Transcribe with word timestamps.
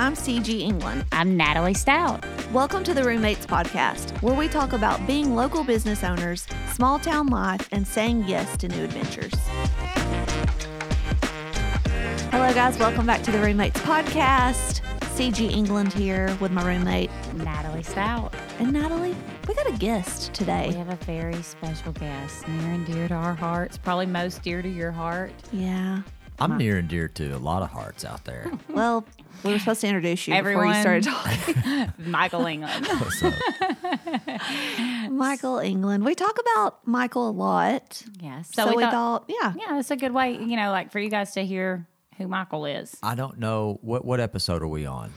I'm 0.00 0.14
Cigi 0.14 0.60
England. 0.60 1.04
I'm 1.12 1.36
Natalie 1.36 1.74
Stout. 1.74 2.24
Welcome 2.52 2.82
to 2.84 2.94
the 2.94 3.04
Roommates 3.04 3.44
Podcast, 3.44 4.18
where 4.22 4.34
we 4.34 4.48
talk 4.48 4.72
about 4.72 5.06
being 5.06 5.34
local 5.34 5.62
business 5.62 6.02
owners, 6.02 6.46
small 6.72 6.98
town 6.98 7.26
life, 7.26 7.68
and 7.70 7.86
saying 7.86 8.24
yes 8.26 8.56
to 8.56 8.68
new 8.68 8.84
adventures. 8.84 9.34
Hello, 12.30 12.50
guys. 12.54 12.78
Welcome 12.78 13.04
back 13.04 13.22
to 13.24 13.30
the 13.30 13.40
Roommates 13.40 13.78
Podcast. 13.82 14.80
Cigi 15.14 15.52
England 15.52 15.92
here 15.92 16.34
with 16.40 16.50
my 16.50 16.64
roommate. 16.64 17.10
Natalie 17.34 17.82
Stout. 17.82 18.32
And 18.58 18.72
Natalie, 18.72 19.14
we 19.46 19.52
got 19.52 19.68
a 19.68 19.76
guest 19.76 20.32
today. 20.32 20.68
We 20.68 20.76
have 20.76 20.88
a 20.88 21.04
very 21.04 21.42
special 21.42 21.92
guest, 21.92 22.48
near 22.48 22.72
and 22.72 22.86
dear 22.86 23.06
to 23.08 23.14
our 23.14 23.34
hearts, 23.34 23.76
probably 23.76 24.06
most 24.06 24.42
dear 24.42 24.62
to 24.62 24.68
your 24.68 24.92
heart. 24.92 25.32
Yeah. 25.52 26.00
I'm 26.40 26.56
near 26.58 26.78
and 26.78 26.88
dear 26.88 27.08
to 27.08 27.30
a 27.32 27.38
lot 27.38 27.62
of 27.62 27.70
hearts 27.70 28.04
out 28.04 28.24
there. 28.24 28.50
Well, 28.68 29.04
we 29.44 29.52
were 29.52 29.58
supposed 29.58 29.80
to 29.82 29.88
introduce 29.88 30.26
you 30.26 30.34
before 30.34 30.64
you 30.64 30.74
started 30.80 31.04
talking. 31.04 31.92
Michael 32.10 32.46
England. 32.46 32.86
So, 33.10 33.32
Michael 35.10 35.58
England. 35.58 36.04
We 36.04 36.14
talk 36.14 36.38
about 36.38 36.86
Michael 36.86 37.28
a 37.28 37.32
lot. 37.32 38.02
yes. 38.20 38.50
So, 38.54 38.74
we, 38.74 38.82
thought, 38.82 39.24
yeah. 39.28 39.52
yeah, 39.56 39.78
it's 39.78 39.90
a 39.90 39.96
good 39.96 40.12
way, 40.12 40.32
you 40.32 40.56
know, 40.56 40.70
like 40.70 40.92
for 40.92 40.98
you 40.98 41.10
guys 41.10 41.32
to 41.32 41.44
hear 41.44 41.86
who 42.16 42.28
Michael 42.28 42.66
is. 42.66 42.96
I 43.02 43.14
don't 43.14 43.38
know 43.38 43.78
what 43.82 44.04
what 44.04 44.20
episode 44.20 44.62
are 44.62 44.68
we 44.68 44.86
on. 44.86 45.12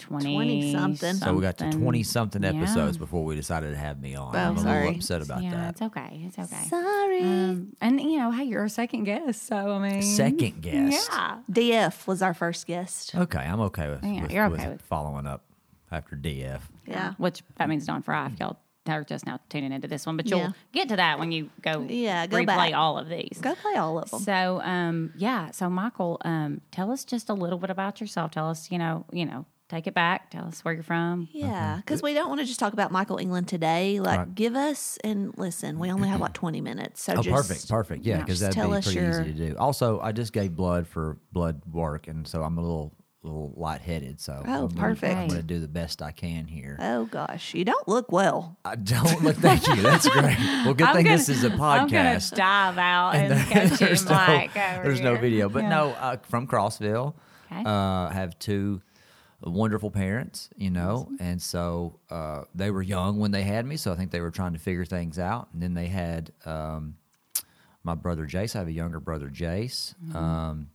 20, 0.00 0.34
20 0.34 0.72
something. 0.72 1.14
So 1.14 1.34
we 1.34 1.42
got 1.42 1.56
to 1.58 1.70
twenty 1.70 2.02
something 2.02 2.42
Yeah. 2.42 2.50
episodes 2.50 2.98
before 2.98 3.24
we 3.24 3.36
decided 3.36 3.70
to 3.70 3.76
have 3.76 4.00
me 4.00 4.14
on. 4.14 4.34
Oh, 4.34 4.38
I'm 4.38 4.56
a 4.56 4.60
little 4.60 4.96
upset 4.96 5.22
about 5.22 5.42
Yeah, 5.42 5.50
that. 5.52 5.70
it's 5.70 5.82
okay. 5.82 6.22
It's 6.26 6.38
okay. 6.38 6.62
Sorry. 6.68 7.22
Um, 7.22 7.76
and 7.80 8.00
you 8.00 8.18
know, 8.18 8.30
hey, 8.30 8.44
you're 8.44 8.64
a 8.64 8.68
second 8.70 9.04
guest, 9.04 9.46
so 9.46 9.56
I 9.56 9.78
mean, 9.90 10.02
Second 10.02 10.62
guest. 10.62 11.08
Yeah. 11.12 11.38
DF 11.50 12.06
was 12.06 12.22
our 12.22 12.34
first 12.34 12.66
guest. 12.66 13.14
Okay, 13.14 13.38
I'm 13.38 13.60
okay 13.60 13.88
with, 13.90 14.04
Yeah, 14.04 14.22
with, 14.22 14.30
you're 14.32 14.48
with 14.48 14.60
okay 14.60 14.70
with- 14.70 14.82
following 14.82 15.26
up 15.26 15.44
after 15.92 16.16
DF. 16.16 16.62
Yeah. 16.86 17.14
Which 17.18 17.42
that 17.56 17.68
means 17.68 17.86
Don 17.86 18.02
Fry. 18.02 18.26
If 18.32 18.40
y'all 18.40 18.56
are 18.88 19.04
just 19.04 19.24
now 19.26 19.38
tuning 19.48 19.72
into 19.72 19.86
this 19.86 20.04
one, 20.06 20.16
but 20.16 20.28
you'll 20.28 20.40
Yeah. 20.40 20.52
get 20.72 20.88
to 20.88 20.96
that 20.96 21.18
when 21.20 21.30
you 21.30 21.50
go. 21.62 21.86
Yeah, 21.88 22.26
go 22.26 22.38
replay 22.38 22.46
back. 22.46 22.74
all 22.74 22.98
of 22.98 23.08
these. 23.08 23.38
Go 23.40 23.54
play 23.54 23.74
all 23.76 23.98
of 24.00 24.10
them. 24.10 24.20
So, 24.20 24.60
um, 24.62 25.12
yeah. 25.16 25.50
So, 25.52 25.70
Michael, 25.70 26.20
um, 26.24 26.60
tell 26.72 26.90
us 26.90 27.04
just 27.04 27.28
a 27.28 27.34
little 27.34 27.58
bit 27.58 27.70
about 27.70 28.00
yourself. 28.00 28.32
Tell 28.32 28.48
us, 28.48 28.70
you 28.72 28.78
know, 28.78 29.04
you 29.12 29.26
know, 29.26 29.46
take 29.70 29.86
it 29.86 29.94
back. 29.94 30.30
Tell 30.30 30.44
us 30.46 30.64
where 30.64 30.74
you're 30.74 30.82
from. 30.82 31.28
Yeah, 31.32 31.76
because 31.76 32.02
we 32.02 32.12
don't 32.12 32.28
want 32.28 32.40
to 32.40 32.46
just 32.46 32.60
talk 32.60 32.72
about 32.74 32.90
Michael 32.92 33.16
England 33.18 33.48
today. 33.48 34.00
Like, 34.00 34.18
Right. 34.18 34.34
give 34.34 34.54
us 34.56 34.98
and 35.04 35.32
listen. 35.38 35.78
We 35.78 35.90
only 35.90 36.08
have 36.08 36.20
like 36.20 36.34
twenty 36.34 36.60
minutes, 36.60 37.02
so 37.02 37.14
Oh, 37.16 37.22
just 37.22 37.48
perfect, 37.48 37.68
perfect. 37.68 38.04
Yeah, 38.04 38.16
yeah, 38.16 38.20
because 38.22 38.40
just 38.40 38.40
that'd 38.42 38.54
tell 38.54 38.70
be 38.70 38.76
us 38.76 38.84
pretty 38.84 39.00
your- 39.00 39.10
easy 39.22 39.32
to 39.32 39.48
do. 39.50 39.56
Also, 39.58 40.00
I 40.00 40.12
just 40.12 40.32
gave 40.32 40.54
blood 40.54 40.86
for 40.86 41.18
blood 41.32 41.62
work, 41.70 42.08
and 42.08 42.26
so 42.26 42.42
I'm 42.42 42.58
a 42.58 42.60
little 42.60 42.92
little 43.22 43.52
lightheaded. 43.54 44.18
So 44.18 44.32
Oh, 44.32 44.40
I'm 44.64 44.68
gonna- 44.68 44.80
perfect. 44.80 45.14
I'm 45.14 45.28
going 45.28 45.40
to 45.42 45.46
do 45.46 45.58
the 45.60 45.68
best 45.68 46.00
I 46.00 46.10
can 46.10 46.46
here. 46.46 46.78
Oh 46.80 47.04
gosh, 47.04 47.52
you 47.52 47.66
don't 47.66 47.86
look 47.86 48.10
well. 48.10 48.56
I 48.64 48.76
don't 48.76 49.22
look. 49.22 49.36
Thank 49.36 49.66
you. 49.68 49.82
That's 49.82 50.08
great. 50.08 50.38
Well, 50.64 50.72
good 50.72 50.86
I'm 50.88 50.94
thing 50.96 51.04
gonna- 51.04 51.18
this 51.18 51.28
is 51.28 51.44
a 51.44 51.48
I'm 51.52 51.58
gonna 51.58 52.16
podcast. 52.16 52.34
dive 52.34 52.78
out 52.78 53.10
and, 53.16 53.34
And 53.34 53.48
catch 53.50 53.78
there's 53.78 54.00
him 54.04 54.08
no, 54.08 54.14
like 54.14 54.56
over 54.56 54.82
there's 54.84 55.02
no 55.02 55.16
video, 55.16 55.50
but 55.50 55.64
Yeah. 55.64 55.68
no, 55.68 55.88
uh, 55.90 56.16
from 56.30 56.46
Crossville. 56.46 57.12
Okay. 57.52 57.62
Uh, 57.66 58.08
have 58.08 58.38
two 58.38 58.80
wonderful 59.42 59.90
parents, 59.90 60.50
you 60.56 60.70
know, 60.70 61.08
and 61.18 61.40
so 61.40 61.98
uh, 62.10 62.42
they 62.54 62.70
were 62.70 62.82
young 62.82 63.18
when 63.18 63.30
they 63.30 63.42
had 63.42 63.64
me, 63.64 63.76
so 63.76 63.92
I 63.92 63.96
think 63.96 64.10
they 64.10 64.20
were 64.20 64.30
trying 64.30 64.52
to 64.52 64.58
figure 64.58 64.84
things 64.84 65.18
out. 65.18 65.48
And 65.52 65.62
then 65.62 65.74
they 65.74 65.86
had 65.86 66.32
um, 66.44 66.96
my 67.82 67.94
brother 67.94 68.26
Jace. 68.26 68.54
I 68.54 68.58
have 68.58 68.68
a 68.68 68.72
younger 68.72 69.00
brother 69.00 69.28
Jace, 69.28 69.94
Mm-hmm. 70.04 70.16
um, 70.16 70.70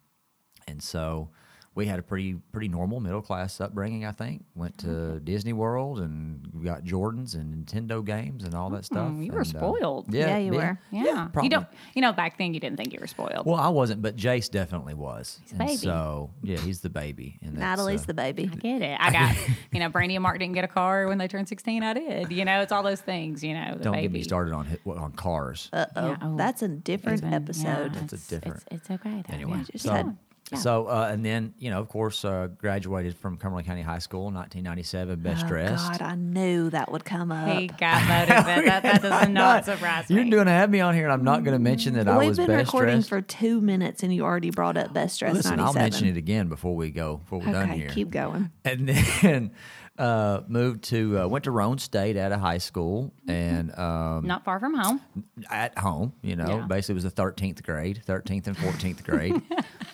and 0.67 0.81
so 0.81 1.29
we 1.75 1.86
had 1.86 2.00
a 2.00 2.02
pretty 2.02 2.36
pretty 2.53 2.69
normal 2.69 3.00
middle 3.02 3.22
class 3.22 3.59
upbringing. 3.59 4.06
I 4.06 4.12
think 4.13 4.46
went 4.56 4.78
to 4.80 5.19
Disney 5.19 5.52
World 5.53 6.00
and 6.00 6.63
got 6.63 6.84
Jordans 6.86 7.36
and 7.36 7.53
Nintendo 7.66 8.03
games 8.03 8.46
and 8.46 8.53
all 8.56 8.69
that 8.72 8.86
stuff. 8.86 9.09
Mm, 9.12 9.25
you 9.25 9.31
were 9.34 9.40
and, 9.41 9.56
uh, 9.56 9.59
spoiled. 9.59 10.06
Yeah, 10.14 10.38
you 10.38 10.53
were. 10.53 10.80
Yeah. 10.91 11.28
probably. 11.34 11.44
you 11.44 11.50
don't. 11.50 11.68
You 11.94 12.02
know, 12.02 12.14
back 12.14 12.38
then 12.38 12.53
you 12.53 12.59
didn't 12.62 12.78
think 12.78 12.94
you 12.94 13.00
were 13.02 13.08
spoiled. 13.08 13.46
Well, 13.46 13.58
I 13.59 13.68
wasn't, 13.68 14.02
but 14.02 14.16
Jace 14.16 14.50
definitely 14.50 14.94
was. 14.94 15.40
a 15.47 15.50
And 15.52 15.59
baby. 15.59 15.75
So 15.75 16.31
yeah, 16.44 16.58
he's 16.58 16.80
the 16.80 16.90
baby. 16.90 17.38
And 17.41 17.58
that's, 17.58 17.78
Natalie's 17.78 18.03
uh, 18.03 18.08
the 18.08 18.14
baby. 18.14 18.50
I 18.52 18.56
get 18.56 18.81
it. 18.81 18.97
I 19.00 19.12
got, 19.12 19.35
you 19.74 19.80
know, 19.81 19.90
Brandy 19.90 20.16
and 20.16 20.24
Mark 20.24 20.40
didn't 20.40 20.56
get 20.56 20.64
a 20.64 20.69
car 20.69 21.08
when 21.08 21.18
they 21.18 21.28
turned 21.28 21.50
16. 21.50 21.84
I 21.84 21.94
did. 21.94 22.31
You 22.31 22.46
know, 22.46 22.62
it's 22.62 22.72
all 22.72 22.84
those 22.84 23.02
things, 23.02 23.44
you 23.44 23.53
know. 23.53 23.75
The 23.78 23.84
Don't 23.84 23.94
baby. 23.94 24.03
get 24.03 24.12
me 24.14 24.24
started 24.24 24.53
on 24.53 24.78
on 24.88 25.12
cars. 25.12 25.69
Uh 25.74 25.85
oh, 25.97 26.08
Yeah, 26.12 26.18
oh. 26.22 26.38
that's 26.38 26.62
a 26.62 26.69
different 26.69 27.22
been- 27.22 27.34
episode. 27.34 27.66
yeah, 27.66 28.00
That's 28.00 28.14
a 28.14 28.16
it's- 28.16 28.28
different- 28.28 28.64
It's, 28.72 28.90
it's 28.90 28.91
okay. 28.91 29.24
Though. 29.28 29.34
Anyway, 29.34 29.58
yeah. 29.58 29.64
just 29.72 29.84
so 29.85 29.91
had- 29.91 30.18
Yeah. 30.51 30.59
so 30.59 30.85
uh, 30.88 31.09
and 31.11 31.25
then 31.25 31.56
you 31.57 31.72
know, 31.72 31.79
of 31.79 31.88
course, 31.89 32.23
uh, 32.23 32.50
graduated 32.57 33.17
from 33.17 33.35
Cumberland 33.38 33.66
County 33.66 33.81
High 33.81 33.97
School, 34.00 34.25
1997, 34.25 35.19
best 35.19 35.44
oh 35.45 35.47
dressed. 35.47 35.91
God, 35.94 36.01
I 36.03 36.13
knew 36.16 36.69
that 36.69 36.91
would 36.91 37.03
come 37.03 37.31
up. 37.31 37.57
He 37.57 37.66
got 37.67 38.01
voted. 38.03 38.45
that, 38.45 38.66
that, 38.66 38.84
that 38.84 39.01
does 39.01 39.29
not 39.29 39.66
surprise 39.66 40.07
me. 40.07 40.17
You're 40.17 40.29
going 40.29 40.45
to 40.45 40.51
have 40.51 40.69
me 40.69 40.81
on 40.81 40.94
here, 40.94 41.05
and 41.05 41.13
I'm 41.13 41.23
not 41.23 41.44
going 41.44 41.57
to 41.57 41.63
mention 41.63 41.95
that 41.95 42.07
I 42.07 42.11
was 42.17 42.19
We've 42.19 42.28
was 42.29 42.38
been 42.38 42.47
best 42.47 42.67
recording 42.67 42.95
dressed. 42.97 43.09
for 43.09 43.22
two 43.22 43.59
minutes, 43.59 44.03
and 44.03 44.13
you 44.13 44.23
already 44.23 44.51
brought 44.51 44.78
up 44.78 44.94
best 44.94 45.19
dressed 45.19 45.35
Listen, 45.35 45.57
97. 45.57 45.67
I'll 45.67 45.73
mention 45.89 46.07
it 46.09 46.17
again 46.17 46.47
before 46.47 46.75
we 46.75 46.91
go, 46.91 47.17
before 47.17 47.39
we're 47.39 47.51
done 47.51 47.72
Okay, 47.72 47.79
here. 47.79 47.89
keep 47.89 48.11
going. 48.11 48.51
and 48.63 48.88
then 49.22 49.51
uh, 49.97 50.41
moved 50.47 50.84
to 50.84 51.22
uh, 51.22 51.28
went 51.28 51.45
to 51.45 51.51
Roane 51.51 51.78
State 51.79 52.17
at 52.17 52.31
a 52.31 52.38
high 52.38 52.57
school 52.59 53.13
and 53.28 53.73
um, 53.79 54.28
not 54.28 54.44
far 54.45 54.59
from 54.59 54.75
home. 54.75 55.01
at 55.50 55.75
home. 55.78 56.13
You 56.22 56.35
know, 56.35 56.47
Yeah. 56.59 56.67
basically 56.67 56.94
it 56.94 56.95
was 56.97 57.03
the 57.05 57.09
thirteenth 57.09 57.63
grade, 57.63 58.01
thirteenth 58.05 58.45
and 58.47 58.57
fourteenth 58.57 59.03
grade, 59.05 59.41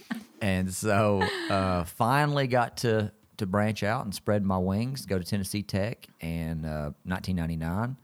and 0.41 0.73
so 0.73 1.21
uh, 1.49 1.83
finally 1.83 2.47
got 2.47 2.77
to 2.77 3.11
to 3.37 3.45
branch 3.47 3.81
out 3.83 4.05
and 4.05 4.13
spread 4.13 4.43
my 4.45 4.57
wings, 4.57 5.05
go 5.05 5.17
to 5.17 5.23
Tennessee 5.25 5.63
Tech 5.63 6.05
in 6.19 6.63
uh, 6.65 6.91
1999, 7.05 7.97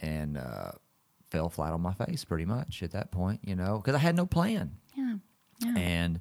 and 0.00 0.36
uh, 0.38 0.72
fell 1.30 1.48
flat 1.48 1.72
on 1.72 1.80
my 1.80 1.92
face 1.94 2.24
pretty 2.24 2.44
much 2.44 2.82
at 2.82 2.90
that 2.92 3.10
point. 3.12 3.40
You 3.44 3.54
know, 3.56 3.78
because 3.78 3.94
I 3.94 3.98
had 3.98 4.16
no 4.16 4.26
plan 4.26 4.72
Yeah. 4.96 5.14
Yeah. 5.60 5.74
and 5.76 6.20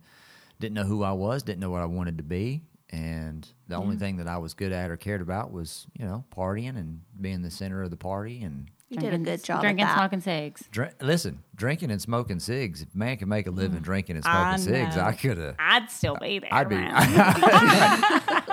didn't 0.60 0.76
know 0.76 0.84
who 0.84 1.04
I 1.04 1.14
was, 1.14 1.44
didn't 1.44 1.60
know 1.62 1.72
what 1.72 1.82
I 1.82 1.86
wanted 1.86 2.18
to 2.18 2.24
be. 2.24 2.62
And 2.90 3.48
the 3.68 3.76
only 3.76 3.96
thing 3.96 4.18
that 4.18 4.28
I 4.28 4.38
was 4.38 4.54
good 4.54 4.72
at 4.72 4.92
or 4.92 4.98
cared 4.98 5.22
about 5.22 5.52
was, 5.52 5.88
you 5.98 6.06
know, 6.06 6.26
partying 6.36 6.78
and 6.78 7.02
being 7.20 7.42
the 7.42 7.50
center 7.50 7.82
of 7.82 7.90
the 7.90 7.98
party 7.98 8.44
and 8.44 8.70
You 8.94 9.02
did 9.02 9.14
a 9.14 9.18
good 9.18 9.44
job 9.44 9.62
Drinking, 9.62 9.84
at 9.86 9.88
that. 9.90 9.98
smoking 9.98 10.22
cigs. 10.22 10.64
Drink, 10.72 10.94
listen, 11.02 11.40
drinking 11.56 11.92
and 11.92 12.02
smoking 12.02 12.40
cigs. 12.40 12.82
If 12.82 12.94
man 12.96 13.18
can 13.18 13.30
make 13.30 13.48
a 13.48 13.52
living 13.52 13.80
drinking 13.82 14.16
and 14.18 14.26
Mm. 14.26 14.30
I 14.30 14.56
smoking 14.58 14.86
cigs. 14.86 14.98
I 14.98 15.12
could 15.14 15.38
have. 15.38 15.56
I'd 15.60 15.90
still 15.92 16.16
be 16.22 16.40
there. 16.40 16.50
I'd 16.54 16.70
be. 16.70 16.76
man. 16.76 18.04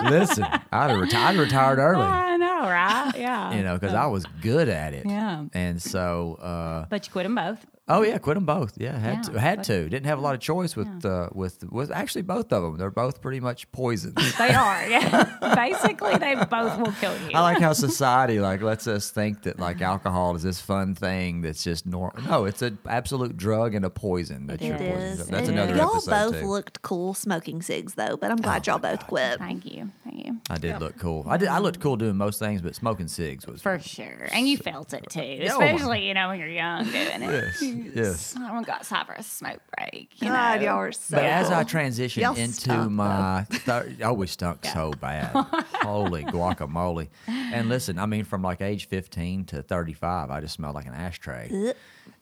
listen, 0.10 0.44
I'd 0.72 0.90
have 0.90 1.00
retired, 1.00 1.34
I'd 1.34 1.38
retired 1.40 1.78
early. 1.80 2.02
I 2.04 2.36
know, 2.36 2.62
right? 2.62 3.12
Yeah. 3.16 3.54
You 3.54 3.62
know, 3.62 3.74
because 3.74 3.94
I 3.94 4.06
was 4.06 4.24
good 4.40 4.68
at 4.68 4.94
it. 4.94 5.06
Yeah. 5.06 5.44
And 5.52 5.80
so, 5.80 6.34
uh, 6.40 6.86
But 6.88 7.06
you 7.06 7.12
quit 7.12 7.24
them 7.24 7.34
both. 7.34 7.64
Oh 7.90 8.02
yeah, 8.02 8.18
quit 8.18 8.36
them 8.36 8.46
both. 8.46 8.72
Yeah, 8.78 8.98
had 8.98 9.16
Yeah, 9.16 9.22
to. 9.32 9.40
Had 9.40 9.56
but- 9.58 9.64
to. 9.66 9.88
Didn't 9.88 10.06
have 10.06 10.18
a 10.18 10.22
lot 10.22 10.34
of 10.34 10.40
choice 10.40 10.74
with 10.76 11.04
uh, 11.04 11.28
with 11.32 11.64
with 11.70 11.90
actually 11.90 12.22
both 12.22 12.52
of 12.52 12.62
them. 12.62 12.76
They're 12.78 12.90
both 12.90 13.20
pretty 13.20 13.40
much 13.40 13.70
poisons. 13.72 14.14
They 14.38 14.54
are. 14.54 14.88
Yeah. 14.88 15.36
Basically, 15.54 16.16
they 16.16 16.34
both 16.34 16.78
will 16.78 16.92
kill 16.92 17.14
you. 17.28 17.30
I 17.34 17.40
like 17.40 17.60
how 17.60 17.72
society 17.88 18.40
like 18.40 18.62
lets 18.62 18.86
us 18.86 19.10
think 19.10 19.42
that 19.42 19.58
like 19.58 19.80
alcohol 19.82 20.34
is 20.36 20.42
this 20.42 20.60
fun 20.60 20.94
thing 20.94 21.42
that's 21.42 21.62
just 21.62 21.84
normal. 21.86 22.22
No, 22.24 22.44
it's 22.46 22.62
an 22.62 22.78
absolute 22.86 23.36
drug 23.36 23.74
and 23.74 23.84
a 23.84 23.90
poison. 23.90 24.46
That 24.46 24.62
It 24.62 24.68
you're 24.68 24.78
poisoned. 24.78 25.20
is. 25.20 25.26
That's 25.26 25.48
It 25.48 25.52
another 25.52 25.72
is. 25.74 25.78
Y'all 25.78 26.00
both 26.06 26.40
too. 26.40 26.46
looked 26.46 26.82
cool 26.82 27.12
smoking 27.14 27.60
cigs, 27.62 27.94
though, 27.94 28.16
but 28.16 28.30
I'm 28.30 28.36
glad 28.38 28.66
y'all 28.66 28.78
both 28.78 29.06
quit. 29.06 29.38
Thank 29.38 29.66
you. 29.66 29.90
Thank 30.04 30.26
you. 30.26 30.40
I 30.48 30.58
did 30.58 30.80
look 30.80 30.96
cool. 30.98 31.24
I 31.28 31.36
did. 31.36 31.48
I 31.48 31.58
looked 31.58 31.80
cool 31.80 31.96
doing 31.96 32.16
most 32.16 32.38
things, 32.38 32.62
but 32.62 32.74
smoking 32.74 33.08
cigs 33.08 33.46
was 33.46 33.60
For 33.60 33.78
sure. 33.78 34.28
And 34.32 34.48
you 34.48 34.56
felt 34.56 34.92
it 34.94 35.04
too. 35.10 35.20
Yeah, 35.22 35.52
oh 35.54 35.60
Especially, 35.60 36.06
you 36.06 36.14
know, 36.14 36.28
when 36.28 36.38
you're 36.38 36.48
young 36.48 36.84
doing 36.84 37.22
it. 37.22 37.30
yes, 37.60 37.62
yes. 37.94 38.20
Someone 38.26 38.62
got 38.62 38.82
time 38.84 39.06
for 39.06 39.12
a 39.12 39.22
smoke 39.22 39.60
break. 39.76 40.10
You 40.20 40.28
God, 40.28 40.60
know? 40.60 40.66
y'all 40.66 40.76
are 40.76 40.92
so. 40.92 41.16
But 41.16 41.24
as 41.24 41.50
I 41.50 41.64
cool. 41.64 41.80
transitioned 41.80 42.22
Y'all 42.22 42.34
into 42.36 42.60
stunk, 42.60 42.90
my, 42.92 43.44
thir- 43.48 43.94
oh, 44.02 44.12
we 44.14 44.26
stunk 44.26 44.64
so 44.64 44.92
bad. 45.00 45.30
Holy 45.82 46.24
guacamole! 46.24 47.08
And 47.28 47.68
listen, 47.68 47.98
I 47.98 48.06
mean, 48.06 48.24
from 48.24 48.42
like 48.42 48.60
age 48.60 48.88
fifteen 48.88 49.44
to 49.46 49.62
thirty-five, 49.62 50.30
I 50.30 50.40
just 50.40 50.54
smelled 50.54 50.74
like 50.74 50.86
an 50.86 50.94
ashtray. 50.94 51.72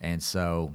And 0.01 0.23
so, 0.23 0.75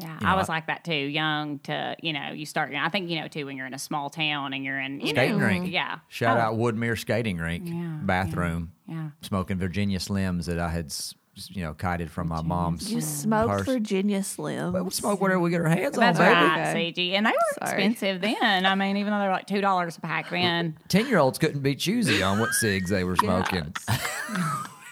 Yeah, 0.00 0.16
You 0.20 0.26
I 0.26 0.34
was 0.36 0.48
I- 0.48 0.54
like 0.54 0.66
that 0.68 0.84
too. 0.84 0.92
Young 0.94 1.58
to, 1.60 1.96
you 2.02 2.12
know, 2.12 2.30
you 2.32 2.46
start. 2.46 2.72
I 2.74 2.88
think 2.88 3.10
you 3.10 3.20
know 3.20 3.28
too 3.28 3.46
when 3.46 3.56
you're 3.56 3.66
in 3.66 3.74
a 3.74 3.78
small 3.78 4.10
town 4.10 4.52
and 4.52 4.64
you're 4.64 4.80
in 4.80 5.00
you 5.00 5.08
Skating 5.08 5.38
know, 5.38 5.46
rink. 5.46 5.70
Yeah. 5.72 5.98
shout 6.08 6.36
Oh, 6.36 6.40
out 6.40 6.54
Woodmere 6.56 6.98
Skating 6.98 7.38
Rink 7.38 7.64
Yeah, 7.68 7.98
bathroom. 8.02 8.72
Yeah. 8.88 9.10
smoking 9.22 9.58
Virginia 9.58 9.98
Slims 9.98 10.46
that 10.46 10.58
I 10.58 10.68
had, 10.70 10.86
s- 10.86 11.14
you 11.50 11.62
know, 11.62 11.74
kited 11.74 12.10
from 12.10 12.28
my 12.28 12.42
mom's. 12.42 12.92
You 12.92 13.00
smoked 13.00 13.50
purse. 13.50 13.66
Virginia 13.66 14.22
Slim. 14.22 14.72
But 14.72 14.84
we 14.84 14.90
smoke 14.90 15.20
whatever 15.20 15.40
we 15.40 15.50
get 15.50 15.60
our 15.60 15.68
hands 15.68 15.96
That's 15.96 16.18
on, 16.18 16.24
baby. 16.24 16.34
right, 16.34 16.70
Okay. 16.70 16.92
Cigi. 16.92 17.12
And 17.12 17.26
they 17.26 17.30
were 17.30 17.66
Sorry. 17.66 17.84
expensive 17.84 18.20
then. 18.20 18.66
I 18.66 18.74
mean, 18.74 18.96
even 18.96 19.12
though 19.12 19.18
they're 19.18 19.30
like 19.30 19.46
two 19.46 19.60
dollars 19.60 19.96
a 19.96 20.00
pack 20.00 20.30
then. 20.30 20.76
Ten 20.88 21.06
year 21.08 21.18
olds 21.18 21.38
couldn't 21.38 21.60
be 21.60 21.74
choosy 21.74 22.22
on 22.22 22.38
what 22.38 22.50
cigs 22.52 22.90
they 22.90 23.04
were 23.04 23.16
smoking. 23.16 23.74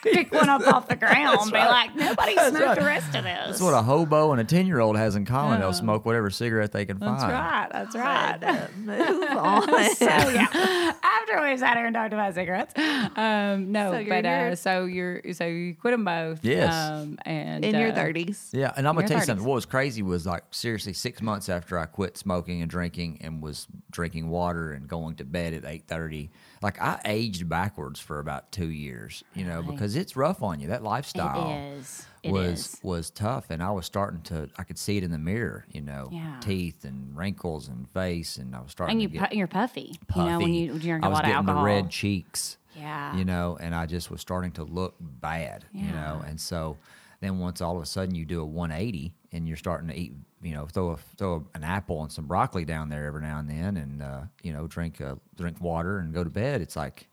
Pick 0.02 0.32
one 0.34 0.48
up 0.48 0.66
off 0.66 0.88
the 0.88 0.96
ground 0.96 1.38
and 1.42 1.52
be 1.52 1.58
right. 1.58 1.68
like, 1.70 1.94
nobody 1.94 2.34
That's 2.34 2.48
smoked 2.48 2.66
right. 2.66 2.78
the 2.78 2.84
rest 2.84 3.14
of 3.14 3.22
this. 3.22 3.46
That's 3.46 3.60
what 3.60 3.72
a 3.72 3.82
hobo 3.82 4.32
and 4.32 4.40
a 4.40 4.44
ten 4.44 4.66
year 4.66 4.80
old 4.80 4.96
has 4.96 5.14
in 5.14 5.24
common. 5.24 5.54
Yeah. 5.54 5.60
They'll 5.60 5.68
oh. 5.68 5.72
smoke 5.72 6.04
whatever 6.04 6.28
cigarette 6.28 6.72
they 6.72 6.84
can 6.84 6.98
That's 6.98 7.22
find. 7.22 7.32
right. 7.32 7.68
That's 7.70 7.94
right. 7.94 8.38
Right. 8.42 8.76
Move 8.78 9.22
on. 9.36 9.94
so 9.94 10.04
yeah, 10.06 10.92
after 11.22 11.32
literally 11.34 11.56
sat 11.58 11.76
here 11.76 11.86
and 11.86 11.94
talked 11.94 12.12
about 12.12 12.34
cigarettes. 12.34 12.74
Um, 13.16 13.72
no, 13.72 13.92
So 13.92 14.04
but 14.08 14.24
uh, 14.26 14.54
so 14.56 14.84
you're 14.84 15.20
so 15.32 15.44
you 15.46 15.74
quit 15.74 15.92
them 15.92 16.04
both. 16.04 16.44
Yes. 16.44 16.72
um, 16.74 17.19
and 17.24 17.64
In 17.64 17.74
your 17.74 17.90
uh, 17.92 17.94
30s. 17.96 18.50
Yeah, 18.52 18.72
and 18.76 18.86
I'm 18.88 18.94
gonna 18.94 19.06
tell 19.08 19.19
you 19.19 19.22
30s. 19.22 19.26
something. 19.26 19.46
What 19.46 19.54
was 19.56 19.66
crazy 19.66 20.02
was 20.02 20.26
like 20.26 20.44
seriously 20.50 20.92
six 20.92 21.20
months 21.22 21.48
after 21.48 21.78
I 21.78 21.86
quit 21.86 22.16
smoking 22.16 22.62
and 22.62 22.70
drinking 22.70 23.19
and 23.22 23.42
was 23.42 23.66
drinking 23.90 24.28
water 24.28 24.72
and 24.72 24.88
going 24.88 25.16
to 25.16 25.24
bed 25.24 25.52
at 25.54 25.64
eight 25.64 25.84
thirty. 25.86 26.30
Like 26.62 26.80
I 26.80 27.00
aged 27.04 27.48
backwards 27.48 27.98
for 28.00 28.18
about 28.20 28.52
two 28.52 28.70
years, 28.70 29.25
you 29.34 29.44
know, 29.44 29.60
Really? 29.60 29.72
because 29.72 29.96
it's 29.96 30.16
rough 30.16 30.42
on 30.42 30.60
you. 30.60 30.68
That 30.68 30.82
lifestyle 30.82 31.50
It 31.50 31.78
is. 31.78 32.06
It 32.22 32.30
was 32.32 32.74
is. 32.74 32.80
was 32.82 33.10
tough, 33.10 33.50
and 33.50 33.62
I 33.62 33.70
was 33.72 33.84
starting 33.86 34.20
to. 34.22 34.48
I 34.56 34.62
could 34.64 34.78
see 34.78 34.96
it 34.96 35.02
in 35.02 35.10
the 35.10 35.19
mirror, 35.19 35.64
you 35.72 35.80
know, 35.82 36.08
Yeah. 36.12 36.38
teeth 36.40 36.84
and 36.84 37.16
wrinkles 37.16 37.66
and 37.69 37.88
face, 37.90 38.36
and 38.36 38.54
I 38.54 38.60
was 38.60 38.70
starting 38.70 39.02
And 39.02 39.12
you 39.12 39.20
pu- 39.20 39.36
you're 39.36 39.48
puffy. 39.48 39.96
puffy. 40.06 40.20
You 40.20 40.26
know 40.26 40.38
when 40.38 40.54
you 40.54 40.78
drink 40.78 41.02
a 41.02 41.06
I 41.06 41.08
was 41.08 41.16
lot 41.16 41.24
of 41.24 41.28
getting 41.30 41.36
alcohol. 41.48 41.62
the 41.62 41.66
red 41.66 41.90
cheeks. 41.90 42.58
Yeah. 42.76 43.16
You 43.16 43.24
know, 43.24 43.58
and 43.60 43.74
I 43.74 43.86
just 43.86 44.10
was 44.10 44.20
starting 44.20 44.52
to 44.52 44.64
look 44.64 44.94
bad. 45.00 45.64
You 45.72 45.90
know, 45.90 46.22
and 46.26 46.40
so 46.40 46.76
then 47.20 47.38
once 47.38 47.60
all 47.60 47.76
of 47.76 47.82
a 47.82 47.86
sudden 47.86 48.14
you 48.14 48.25
do 48.25 48.40
a 48.40 48.46
180 48.46 49.12
and 49.32 49.46
you're 49.48 49.56
starting 49.56 49.88
to 49.88 49.94
eat, 49.94 50.12
you 50.42 50.54
know, 50.54 50.66
throw 50.66 50.90
a, 50.92 50.96
throw 51.16 51.44
an 51.54 51.64
apple 51.64 52.02
and 52.02 52.10
some 52.12 52.26
broccoli 52.26 52.64
down 52.64 52.88
there 52.88 53.04
every 53.06 53.20
now 53.20 53.38
and 53.40 53.48
then, 53.50 53.76
and 53.76 54.02
uh, 54.02 54.20
you 54.42 54.52
know, 54.52 54.66
drink 54.68 55.00
uh, 55.00 55.16
drink 55.36 55.60
water 55.60 55.98
and 55.98 56.14
go 56.14 56.22
to 56.25 56.30
bed. 56.30 56.60
It's 56.62 56.76
like, 56.76 57.08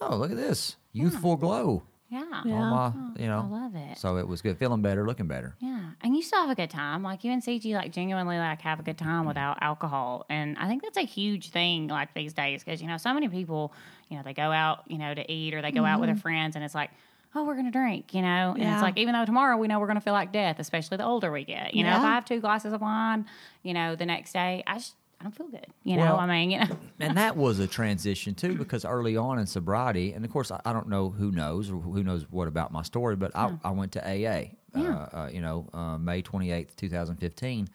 oh, 0.00 0.16
look 0.16 0.30
at 0.30 0.36
this 0.36 0.76
youthful 0.92 1.36
glow. 1.36 1.82
Yeah. 2.14 2.54
on 2.54 2.68
my, 3.16 3.22
you 3.22 3.28
know, 3.28 3.48
I 3.50 3.60
love 3.62 3.74
it. 3.74 3.98
So 3.98 4.16
it 4.18 4.26
was 4.28 4.42
good, 4.42 4.56
feeling 4.58 4.82
better, 4.82 5.06
looking 5.06 5.26
better. 5.28 5.54
Yeah, 5.60 5.90
and 6.02 6.14
you 6.16 6.22
still 6.22 6.40
have 6.40 6.50
a 6.50 6.54
good 6.54 6.70
time. 6.70 7.02
Like 7.02 7.24
you 7.24 7.32
and 7.32 7.42
Cigi, 7.42 7.74
like 7.74 7.92
genuinely, 7.92 8.38
like 8.38 8.60
have 8.62 8.80
a 8.80 8.82
good 8.82 8.96
Mm-hmm. 8.98 9.06
time 9.08 9.26
without 9.26 9.58
alcohol, 9.60 10.24
and 10.28 10.56
I 10.58 10.68
think 10.68 10.82
that's 10.82 10.96
a 10.98 11.02
huge 11.02 11.50
thing. 11.50 11.88
Like 11.88 12.14
these 12.14 12.32
days, 12.32 12.62
because 12.64 12.80
you 12.82 12.88
know, 12.88 12.96
so 12.96 13.12
many 13.14 13.28
people, 13.28 13.72
you 14.08 14.16
know, 14.16 14.22
they 14.22 14.34
go 14.34 14.52
out, 14.52 14.84
you 14.88 14.98
know, 14.98 15.14
to 15.14 15.32
eat 15.32 15.54
or 15.54 15.62
they 15.62 15.72
go 15.72 15.84
out 15.84 16.00
with 16.00 16.08
their 16.08 16.16
friends, 16.16 16.56
and 16.56 16.64
it's 16.64 16.74
like, 16.74 16.90
oh, 17.34 17.44
we're 17.44 17.56
gonna 17.56 17.70
drink, 17.70 18.14
you 18.14 18.22
know, 18.22 18.52
and 18.54 18.62
Yeah. 18.62 18.74
it's 18.74 18.82
like 18.82 18.96
even 18.96 19.12
though 19.14 19.24
tomorrow 19.24 19.56
we 19.56 19.66
know 19.66 19.80
we're 19.80 19.86
gonna 19.88 20.00
feel 20.00 20.12
like 20.12 20.30
death, 20.32 20.58
especially 20.60 20.96
the 20.98 21.04
older 21.04 21.32
we 21.32 21.44
get. 21.44 21.74
You 21.74 21.82
know, 21.82 21.96
if 21.96 22.02
I 22.02 22.12
have 22.14 22.24
two 22.24 22.40
glasses 22.40 22.72
of 22.72 22.80
wine, 22.80 23.26
you 23.62 23.74
know, 23.74 23.96
the 23.96 24.06
next 24.06 24.32
day, 24.32 24.62
I 24.66 24.74
just 24.74 24.94
I 24.94 25.03
don't 25.24 25.34
feel 25.34 25.48
good. 25.48 25.66
You 25.82 25.96
know, 25.96 26.02
Well- 26.04 26.20
I 26.20 26.26
mean, 26.26 26.50
you 26.52 26.60
know, 26.60 26.78
and 27.00 27.16
that 27.16 27.36
was 27.36 27.58
a 27.58 27.66
transition 27.66 28.34
too 28.34 28.54
because 28.54 28.84
early 28.84 29.16
on 29.16 29.38
in 29.40 29.46
sobriety 29.46 30.12
and 30.12 30.24
of 30.24 30.30
course 30.30 30.50
i, 30.52 30.60
I 30.64 30.72
don't 30.72 30.88
know 30.88 31.10
who 31.10 31.32
knows 31.32 31.70
or 31.70 31.80
who 31.80 32.02
knows 32.04 32.24
what 32.30 32.46
about 32.46 32.70
my 32.72 32.82
story 32.82 33.16
but 33.16 33.32
I, 33.34 33.52
I 33.64 33.70
went 33.70 33.92
to 33.92 34.00
aa 34.06 34.44
uh, 34.76 34.80
uh, 34.80 35.30
you 35.32 35.40
know 35.40 35.68
uh, 35.74 35.98
may 35.98 36.22
28th 36.22 36.76
2015 36.76 37.68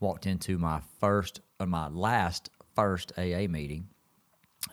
walked 0.00 0.26
into 0.26 0.58
my 0.58 0.80
first 1.00 1.40
or 1.60 1.66
my 1.66 1.88
last 1.88 2.50
first 2.74 3.12
aa 3.18 3.46
meeting 3.48 3.88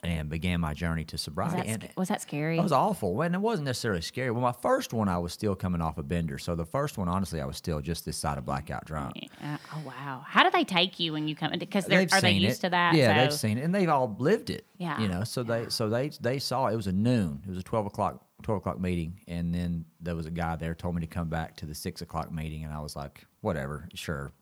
and 0.06 0.28
began 0.28 0.60
my 0.60 0.74
journey 0.74 1.04
to 1.04 1.14
was 1.14 1.22
sobriety 1.22 1.56
that, 1.56 1.66
and 1.84 1.88
was 1.96 2.08
that 2.08 2.22
scary? 2.22 2.58
it 2.58 2.62
was 2.62 2.72
awful. 2.72 3.20
And 3.22 3.34
it 3.34 3.40
wasn't 3.40 3.66
necessarily 3.66 4.00
scary. 4.02 4.30
Well, 4.30 4.42
my 4.42 4.52
first 4.52 4.92
one, 4.92 5.08
I 5.08 5.18
was 5.18 5.32
still 5.32 5.54
coming 5.54 5.80
off 5.80 5.98
a 5.98 6.02
bender. 6.02 6.38
So 6.38 6.54
the 6.54 6.64
first 6.64 6.98
one, 6.98 7.08
honestly, 7.08 7.40
I 7.40 7.46
was 7.46 7.56
still 7.56 7.80
just 7.80 8.04
this 8.04 8.16
side 8.16 8.38
of 8.38 8.44
blackout 8.44 8.84
drunk. 8.84 9.14
Oh 9.42 9.82
wow! 9.84 10.22
How 10.26 10.42
do 10.42 10.50
they 10.50 10.64
take 10.64 10.98
you 11.00 11.12
when 11.12 11.28
you 11.28 11.34
come? 11.34 11.52
Because 11.58 11.86
they're, 11.86 12.06
are 12.12 12.20
they 12.20 12.32
used 12.32 12.58
it. 12.58 12.66
to 12.66 12.70
that? 12.70 12.94
Yeah, 12.94 13.14
so- 13.14 13.20
they've 13.22 13.38
seen 13.38 13.58
it, 13.58 13.64
and 13.64 13.74
they've 13.74 13.88
all 13.88 14.14
lived 14.18 14.50
it. 14.50 14.66
Yeah. 14.78 15.00
you 15.00 15.08
know. 15.08 15.24
So 15.24 15.42
they, 15.42 15.68
so 15.68 15.88
they, 15.88 16.10
they 16.20 16.38
saw 16.38 16.66
it 16.66 16.76
was 16.76 16.86
a 16.86 16.92
noon. 16.92 17.42
It 17.46 17.50
was 17.50 17.58
a 17.58 17.62
twelve 17.62 17.86
o'clock, 17.86 18.24
twelve 18.42 18.58
o'clock 18.58 18.78
meeting, 18.80 19.20
and 19.26 19.54
then 19.54 19.84
there 20.00 20.14
was 20.14 20.26
a 20.26 20.30
guy 20.30 20.56
there 20.56 20.74
told 20.74 20.94
me 20.94 21.00
to 21.00 21.06
come 21.06 21.28
back 21.28 21.56
to 21.56 21.66
the 21.66 21.74
six 21.74 22.02
o'clock 22.02 22.30
meeting, 22.32 22.64
and 22.64 22.72
I 22.72 22.80
was 22.80 22.94
like, 22.96 23.24
whatever, 23.40 23.88
sure. 23.94 24.32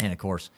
and 0.00 0.12
of 0.12 0.18
course, 0.18 0.50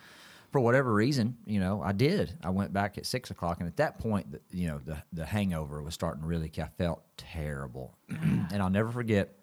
for 0.53 0.61
whatever 0.61 0.93
reason, 0.93 1.39
you 1.47 1.59
know, 1.59 1.83
I 1.83 1.93
did. 1.93 2.35
I 2.45 2.51
went 2.51 2.75
back 2.75 2.99
at 2.99 3.07
six 3.07 3.31
o'clock, 3.31 3.59
and 3.59 3.67
at 3.67 3.79
that 3.79 3.99
point, 3.99 4.27
you 4.51 4.69
know, 4.69 4.81
the 4.85 5.03
the 5.13 5.25
hangover 5.25 5.83
was 5.83 5.95
starting 5.95 6.23
to 6.23 6.29
really. 6.29 6.53
I 6.59 6.69
felt 6.79 7.03
terrible, 7.17 7.97
and 8.09 8.63
I'll 8.63 8.71
never 8.71 8.93
forget. 8.93 9.35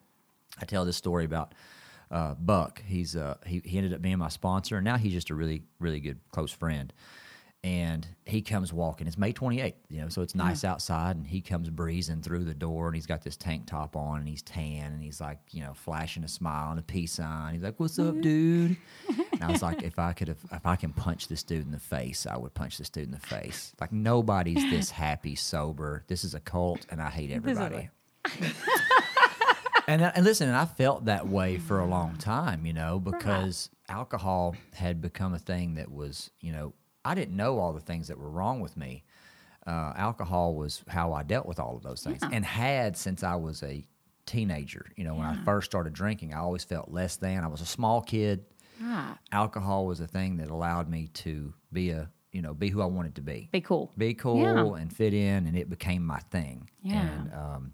I 0.61 0.65
tell 0.65 0.85
this 0.85 0.97
story 0.97 1.25
about 1.25 1.55
uh, 2.11 2.35
Buck. 2.35 2.83
He's 2.85 3.15
uh, 3.15 3.37
he 3.45 3.61
he 3.65 3.77
ended 3.77 3.93
up 3.93 4.01
being 4.01 4.19
my 4.19 4.29
sponsor, 4.29 4.77
and 4.77 4.85
now 4.85 4.97
he's 4.97 5.13
just 5.13 5.31
a 5.31 5.35
really 5.35 5.63
really 5.79 5.99
good 5.99 6.19
close 6.31 6.51
friend. 6.51 6.93
And 7.61 8.07
he 8.25 8.41
comes 8.41 8.71
walking. 8.71 9.05
It's 9.05 9.17
May 9.17 9.33
28th, 9.33 9.73
you 9.89 9.99
know, 9.99 10.07
so 10.07 10.21
it's 10.21 10.33
nice 10.33 10.63
outside, 10.63 11.17
and 11.17 11.27
he 11.27 11.41
comes 11.41 11.69
breezing 11.69 12.21
through 12.21 12.45
the 12.45 12.53
door, 12.53 12.87
and 12.87 12.95
he's 12.95 13.05
got 13.05 13.21
this 13.21 13.35
tank 13.35 13.65
top 13.67 13.97
on, 13.97 14.19
and 14.19 14.29
he's 14.29 14.41
tan, 14.41 14.93
and 14.93 15.03
he's 15.03 15.19
like, 15.19 15.39
you 15.51 15.61
know, 15.61 15.73
flashing 15.73 16.23
a 16.23 16.29
smile 16.29 16.71
and 16.71 16.79
a 16.79 16.83
peace 16.83 17.11
sign. 17.11 17.53
He's 17.53 17.63
like, 17.63 17.77
"What's 17.77 17.99
up, 17.99 18.21
dude?" 18.21 18.77
and 19.09 19.43
I 19.43 19.51
was 19.51 19.61
like, 19.61 19.83
"If 19.83 19.99
I 19.99 20.13
could, 20.13 20.29
have, 20.29 20.37
if 20.53 20.65
I 20.65 20.77
can 20.77 20.93
punch 20.93 21.27
this 21.27 21.43
dude 21.43 21.65
in 21.65 21.71
the 21.71 21.79
face, 21.79 22.25
I 22.25 22.37
would 22.37 22.53
punch 22.53 22.77
this 22.77 22.89
dude 22.89 23.03
in 23.05 23.11
the 23.11 23.19
face. 23.19 23.73
Like 23.81 23.91
nobody's 23.91 24.63
this 24.69 24.89
happy 25.05 25.35
sober. 25.35 26.05
This 26.07 26.23
is 26.23 26.33
a 26.33 26.39
cult, 26.39 26.85
and 26.89 27.01
I 27.01 27.09
hate 27.09 27.29
everybody." 27.29 27.89
and, 29.87 30.01
uh, 30.01 30.11
and 30.15 30.23
listen, 30.23 30.47
and 30.47 30.57
I 30.57 30.65
felt 30.65 31.05
that 31.05 31.27
way 31.27 31.57
for 31.57 31.79
a 31.79 31.85
long 31.85 32.15
time, 32.17 32.65
you 32.65 32.73
know, 32.73 32.99
because 32.99 33.69
alcohol 33.89 34.55
had 34.73 35.01
become 35.01 35.33
a 35.33 35.39
thing 35.39 35.75
that 35.75 35.91
was, 35.91 36.29
you 36.41 36.51
know, 36.51 36.73
I 37.09 37.15
didn't 37.15 37.35
know 37.35 37.57
all 37.59 37.73
the 37.73 37.79
things 37.81 38.07
that 38.09 38.17
were 38.17 38.29
wrong 38.29 38.59
with 38.59 38.75
me. 38.77 39.03
Uh, 39.67 39.93
alcohol 39.95 40.55
was 40.55 40.83
how 40.87 41.11
I 41.13 41.23
dealt 41.23 41.45
with 41.45 41.59
all 41.59 41.75
of 41.75 41.83
those 41.83 42.01
things, 42.03 42.21
and 42.31 42.45
had 42.45 42.95
since 42.97 43.23
I 43.23 43.35
was 43.35 43.61
a 43.63 43.83
teenager. 44.25 44.85
You 44.95 45.03
know, 45.05 45.15
when 45.15 45.25
I 45.25 45.35
first 45.43 45.65
started 45.71 45.93
drinking, 45.93 46.33
I 46.33 46.37
always 46.39 46.63
felt 46.63 46.89
less 46.91 47.17
than. 47.17 47.43
I 47.43 47.47
was 47.47 47.61
a 47.61 47.65
small 47.65 48.01
kid. 48.01 48.45
Ah, 48.81 49.17
Alcohol 49.31 49.85
was 49.85 49.99
a 49.99 50.07
thing 50.07 50.37
that 50.37 50.49
allowed 50.49 50.87
me 50.89 51.07
to 51.25 51.53
be 51.73 51.89
a, 51.89 52.09
you 52.31 52.41
know, 52.41 52.53
be 52.53 52.69
who 52.69 52.81
I 52.81 52.85
wanted 52.85 53.15
to 53.15 53.21
be 53.21 53.49
be 53.51 53.59
cool. 53.61 53.91
be 53.97 54.13
cool 54.13 54.41
Yeah. 54.41 54.81
and 54.81 54.91
fit 54.95 55.13
in, 55.13 55.47
and 55.47 55.57
it 55.57 55.69
became 55.69 56.05
my 56.05 56.19
thing. 56.31 56.69
Yeah. 56.81 57.01
And 57.01 57.33
um, 57.33 57.73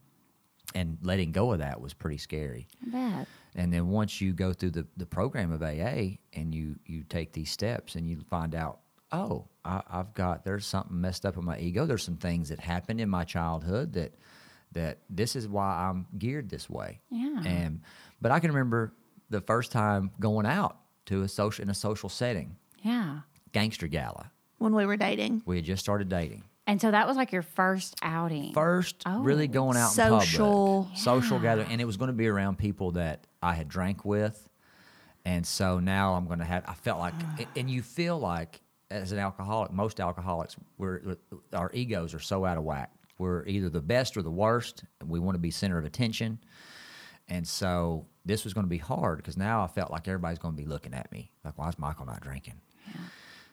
and 0.73 0.97
letting 1.03 1.31
go 1.31 1.51
of 1.53 1.59
that 1.59 1.79
was 1.79 1.93
pretty 1.93 2.17
scary. 2.17 2.67
I. 2.93 3.25
And 3.57 3.71
then 3.71 3.87
once 3.87 4.19
you 4.19 4.33
go 4.33 4.51
through 4.51 4.71
the, 4.71 4.85
the 4.97 5.05
program 5.05 5.51
of 5.51 5.61
AA 5.61 6.17
and 6.33 6.53
you 6.53 6.75
you 6.85 7.03
take 7.03 7.31
these 7.31 7.51
steps 7.51 7.95
and 7.95 8.05
you 8.09 8.19
find 8.29 8.53
out, 8.55 8.79
oh, 9.12 9.48
I, 9.63 9.81
I've 9.90 10.13
got 10.13 10.44
there's 10.46 10.66
something 10.66 11.00
messed 11.00 11.25
up 11.25 11.38
in 11.38 11.46
my 11.46 11.57
ego. 11.60 11.86
There's 11.86 12.04
some 12.04 12.18
things 12.18 12.50
that 12.50 12.60
happened 12.60 13.00
in 13.02 13.10
my 13.10 13.24
childhood 13.24 13.94
that 13.94 14.13
that 14.74 15.00
this 15.10 15.36
is 15.36 15.48
why 15.48 15.88
I'm 15.90 16.06
geared 16.18 16.50
this 16.50 16.69
way. 16.69 17.00
Yeah. 17.10 17.42
And 17.45 17.81
but 18.21 18.31
I 18.31 18.40
can 18.40 18.52
remember 18.52 18.94
the 19.30 19.42
first 19.42 19.71
time 19.71 20.12
going 20.19 20.45
out 20.45 20.78
to 21.06 21.21
a 21.24 21.28
social 21.28 21.64
in 21.64 21.69
a 21.69 21.74
social 21.74 22.09
setting, 22.09 22.56
Yeah. 22.83 23.19
gangster 23.54 23.88
gala. 23.88 24.31
When 24.57 24.74
we 24.76 24.85
were 24.85 24.97
dating. 24.97 25.44
We 25.45 25.57
had 25.57 25.66
just 25.66 25.83
started 25.83 26.09
dating. 26.09 26.44
And 26.68 26.81
so 26.81 26.90
that 26.90 27.07
was 27.07 27.16
like 27.16 27.31
your 27.31 27.44
first 27.44 27.95
outing. 28.02 28.52
first 28.54 29.04
Oh. 29.06 29.21
really 29.21 29.47
going 29.47 29.78
out 29.78 29.92
Social. 29.92 30.78
in 30.80 30.83
public, 30.85 30.97
social 30.97 31.40
gathering, 31.40 31.68
and 31.69 31.80
it 31.80 31.85
was 31.85 31.95
going 31.97 32.07
to 32.07 32.14
be 32.14 32.28
around 32.28 32.57
people 32.57 32.92
that 32.94 33.28
I 33.42 33.54
had 33.54 33.68
drank 33.69 34.04
with, 34.04 34.50
and 35.26 35.45
so 35.45 35.80
now 35.80 36.14
I'm 36.16 36.26
going 36.26 36.40
to 36.40 36.45
have. 36.45 36.64
I 36.68 36.74
felt 36.74 37.00
like, 37.00 37.14
and 37.56 37.69
you 37.69 37.83
feel 37.83 38.18
like 38.18 38.62
as 38.92 39.11
an 39.11 39.19
alcoholic, 39.19 39.71
most 39.71 39.99
alcoholics, 39.99 40.56
we're 40.77 41.18
our 41.54 41.71
egos 41.73 42.13
are 42.13 42.19
so 42.19 42.45
out 42.45 42.57
of 42.57 42.63
whack. 42.63 42.92
We're 43.18 43.45
either 43.45 43.69
the 43.69 43.81
best 43.81 44.18
or 44.18 44.21
the 44.21 44.31
worst. 44.31 44.83
We 45.06 45.19
want 45.19 45.35
to 45.35 45.39
be 45.39 45.49
center 45.51 45.77
of 45.77 45.85
attention, 45.85 46.39
and 47.30 47.47
so 47.47 48.06
this 48.25 48.44
was 48.44 48.54
going 48.54 48.65
to 48.65 48.69
be 48.69 48.77
hard 48.77 49.18
because 49.18 49.37
now 49.37 49.63
I 49.63 49.68
felt 49.68 49.92
like 49.92 50.07
everybody's 50.07 50.39
going 50.39 50.56
to 50.56 50.61
be 50.61 50.68
looking 50.68 50.94
at 50.94 51.11
me 51.11 51.31
like, 51.44 51.57
why 51.57 51.69
is 51.69 51.80
Michael 51.80 52.06
not 52.06 52.21
drinking? 52.21 52.56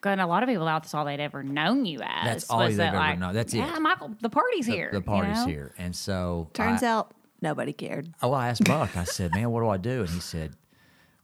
And 0.05 0.21
a 0.21 0.27
lot 0.27 0.43
of 0.43 0.49
people 0.49 0.67
out 0.67 0.83
that's 0.83 0.95
all 0.95 1.05
they'd 1.05 1.21
ever 1.21 1.45
known 1.45 1.85
you 1.85 2.01
as. 2.03 2.25
That's 2.25 2.51
all 2.51 2.59
they've 2.59 2.77
that 2.79 2.89
ever 2.89 2.97
like, 2.97 3.19
known. 3.21 3.35
That's 3.35 3.55
it. 3.55 3.59
yeah, 3.59 3.79
Michael, 3.79 4.13
the 4.21 4.31
party's 4.31 4.67
The- 4.67 4.73
here. 4.73 4.89
The, 4.91 4.99
you 4.99 5.03
party's 5.05 5.39
know? 5.39 5.47
here, 5.47 5.75
and 5.79 5.95
so 5.95 6.51
Turns 6.55 6.83
I- 6.83 6.89
out 6.89 7.15
nobody 7.41 7.73
cared. 7.73 8.13
Oh, 8.21 8.33
I 8.33 8.49
asked 8.49 8.65
Buck. 8.65 8.97
I 8.97 9.05
said, 9.05 9.31
"Man, 9.33 9.51
what 9.53 9.61
do 9.61 9.69
I 9.69 9.77
do?" 9.77 10.01
And 10.01 10.09
he 10.11 10.19
said, 10.19 10.55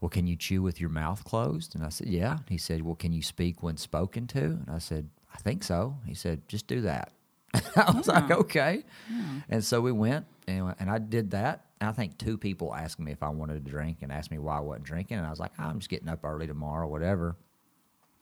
"Well, 0.01 0.09
can 0.09 0.27
you 0.27 0.37
chew 0.37 0.63
with 0.63 0.81
your 0.81 0.91
mouth 0.91 1.25
closed?" 1.25 1.75
And 1.75 1.85
I 1.85 1.89
said, 1.89 2.09
"Yeah." 2.09 2.39
He 2.49 2.59
said, 2.59 2.83
"Well, 2.83 2.95
can 2.95 3.13
you 3.13 3.23
speak 3.23 3.63
when 3.63 3.77
spoken 3.77 4.27
to?" 4.29 4.41
And 4.41 4.71
I 4.71 4.79
said, 4.79 5.09
"I 5.35 5.39
think 5.39 5.63
so." 5.65 5.97
He 6.07 6.15
said, 6.15 6.49
"Just 6.49 6.67
do 6.67 6.81
that." 6.83 7.13
I 7.55 7.93
was 7.93 8.07
like, 8.09 8.31
"Okay." 8.31 8.85
And 9.49 9.65
so 9.65 9.81
we 9.81 9.93
went, 9.93 10.27
and, 10.47 10.75
and 10.79 10.91
I 10.91 10.99
did 10.99 11.31
that. 11.33 11.65
And 11.81 11.89
I 11.89 11.93
think 11.93 12.19
two 12.19 12.37
people 12.37 12.75
asked 12.75 12.99
me 12.99 13.13
if 13.13 13.23
I 13.23 13.29
wanted 13.29 13.65
to 13.65 13.71
drink 13.71 13.99
and 14.03 14.11
asked 14.13 14.31
me 14.31 14.39
why 14.39 14.59
I 14.59 14.61
wasn't 14.61 14.85
drinking, 14.85 15.19
and 15.19 15.27
I 15.27 15.31
was 15.31 15.41
like, 15.41 15.53
"I'm 15.59 15.79
just 15.79 15.91
getting 15.91 16.09
up 16.09 16.25
early 16.25 16.47
tomorrow, 16.47 16.87
whatever." 16.87 17.37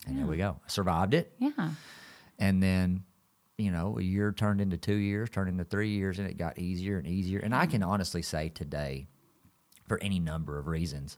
And 0.07 0.19
there 0.19 0.27
we 0.27 0.37
go. 0.37 0.61
I 0.65 0.69
survived 0.69 1.15
it. 1.15 1.33
Yeah. 1.39 1.71
And 2.39 2.63
then, 2.63 3.05
you 3.59 3.71
know, 3.71 3.99
a 3.99 4.03
year 4.03 4.31
turned 4.33 4.61
into 4.61 4.77
two 4.77 4.95
years, 4.95 5.31
turned 5.31 5.49
into 5.49 5.65
three 5.65 5.91
years, 5.91 6.19
and 6.19 6.29
it 6.29 6.37
got 6.37 6.59
easier 6.59 6.99
and 6.99 7.07
easier. 7.07 7.41
And 7.41 7.55
I 7.55 7.67
can 7.67 7.83
honestly 7.83 8.23
say 8.23 8.51
today, 8.51 9.09
for 9.89 10.01
any 10.03 10.19
number 10.19 10.59
of 10.59 10.67
reasons, 10.67 11.17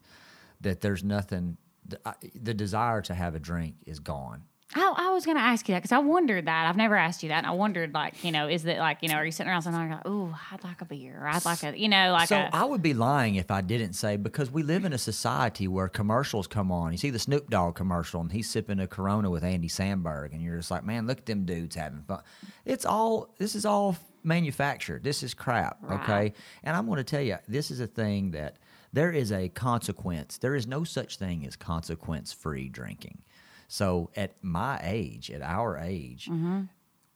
that 0.60 0.80
there's 0.80 1.04
nothing, 1.04 1.56
the, 1.86 2.00
I, 2.04 2.14
the 2.34 2.54
desire 2.54 3.02
to 3.02 3.14
have 3.14 3.34
a 3.34 3.40
drink 3.40 3.76
is 3.86 4.00
gone. 4.00 4.42
I, 4.74 4.92
I 4.96 5.14
was 5.14 5.24
going 5.24 5.38
to 5.38 5.42
ask 5.42 5.66
you 5.66 5.74
that 5.74 5.78
because 5.78 5.92
I 5.92 5.98
wondered 5.98 6.44
that. 6.44 6.66
I've 6.66 6.76
never 6.76 6.94
asked 6.94 7.22
you 7.22 7.30
that. 7.30 7.38
And 7.38 7.46
I 7.46 7.52
wondered, 7.52 7.94
like, 7.94 8.22
you 8.22 8.30
know, 8.30 8.48
is 8.48 8.66
it 8.66 8.76
like, 8.76 8.98
you 9.00 9.08
know, 9.08 9.14
are 9.14 9.24
you 9.24 9.32
sitting 9.32 9.50
around 9.50 9.62
something 9.62 9.88
like, 9.88 10.02
oh, 10.04 10.38
I'd 10.52 10.62
like 10.62 10.82
a 10.82 10.84
beer, 10.84 11.18
or 11.22 11.26
I'd 11.26 11.42
like 11.46 11.62
a, 11.62 11.78
you 11.78 11.88
know, 11.88 12.12
like 12.12 12.28
so 12.28 12.36
a. 12.36 12.50
I 12.52 12.64
would 12.64 12.82
be 12.82 12.92
lying 12.92 13.36
if 13.36 13.50
I 13.50 13.62
didn't 13.62 13.94
say 13.94 14.18
because 14.18 14.50
we 14.50 14.62
live 14.62 14.84
in 14.84 14.92
a 14.92 14.98
society 14.98 15.68
where 15.68 15.88
commercials 15.88 16.46
come 16.46 16.70
on. 16.70 16.92
You 16.92 16.98
see 16.98 17.08
the 17.08 17.18
Snoop 17.18 17.48
Dogg 17.48 17.76
commercial, 17.76 18.20
and 18.20 18.30
he's 18.30 18.50
sipping 18.50 18.78
a 18.78 18.86
Corona 18.86 19.30
with 19.30 19.42
Andy 19.42 19.68
Samberg, 19.68 20.34
and 20.34 20.42
you're 20.42 20.58
just 20.58 20.70
like, 20.70 20.84
man, 20.84 21.06
look 21.06 21.20
at 21.20 21.26
them 21.26 21.46
dudes 21.46 21.74
having 21.74 22.02
fun. 22.02 22.20
It's 22.66 22.84
all 22.84 23.34
this 23.38 23.54
is 23.54 23.64
all 23.64 23.96
manufactured. 24.22 25.02
This 25.02 25.22
is 25.22 25.32
crap. 25.32 25.78
Right. 25.80 26.02
Okay, 26.02 26.32
and 26.62 26.76
I'm 26.76 26.84
going 26.84 26.98
to 26.98 27.04
tell 27.04 27.22
you, 27.22 27.38
this 27.48 27.70
is 27.70 27.80
a 27.80 27.86
thing 27.86 28.32
that 28.32 28.58
there 28.92 29.12
is 29.12 29.32
a 29.32 29.48
consequence. 29.48 30.38
There 30.38 30.54
is 30.54 30.66
no 30.66 30.84
such 30.84 31.16
thing 31.16 31.46
as 31.46 31.56
consequence 31.56 32.32
free 32.32 32.68
drinking. 32.68 33.22
So 33.68 34.10
at 34.16 34.32
my 34.42 34.80
age, 34.82 35.30
at 35.30 35.42
our 35.42 35.76
age, 35.76 36.26
mm-hmm. 36.26 36.62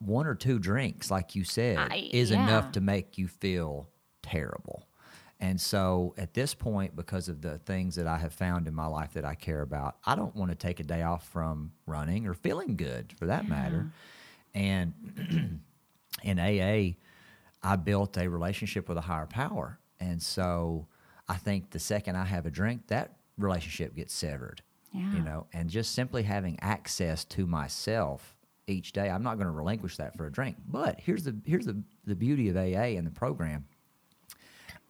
one 0.00 0.26
or 0.26 0.34
two 0.34 0.58
drinks, 0.58 1.10
like 1.10 1.34
you 1.34 1.44
said, 1.44 1.78
I- 1.78 2.10
is 2.12 2.30
yeah. 2.30 2.42
enough 2.42 2.72
to 2.72 2.80
make 2.80 3.16
you 3.16 3.26
feel 3.26 3.88
terrible. 4.22 4.86
And 5.40 5.60
so 5.60 6.14
at 6.18 6.34
this 6.34 6.54
point, 6.54 6.94
because 6.94 7.28
of 7.28 7.40
the 7.40 7.58
things 7.58 7.96
that 7.96 8.06
I 8.06 8.16
have 8.18 8.32
found 8.32 8.68
in 8.68 8.74
my 8.74 8.86
life 8.86 9.14
that 9.14 9.24
I 9.24 9.34
care 9.34 9.62
about, 9.62 9.96
I 10.06 10.14
don't 10.14 10.36
want 10.36 10.52
to 10.52 10.54
take 10.54 10.78
a 10.78 10.84
day 10.84 11.02
off 11.02 11.26
from 11.30 11.72
running 11.84 12.28
or 12.28 12.34
feeling 12.34 12.76
good 12.76 13.12
for 13.18 13.26
that 13.26 13.48
matter. 13.48 13.90
And 14.54 14.92
in 16.22 16.38
AA, 16.38 16.96
I 17.60 17.76
built 17.76 18.16
a 18.18 18.28
relationship 18.28 18.88
with 18.88 18.98
a 18.98 19.02
higher 19.02 19.26
power. 19.26 19.80
And 19.98 20.22
so 20.22 20.86
I 21.28 21.36
think 21.36 21.70
the 21.70 21.78
second 21.78 22.16
I 22.16 22.24
have 22.24 22.46
a 22.46 22.50
drink, 22.50 22.88
that 22.88 23.16
relationship 23.38 23.94
gets 23.94 24.12
severed. 24.14 24.62
Yeah. 24.92 25.14
You 25.14 25.22
know, 25.22 25.46
and 25.52 25.70
just 25.70 25.94
simply 25.94 26.22
having 26.22 26.58
access 26.60 27.24
to 27.26 27.46
myself 27.46 28.36
each 28.66 28.92
day, 28.92 29.08
I'm 29.08 29.22
not 29.22 29.36
going 29.36 29.46
to 29.46 29.52
relinquish 29.52 29.96
that 29.96 30.16
for 30.16 30.26
a 30.26 30.32
drink. 30.32 30.56
But 30.66 31.00
here's 31.00 31.24
the 31.24 31.36
here's 31.44 31.66
the, 31.66 31.82
the 32.04 32.14
beauty 32.14 32.48
of 32.50 32.56
AA 32.56 32.96
and 32.98 33.06
the 33.06 33.10
program. 33.10 33.64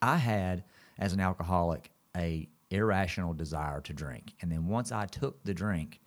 I 0.00 0.16
had, 0.16 0.64
as 0.98 1.12
an 1.12 1.20
alcoholic, 1.20 1.90
a 2.16 2.48
irrational 2.70 3.32
desire 3.32 3.80
to 3.82 3.92
drink, 3.92 4.34
and 4.40 4.50
then 4.50 4.66
once 4.66 4.90
I 4.90 5.06
took 5.06 5.42
the 5.44 5.54
drink, 5.54 6.00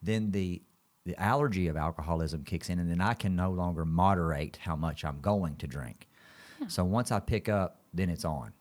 then 0.00 0.30
the 0.30 0.62
the 1.06 1.20
allergy 1.20 1.66
of 1.66 1.76
alcoholism 1.76 2.44
kicks 2.44 2.68
in, 2.68 2.78
and 2.78 2.90
then 2.90 3.00
I 3.00 3.14
can 3.14 3.34
no 3.34 3.50
longer 3.50 3.84
moderate 3.84 4.58
how 4.58 4.76
much 4.76 5.04
I'm 5.04 5.20
going 5.20 5.56
to 5.56 5.66
drink. 5.66 6.08
So 6.68 6.84
once 6.84 7.10
I 7.10 7.20
pick 7.20 7.48
up, 7.48 7.79
then 7.92 8.08
it's 8.10 8.24
on. 8.24 8.52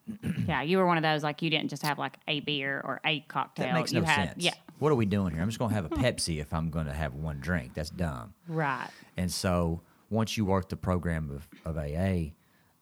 yeah, 0.48 0.62
you 0.62 0.78
were 0.78 0.86
one 0.86 0.98
of 0.98 1.04
those, 1.04 1.24
like, 1.24 1.42
you 1.42 1.50
didn't 1.50 1.70
just 1.70 1.84
have 1.84 2.00
like 2.00 2.18
a 2.28 2.40
beer 2.42 2.82
or 2.84 3.00
a 3.06 3.20
cocktail. 3.22 3.68
That 3.68 3.74
makes 3.74 3.92
you 3.92 4.02
no 4.02 4.08
had, 4.08 4.30
sense. 4.30 4.44
Yeah, 4.44 4.54
What 4.80 4.92
are 4.92 4.96
we 4.96 5.06
doing 5.06 5.34
here? 5.34 5.42
I'm 5.42 5.50
just 5.50 5.60
going 5.60 5.70
to 5.70 5.76
have 5.76 5.86
a 5.86 5.90
Pepsi 5.90 6.42
if 6.42 6.54
I'm 6.54 6.70
going 6.70 6.88
to 6.88 6.94
have 6.94 7.14
one 7.14 7.40
drink. 7.40 7.74
That's 7.74 7.90
dumb. 7.90 8.34
right. 8.48 8.90
And 9.18 9.32
so 9.32 9.82
once 10.10 10.38
you 10.38 10.46
work 10.46 10.70
the 10.70 10.78
program 10.78 11.30
of, 11.30 11.48
of 11.66 11.78
AA, 11.78 12.32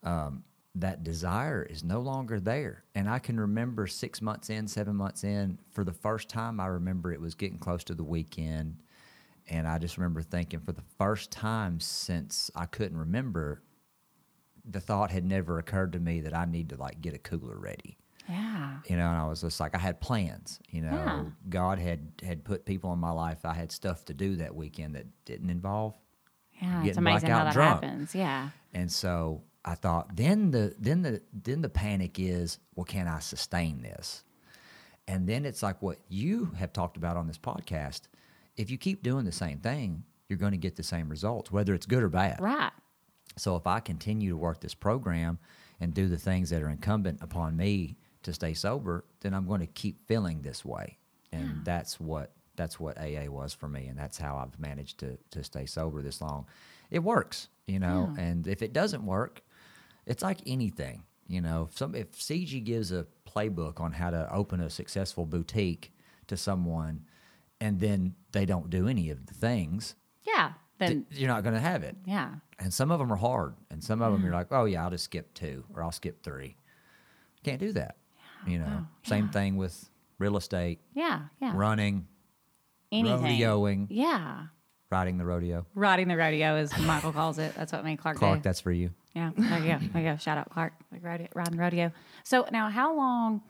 um, 0.03 0.43
that 0.75 1.03
desire 1.03 1.63
is 1.63 1.83
no 1.83 1.99
longer 1.99 2.39
there. 2.39 2.83
And 2.95 3.09
I 3.09 3.19
can 3.19 3.39
remember 3.39 3.87
six 3.87 4.21
months 4.21 4.49
in, 4.49 4.67
seven 4.67 4.95
months 4.95 5.23
in, 5.23 5.57
for 5.71 5.83
the 5.83 5.93
first 5.93 6.29
time, 6.29 6.59
I 6.59 6.67
remember 6.67 7.11
it 7.11 7.19
was 7.19 7.33
getting 7.35 7.57
close 7.57 7.83
to 7.85 7.95
the 7.95 8.03
weekend. 8.03 8.77
And 9.49 9.67
I 9.67 9.79
just 9.79 9.97
remember 9.97 10.21
thinking, 10.21 10.59
for 10.59 10.73
the 10.73 10.83
first 10.97 11.31
time 11.31 11.79
since 11.79 12.51
I 12.55 12.65
couldn't 12.65 12.97
remember, 12.97 13.63
the 14.69 14.79
thought 14.79 15.11
had 15.11 15.23
never 15.25 15.59
occurred 15.59 15.93
to 15.93 15.99
me 15.99 16.21
that 16.21 16.35
I 16.35 16.45
need 16.45 16.69
to 16.69 16.75
like 16.77 16.99
get 17.01 17.13
a 17.13 17.17
cooler 17.17 17.57
ready 17.57 17.97
Yeah. 18.27 18.79
you 18.89 18.97
know 18.97 19.07
and 19.07 19.17
i 19.17 19.25
was 19.27 19.41
just 19.41 19.59
like 19.59 19.73
i 19.75 19.77
had 19.77 20.01
plans 20.01 20.59
you 20.69 20.81
know 20.81 20.91
Yeah. 20.91 21.23
god 21.49 21.79
had 21.79 22.11
had 22.21 22.43
put 22.43 22.65
people 22.65 22.91
in 22.93 22.99
my 22.99 23.11
life 23.11 23.45
i 23.45 23.53
had 23.53 23.71
stuff 23.71 24.03
to 24.05 24.13
do 24.13 24.35
that 24.37 24.53
weekend 24.55 24.95
that 24.95 25.05
didn't 25.25 25.49
involve 25.49 25.95
Yeah. 26.61 26.83
It's 26.85 26.97
amazing 26.97 27.29
how 27.29 27.43
that 27.45 27.53
drunk. 27.53 27.83
happens. 27.83 28.13
Yeah. 28.13 28.49
and 28.73 28.91
so 28.91 29.43
i 29.63 29.75
thought 29.75 30.15
then 30.15 30.51
the 30.51 30.75
then 30.79 31.01
the 31.01 31.21
then 31.31 31.61
the 31.61 31.69
panic 31.69 32.19
is 32.19 32.59
well 32.75 32.83
can 32.85 33.07
i 33.07 33.19
sustain 33.19 33.81
this 33.81 34.23
and 35.07 35.25
then 35.27 35.45
it's 35.45 35.63
like 35.63 35.81
what 35.81 35.97
you 36.09 36.51
have 36.57 36.73
talked 36.73 36.97
about 36.97 37.15
on 37.15 37.27
this 37.27 37.37
podcast 37.37 38.01
if 38.57 38.69
you 38.69 38.77
keep 38.77 39.01
doing 39.03 39.23
the 39.23 39.31
same 39.31 39.59
thing 39.59 40.03
you're 40.27 40.37
going 40.39 40.51
to 40.51 40.57
get 40.57 40.75
the 40.75 40.83
same 40.83 41.07
results 41.07 41.51
whether 41.51 41.73
it's 41.73 41.85
good 41.85 42.03
or 42.03 42.09
bad 42.09 42.39
Right. 42.41 42.71
So 43.37 43.55
if 43.55 43.67
I 43.67 43.79
continue 43.79 44.31
to 44.31 44.37
work 44.37 44.59
this 44.61 44.73
program 44.73 45.39
and 45.79 45.93
do 45.93 46.07
the 46.07 46.17
things 46.17 46.49
that 46.49 46.61
are 46.61 46.69
incumbent 46.69 47.19
upon 47.21 47.55
me 47.55 47.97
to 48.23 48.33
stay 48.33 48.53
sober, 48.53 49.05
then 49.21 49.33
I'm 49.33 49.47
going 49.47 49.61
to 49.61 49.67
keep 49.67 50.05
feeling 50.07 50.41
this 50.41 50.65
way. 50.65 50.97
And 51.31 51.63
that's 51.63 51.99
what 51.99 52.31
that's 52.55 52.79
what 52.79 52.97
AA 52.97 53.29
was 53.29 53.53
for 53.53 53.69
me 53.69 53.85
and 53.85 53.95
that's 53.97 54.17
how 54.17 54.37
I've 54.37 54.59
managed 54.59 54.97
to 54.99 55.17
to 55.31 55.43
stay 55.43 55.65
sober 55.65 56.01
this 56.01 56.21
long. 56.21 56.45
It 56.89 56.99
works, 56.99 57.49
you 57.67 57.79
know, 57.79 58.13
and 58.17 58.47
if 58.47 58.61
it 58.63 58.73
doesn't 58.73 59.05
work, 59.05 59.41
it's 60.05 60.23
like 60.23 60.39
anything, 60.47 61.03
you 61.27 61.41
know, 61.41 61.67
if 61.69 61.77
some 61.77 61.93
if 61.93 62.13
Cigi 62.13 62.63
gives 62.63 62.91
a 62.91 63.05
playbook 63.29 63.79
on 63.79 63.91
how 63.91 64.09
to 64.09 64.33
open 64.33 64.61
a 64.61 64.69
successful 64.69 65.25
boutique 65.25 65.93
to 66.27 66.35
someone 66.37 67.05
and 67.61 67.79
then 67.79 68.15
they 68.31 68.45
don't 68.45 68.69
do 68.69 68.87
any 68.87 69.09
of 69.11 69.27
the 69.27 69.33
things, 69.33 69.95
Yeah. 70.23 70.53
Then, 70.79 71.05
th- 71.09 71.19
you're 71.19 71.27
not 71.29 71.43
going 71.43 71.55
to 71.55 71.61
have 71.61 71.83
it 71.83 71.95
yeah. 72.05 72.35
and 72.59 72.73
some 72.73 72.91
of 72.91 72.99
them 72.99 73.11
are 73.11 73.15
hard 73.17 73.55
and 73.71 73.83
some 73.83 74.01
of 74.01 74.11
them 74.13 74.23
you're 74.23 74.33
like 74.33 74.47
oh 74.51 74.65
yeah 74.65 74.83
i'll 74.83 74.89
just 74.91 75.05
skip 75.05 75.33
two 75.33 75.63
or 75.73 75.81
i'll 75.83 75.91
skip 75.91 76.21
three 76.23 76.55
can't 77.43 77.59
do 77.59 77.71
that 77.73 77.95
you 78.45 78.59
know 78.59 78.81
oh, 78.83 78.87
same 79.03 79.29
thing 79.29 79.57
with 79.57 79.89
real 80.19 80.37
estate 80.37 80.79
Yeah. 80.93 81.21
Yeah. 81.41 81.53
running 81.55 82.07
Anything. 82.91 83.39
rodeoing 83.39 83.87
Yeah. 83.89 84.45
riding 84.91 85.17
the 85.17 85.25
rodeo 85.25 85.65
Riding 85.75 86.07
the 86.07 86.15
rodeo, 86.17 86.55
as 86.55 86.77
Michael 86.79 87.11
calls 87.11 87.37
it. 87.39 87.53
That's 87.55 87.71
what 87.73 87.83
me 87.83 87.91
and 87.91 87.99
Clark, 87.99 88.17
clark 88.17 88.39
do. 88.39 88.43
that's 88.43 88.61
for 88.61 88.71
you 88.71 88.91
Yeah, 89.13 89.31
there 89.35 89.59
you 89.59 89.65
go. 89.73 89.79
There 89.93 90.01
you 90.03 90.11
go. 90.11 90.17
Shout 90.17 90.37
out 90.37 90.49
Clark, 90.49 90.73
like 90.91 91.03
rodeo, 91.03 91.27
riding 91.35 91.57
rodeo. 91.59 91.91
So 92.23 92.47
now, 92.51 92.69
how 92.69 92.95
long 92.95 93.41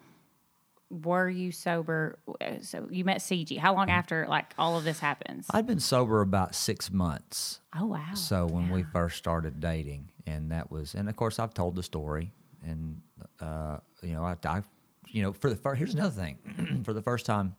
were 0.90 1.30
you 1.30 1.52
sober? 1.52 2.18
So 2.62 2.88
you 2.90 3.04
met 3.04 3.18
Cigi. 3.20 3.58
How 3.58 3.74
long 3.76 3.90
after 3.90 4.26
like 4.28 4.54
all 4.58 4.78
of 4.78 4.84
this 4.84 5.00
happens? 5.00 5.46
i'd 5.52 5.66
been 5.68 5.80
sober 5.80 6.22
about 6.22 6.56
six 6.56 6.92
months 6.92 7.60
oh 7.78 7.86
wow. 7.86 8.14
so 8.14 8.46
when 8.46 8.70
we 8.70 8.84
first 8.84 9.18
started 9.18 9.60
dating 9.60 10.10
and 10.26 10.52
that 10.52 10.70
was 10.72 10.94
and 10.94 11.08
of 11.10 11.16
course 11.16 11.40
i've 11.40 11.54
told 11.54 11.76
the 11.76 11.84
story 11.84 12.32
and 12.64 13.02
uh, 13.42 13.78
you 14.02 14.14
know 14.14 14.24
I, 14.24 14.36
I 14.46 14.62
you 15.08 15.22
know 15.22 15.34
for 15.34 15.50
the 15.50 15.56
first 15.56 15.78
here's 15.78 15.94
another 15.94 16.10
thing 16.22 16.82
for 16.86 16.94
the 16.94 17.02
first 17.02 17.26
time 17.26 17.56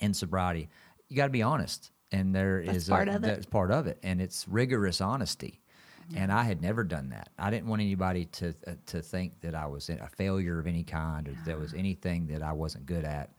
in 0.00 0.14
sobriety 0.14 0.68
you 1.08 1.16
got 1.16 1.24
to 1.26 1.30
be 1.30 1.42
honest 1.42 1.90
and 2.12 2.34
there 2.34 2.60
is 2.60 2.86
That's 2.86 2.88
part 2.88 3.08
a, 3.08 3.16
of 3.16 3.24
it. 3.24 3.26
that's 3.26 3.46
part 3.46 3.70
of 3.70 3.86
it 3.86 3.98
and 4.02 4.20
it's 4.20 4.46
rigorous 4.48 5.00
honesty 5.00 5.60
and 6.14 6.30
i 6.32 6.42
had 6.44 6.62
never 6.62 6.84
done 6.84 7.08
that. 7.10 7.30
I 7.38 7.50
didn't 7.50 7.66
want 7.66 7.82
anybody 7.82 8.26
to 8.26 8.54
uh, 8.66 8.72
to 8.86 9.02
think 9.02 9.40
that 9.40 9.54
i 9.54 9.66
was 9.66 9.88
a 9.88 10.08
failure 10.16 10.58
of 10.58 10.66
any 10.66 10.84
kind 10.84 11.28
or 11.28 11.34
there 11.44 11.58
was 11.58 11.74
anything 11.74 12.26
that 12.28 12.42
i 12.42 12.52
wasn't 12.52 12.86
good 12.86 13.04
at. 13.04 13.30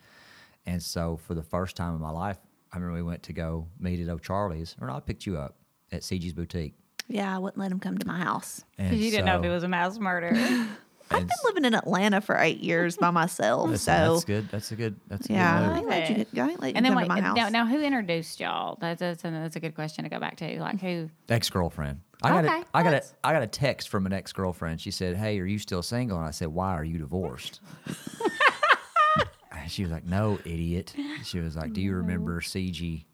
And 0.66 0.84
so 0.84 1.16
for 1.16 1.34
the 1.34 1.44
first 1.44 1.76
time 1.78 1.96
in 1.96 2.02
my 2.02 2.12
life 2.12 2.38
i 2.74 2.78
remember 2.78 2.96
we 2.96 3.04
went 3.04 3.24
to 3.24 3.34
go 3.34 3.68
meet 3.80 4.00
at 4.02 4.10
o'charlie's. 4.10 4.76
Or 4.82 4.88
no, 4.88 4.94
i 4.96 5.00
picked 5.00 5.26
you 5.26 5.38
up 5.38 5.56
at 5.92 6.04
Cigi's 6.04 6.34
boutique. 6.34 6.74
Yeah, 7.08 7.34
I 7.34 7.40
wouldn't 7.40 7.58
let 7.58 7.72
him 7.72 7.80
come 7.80 7.98
to 7.98 8.06
my 8.08 8.20
house. 8.20 8.66
and 8.78 8.90
Because 8.90 9.06
you 9.06 9.12
didn't 9.12 9.28
know 9.28 9.38
if 9.38 9.44
so- 9.44 9.50
it 9.50 9.54
was 9.54 9.64
a 9.64 9.70
mass 9.70 9.98
murder. 9.98 10.34
I've 11.10 11.28
been 11.28 11.38
living 11.46 11.66
in 11.66 11.74
Atlanta 11.74 12.22
for 12.22 12.38
eight 12.38 12.60
years 12.60 12.98
by 12.98 13.12
myself, 13.12 13.70
Listen, 13.70 13.94
so 14.08 14.14
that's 14.14 14.26
good. 14.26 14.50
That's 14.50 14.72
a 14.72 14.76
good. 14.76 15.00
That's 15.08 15.30
a 15.30 15.34
yeah, 15.34 15.60
good 15.60 15.66
I 15.66 15.68
move. 15.70 15.78
ain't 15.78 15.88
let 15.88 16.10
you, 16.10 16.42
I 16.44 16.50
ain't 16.50 16.60
let 16.62 16.68
you 16.70 16.74
and 16.76 16.86
then 16.86 16.92
come 16.94 16.98
wait, 16.98 17.04
to 17.04 17.10
my 17.10 17.22
house. 17.22 17.36
now, 17.36 17.50
now 17.50 17.66
who 17.66 17.82
introduced 17.82 18.40
y'all? 18.40 18.78
That's 18.82 19.00
that's 19.00 19.24
a, 19.24 19.30
that's 19.32 19.56
a 19.56 19.60
good 19.60 19.76
question 19.76 20.04
to 20.04 20.10
go 20.10 20.20
back 20.20 20.38
to. 20.38 20.60
Like 20.60 20.82
who? 20.82 21.10
Ex 21.30 21.50
girlfriend. 21.50 22.02
I 22.24 22.30
got 22.30 22.46
Okay, 22.46 22.62
a, 22.62 22.66
I 22.74 22.84
got 22.84 22.90
a, 22.90 22.92
that's- 22.92 23.14
I 23.24 23.32
got 23.34 23.44
a 23.44 23.48
text 23.48 23.90
from 23.90 24.06
an 24.06 24.14
ex 24.14 24.34
girlfriend. 24.34 24.82
She 24.82 24.92
said, 24.92 25.16
"Hey, 25.18 25.40
are 25.40 25.46
you 25.46 25.60
still 25.60 25.82
single?" 25.84 26.18
And 26.18 26.26
I 26.28 26.32
said, 26.32 26.48
"Why 26.50 26.74
are 26.74 26.84
you 26.84 26.98
divorced?" 26.98 27.62
and 29.52 29.72
she 29.72 29.84
was 29.84 29.92
like, 29.92 30.06
"No, 30.06 30.40
idiot." 30.46 30.94
She 31.24 31.40
was 31.40 31.56
like, 31.56 31.74
"Do 31.74 31.82
you 31.82 31.94
remember 31.96 32.42
Cigi 32.42 33.06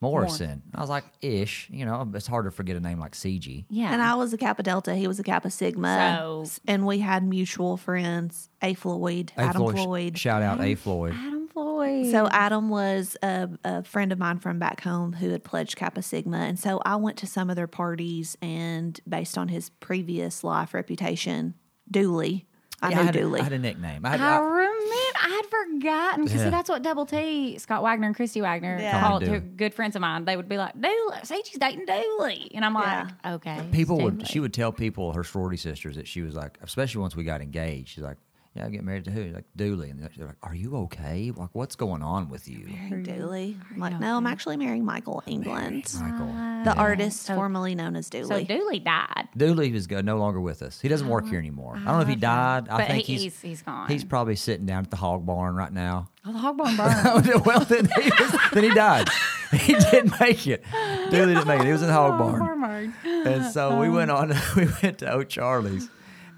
Morrison?" 0.00 0.62
I 0.74 0.80
was 0.80 0.90
like, 0.90 1.04
"Ish." 1.22 1.68
You 1.70 1.84
know, 1.86 2.08
it's 2.14 2.26
hard 2.26 2.44
to 2.44 2.50
forget 2.50 2.76
a 2.76 2.80
name 2.80 2.98
like 3.00 3.12
Cigi. 3.12 3.64
Yeah. 3.70 3.92
And 3.92 4.02
I 4.02 4.14
was 4.16 4.32
a 4.32 4.36
Kappa 4.38 4.62
Delta. 4.62 4.94
He 4.94 5.06
was 5.06 5.18
a 5.18 5.22
Kappa 5.22 5.50
Sigma. 5.50 6.18
So- 6.18 6.60
and 6.66 6.86
we 6.86 6.98
had 6.98 7.24
mutual 7.24 7.76
friends. 7.76 8.48
A 8.62 8.74
Floyd, 8.74 9.32
A 9.36 9.42
Adam 9.42 9.62
Floyd- 9.62 9.76
Floyd. 9.78 10.18
Shout 10.18 10.42
out 10.42 10.60
A 10.60 10.74
Floyd. 10.74 11.14
Adam 11.14 11.48
Floyd. 11.48 12.10
So 12.10 12.26
Adam 12.28 12.68
was 12.68 13.16
a, 13.22 13.48
a 13.64 13.84
friend 13.84 14.10
of 14.12 14.18
mine 14.18 14.38
from 14.38 14.58
back 14.58 14.80
home 14.82 15.12
who 15.12 15.30
had 15.30 15.44
pledged 15.44 15.76
Kappa 15.76 16.02
Sigma, 16.02 16.38
and 16.38 16.58
so 16.58 16.80
I 16.84 16.96
went 16.96 17.16
to 17.18 17.26
some 17.26 17.50
of 17.50 17.56
their 17.56 17.66
parties, 17.66 18.36
and 18.42 18.98
based 19.08 19.36
on 19.38 19.48
his 19.48 19.68
previous 19.70 20.42
life 20.44 20.72
reputation, 20.74 21.54
Dually, 21.92 22.44
I 22.82 22.90
Yeah, 22.90 22.96
know 22.96 23.02
had 23.04 23.16
a, 23.16 23.20
Dually. 23.20 23.40
I 23.40 23.42
had 23.44 23.52
a 23.52 23.58
nickname. 23.58 24.04
I 24.04 24.10
had, 24.10 24.20
I 24.20 24.36
I, 24.36 24.38
remember. 24.40 25.18
I 25.22 25.28
had 25.42 25.50
forgotten. 25.72 26.26
'Cause 26.28 26.36
Yeah. 26.36 26.50
That's 26.50 26.68
what 26.68 26.82
Double 26.82 27.06
T, 27.06 27.58
Scott 27.58 27.82
Wagner 27.82 28.06
and 28.06 28.16
Christy 28.16 28.40
Wagner 28.40 28.78
Yeah. 28.80 29.00
called 29.00 29.22
Call 29.24 29.32
me 29.32 29.38
to 29.40 29.44
Dually. 29.44 29.56
good 29.56 29.74
friends 29.74 29.96
of 29.96 30.00
mine. 30.02 30.24
They 30.24 30.36
would 30.36 30.48
be 30.48 30.56
like, 30.56 30.74
Dually, 30.78 31.24
Cigi's 31.26 31.58
dating 31.58 31.86
Dually. 31.86 32.48
And 32.54 32.64
I'm 32.64 32.74
like, 32.74 33.06
okay. 33.26 33.66
people 33.72 33.98
would 34.00 34.18
Dually. 34.18 34.28
she 34.28 34.40
would 34.40 34.52
tell 34.54 34.72
people 34.72 35.12
her 35.12 35.24
sorority 35.24 35.56
sisters 35.56 35.96
that 35.96 36.06
she 36.08 36.22
was 36.22 36.34
like 36.34 36.58
especially 36.62 37.00
once 37.00 37.16
we 37.16 37.24
got 37.24 37.40
engaged 37.40 37.88
she's 37.90 38.04
like 38.04 38.16
Yeah, 38.56 38.66
I 38.66 38.68
get 38.70 38.84
married 38.84 39.04
to 39.06 39.10
who? 39.10 39.32
Like 39.32 39.46
Dually, 39.58 39.90
and 39.90 39.98
they're 40.00 40.26
like, 40.28 40.36
"Are 40.44 40.54
you 40.54 40.76
okay? 40.76 41.32
Like, 41.34 41.48
what's 41.54 41.74
going 41.74 42.02
on 42.02 42.28
with 42.28 42.48
you?" 42.48 42.68
Marrying 42.68 43.04
Dually. 43.04 43.56
I'm 43.72 43.80
like, 43.80 43.98
no, 43.98 44.16
I'm 44.16 44.28
actually 44.28 44.56
marrying 44.56 44.84
Michael 44.84 45.24
England, 45.26 45.92
Michael. 46.00 46.26
the 46.26 46.70
Yeah. 46.70 46.74
artist 46.76 47.26
formerly 47.26 47.74
known 47.74 47.96
as 47.96 48.08
Dually. 48.08 48.28
So 48.28 48.34
Dually. 48.44 48.46
Dually 48.46 48.84
died. 48.84 49.28
Dually 49.36 49.74
is 49.74 49.88
go- 49.88 50.02
no 50.02 50.18
longer 50.18 50.40
with 50.40 50.62
us. 50.62 50.80
He 50.80 50.86
doesn't 50.86 51.08
oh, 51.08 51.10
work 51.10 51.26
here 51.26 51.40
anymore. 51.40 51.74
I 51.74 51.78
don't 51.86 51.96
know 51.96 52.00
if 52.02 52.08
he 52.08 52.14
died. 52.14 52.68
I 52.68 52.76
But 52.78 52.86
think 52.86 53.04
he- 53.04 53.14
he's, 53.14 53.22
he's- 53.22 53.40
he's 53.42 53.62
gone. 53.62 53.88
He's 53.88 54.04
probably 54.04 54.36
sitting 54.36 54.66
down 54.66 54.84
at 54.84 54.90
the 54.92 54.98
hog 54.98 55.26
barn 55.26 55.56
right 55.56 55.72
now. 55.72 56.10
Oh, 56.24 56.32
the 56.32 56.38
hog 56.38 56.56
bone 56.56 56.76
burned. 56.76 57.44
well, 57.44 57.60
then 57.64 57.88
he, 58.00 58.10
was, 58.10 58.36
then 58.52 58.62
he 58.64 58.70
died. 58.72 59.08
He 59.54 59.72
didn't 59.74 60.18
make 60.18 60.48
it. 60.48 60.64
Dually 60.64 61.10
didn't 61.34 61.46
make 61.46 61.60
it. 61.60 61.66
He 61.66 61.70
was 61.72 61.80
in 61.82 61.86
the 61.86 61.92
hog 61.94 62.18
barn. 62.18 62.92
And 63.04 63.44
so 63.52 63.78
we 63.78 63.88
went 63.98 64.10
on. 64.10 64.32
We 64.56 64.66
went 64.82 64.98
to 64.98 65.12
O'Charlie's, 65.12 65.88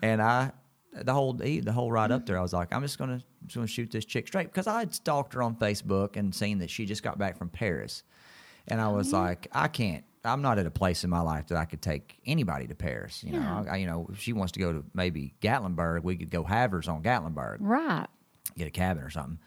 and 0.02 0.20
I 0.20 0.52
the 1.02 1.12
whole 1.12 1.32
the 1.32 1.72
whole 1.72 1.90
ride 1.90 2.10
up 2.10 2.22
mm-hmm. 2.22 2.26
there, 2.26 2.38
I 2.38 2.42
was 2.42 2.52
like, 2.52 2.72
I'm 2.72 2.82
just 2.82 2.98
gonna 2.98 3.22
just 3.44 3.56
gonna 3.56 3.66
shoot 3.66 3.90
this 3.90 4.04
chick 4.04 4.26
straight 4.26 4.48
because 4.52 4.66
I 4.66 4.80
had 4.80 4.94
stalked 4.94 5.34
her 5.34 5.42
on 5.42 5.56
Facebook 5.56 6.16
and 6.16 6.34
seen 6.34 6.58
that 6.58 6.70
she 6.70 6.86
just 6.86 7.02
got 7.02 7.18
back 7.18 7.38
from 7.38 7.48
Paris, 7.48 8.02
and 8.68 8.80
I 8.80 8.88
was 8.88 9.08
mm-hmm. 9.08 9.16
like, 9.16 9.48
I 9.52 9.68
can't. 9.68 10.04
I'm 10.24 10.42
not 10.42 10.58
at 10.58 10.66
a 10.66 10.72
place 10.72 11.04
in 11.04 11.10
my 11.10 11.20
life 11.20 11.46
that 11.48 11.58
I 11.58 11.66
could 11.66 11.80
take 11.80 12.18
anybody 12.26 12.66
to 12.66 12.74
Paris. 12.74 13.22
You 13.22 13.38
know, 13.38 13.64
I, 13.70 13.76
you 13.76 13.86
know, 13.86 14.08
if 14.12 14.20
she 14.20 14.32
wants 14.32 14.52
to 14.52 14.58
go 14.58 14.72
to 14.72 14.84
maybe 14.92 15.34
Gatlinburg, 15.40 16.02
we 16.02 16.16
could 16.16 16.30
go 16.30 16.42
have 16.42 16.72
hers 16.72 16.88
on 16.88 17.02
Gatlinburg 17.04 17.58
right. 17.60 18.06
get 18.56 18.66
a 18.66 18.72
cabin 18.72 19.04
or 19.04 19.10
something. 19.10 19.38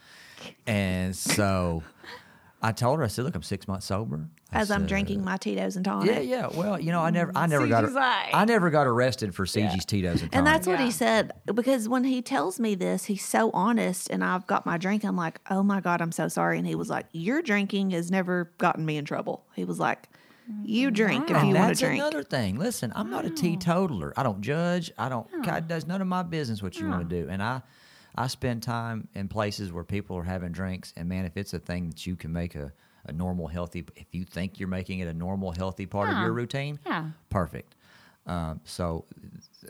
And 0.66 1.14
so 1.14 1.84
I 2.62 2.74
told 2.74 3.00
her, 3.00 3.06
I 3.06 3.08
said, 3.08 3.24
"Look, 3.24 3.36
I'm 3.36 3.44
six 3.44 3.68
months 3.68 3.86
sober." 3.86 4.28
I 4.52 4.60
as 4.60 4.72
I'm 4.72 4.86
drinking 4.86 5.24
my 5.24 5.38
Tito's 5.38 5.76
and 5.76 5.86
tonic. 5.86 6.14
Yeah, 6.14 6.20
yeah. 6.20 6.48
Well, 6.48 6.80
you 6.80 6.92
know, 6.92 7.02
I 7.02 7.12
never, 7.12 7.32
I 7.36 7.46
never 7.46 7.68
got, 7.68 7.84
Cigi's 7.84 7.96
like- 7.96 8.34
I 8.34 8.46
never 8.46 8.70
got 8.70 8.88
arrested 8.88 9.36
for 9.36 9.46
Cigi's 9.46 9.86
Tito's 9.86 10.22
and 10.22 10.32
tonic. 10.32 10.36
And 10.36 10.48
that's 10.48 10.68
what 10.68 10.80
Yeah. 10.80 10.86
he 10.86 10.92
said 10.92 11.32
because 11.46 11.88
when 11.88 12.04
he 12.04 12.22
tells 12.22 12.60
me 12.60 12.74
this, 12.76 13.06
he's 13.06 13.24
so 13.24 13.52
honest. 13.52 14.10
And 14.10 14.24
I've 14.24 14.48
got 14.48 14.66
my 14.66 14.78
drink. 14.78 15.04
I'm 15.06 15.16
like, 15.16 15.40
oh 15.52 15.62
my 15.62 15.82
God, 15.82 16.02
I'm 16.02 16.12
so 16.12 16.28
sorry. 16.28 16.58
And 16.58 16.66
he 16.66 16.76
was 16.76 16.90
like, 16.90 17.06
your 17.12 17.42
drinking 17.42 17.92
has 17.92 18.10
never 18.10 18.52
gotten 18.58 18.86
me 18.86 18.98
in 18.98 19.06
trouble. 19.06 19.46
He 19.56 19.64
was 19.64 19.80
like, 19.80 20.10
you 20.64 20.88
mm-hmm. 20.88 20.96
drink 20.96 21.30
if 21.30 21.44
you 21.44 21.54
want 21.54 21.78
to 21.78 21.86
drink. 21.86 22.02
another 22.02 22.24
thing. 22.24 22.58
Listen, 22.58 22.92
I'm 22.96 23.12
not 23.12 23.26
a 23.26 23.30
oh. 23.30 23.36
teetotaler. 23.36 24.14
I 24.18 24.24
don't 24.24 24.42
judge. 24.42 24.92
I 24.98 25.08
don't. 25.08 25.28
God 25.44 25.66
oh. 25.66 25.68
does 25.68 25.86
none 25.86 26.02
of 26.02 26.08
my 26.08 26.24
business 26.24 26.64
what 26.64 26.80
you 26.80 26.88
want 26.88 27.08
to 27.08 27.16
oh. 27.16 27.22
do. 27.22 27.30
And 27.30 27.44
I, 27.44 27.62
I 28.20 28.28
spend 28.28 28.62
time 28.64 29.08
in 29.16 29.28
places 29.30 29.72
where 29.72 29.84
people 29.84 30.18
are 30.18 30.24
having 30.24 30.52
drinks. 30.52 30.94
And 30.98 31.08
man, 31.10 31.26
if 31.26 31.38
it's 31.38 31.54
a 31.54 31.60
thing 31.60 31.88
that 31.90 32.06
you 32.06 32.16
can 32.16 32.32
make 32.34 32.54
a, 32.56 32.72
a 33.06 33.12
normal, 33.14 33.48
healthy, 33.48 33.86
if 33.96 34.08
you 34.12 34.26
think 34.26 34.60
you're 34.60 34.68
making 34.70 35.00
it 35.00 35.08
a 35.08 35.14
normal, 35.14 35.52
healthy 35.54 35.86
part 35.86 36.10
of 36.12 36.20
your 36.20 36.34
routine, 36.34 36.80
Yeah. 36.86 37.06
perfect. 37.30 37.76
Um, 38.28 38.60
so, 38.66 39.06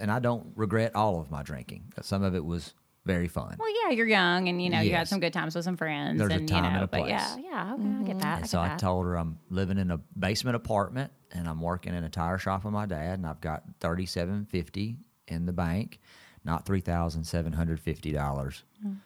and 0.02 0.12
I 0.12 0.20
don't 0.20 0.48
regret 0.56 0.96
all 0.96 1.22
of 1.22 1.30
my 1.32 1.44
drinking. 1.44 1.94
Some 2.02 2.24
of 2.24 2.34
it 2.36 2.44
was 2.44 2.74
very 3.06 3.28
fun. 3.28 3.56
Well, 3.60 3.70
yeah, 3.84 3.92
you're 3.96 4.08
young, 4.08 4.50
and 4.50 4.62
you 4.62 4.70
know 4.70 4.82
you 4.82 4.92
had 4.92 5.08
some 5.08 5.20
good 5.20 5.32
times 5.32 5.56
with 5.56 5.64
some 5.64 5.78
friends, 5.78 6.20
There's 6.20 6.32
a 6.32 6.36
and 6.36 6.48
time 6.50 6.64
you 6.64 6.68
and 6.70 6.78
know, 6.78 6.84
a 6.84 6.88
but 6.88 7.08
yeah, 7.08 7.38
yeah, 7.38 7.74
okay, 7.76 7.88
I 8.00 8.04
get 8.04 8.20
that. 8.20 8.26
I 8.26 8.34
And 8.34 8.42
get 8.44 8.50
so 8.50 8.60
I 8.60 8.68
that. 8.70 8.80
told 8.80 9.06
her 9.06 9.16
I'm 9.16 9.40
living 9.50 9.78
in 9.78 9.90
a 9.92 9.98
basement 10.18 10.56
apartment 10.58 11.12
and 11.32 11.48
I'm 11.48 11.62
working 11.62 11.94
in 11.94 12.04
a 12.04 12.10
tire 12.10 12.38
shop 12.38 12.66
with 12.66 12.74
my 12.74 12.86
dad 12.86 13.20
and 13.20 13.26
I've 13.26 13.40
got 13.42 13.64
thirty 13.80 14.06
seven 14.06 14.46
fifty 14.46 14.98
in 15.28 15.46
the 15.46 15.54
bank, 15.54 16.00
not 16.44 16.66
three 16.66 16.82
thousand 16.82 17.24
seven 17.26 17.54
hundred 17.54 17.80
fifty 17.80 18.12
dollars, 18.12 18.64
Mm. 18.86 18.98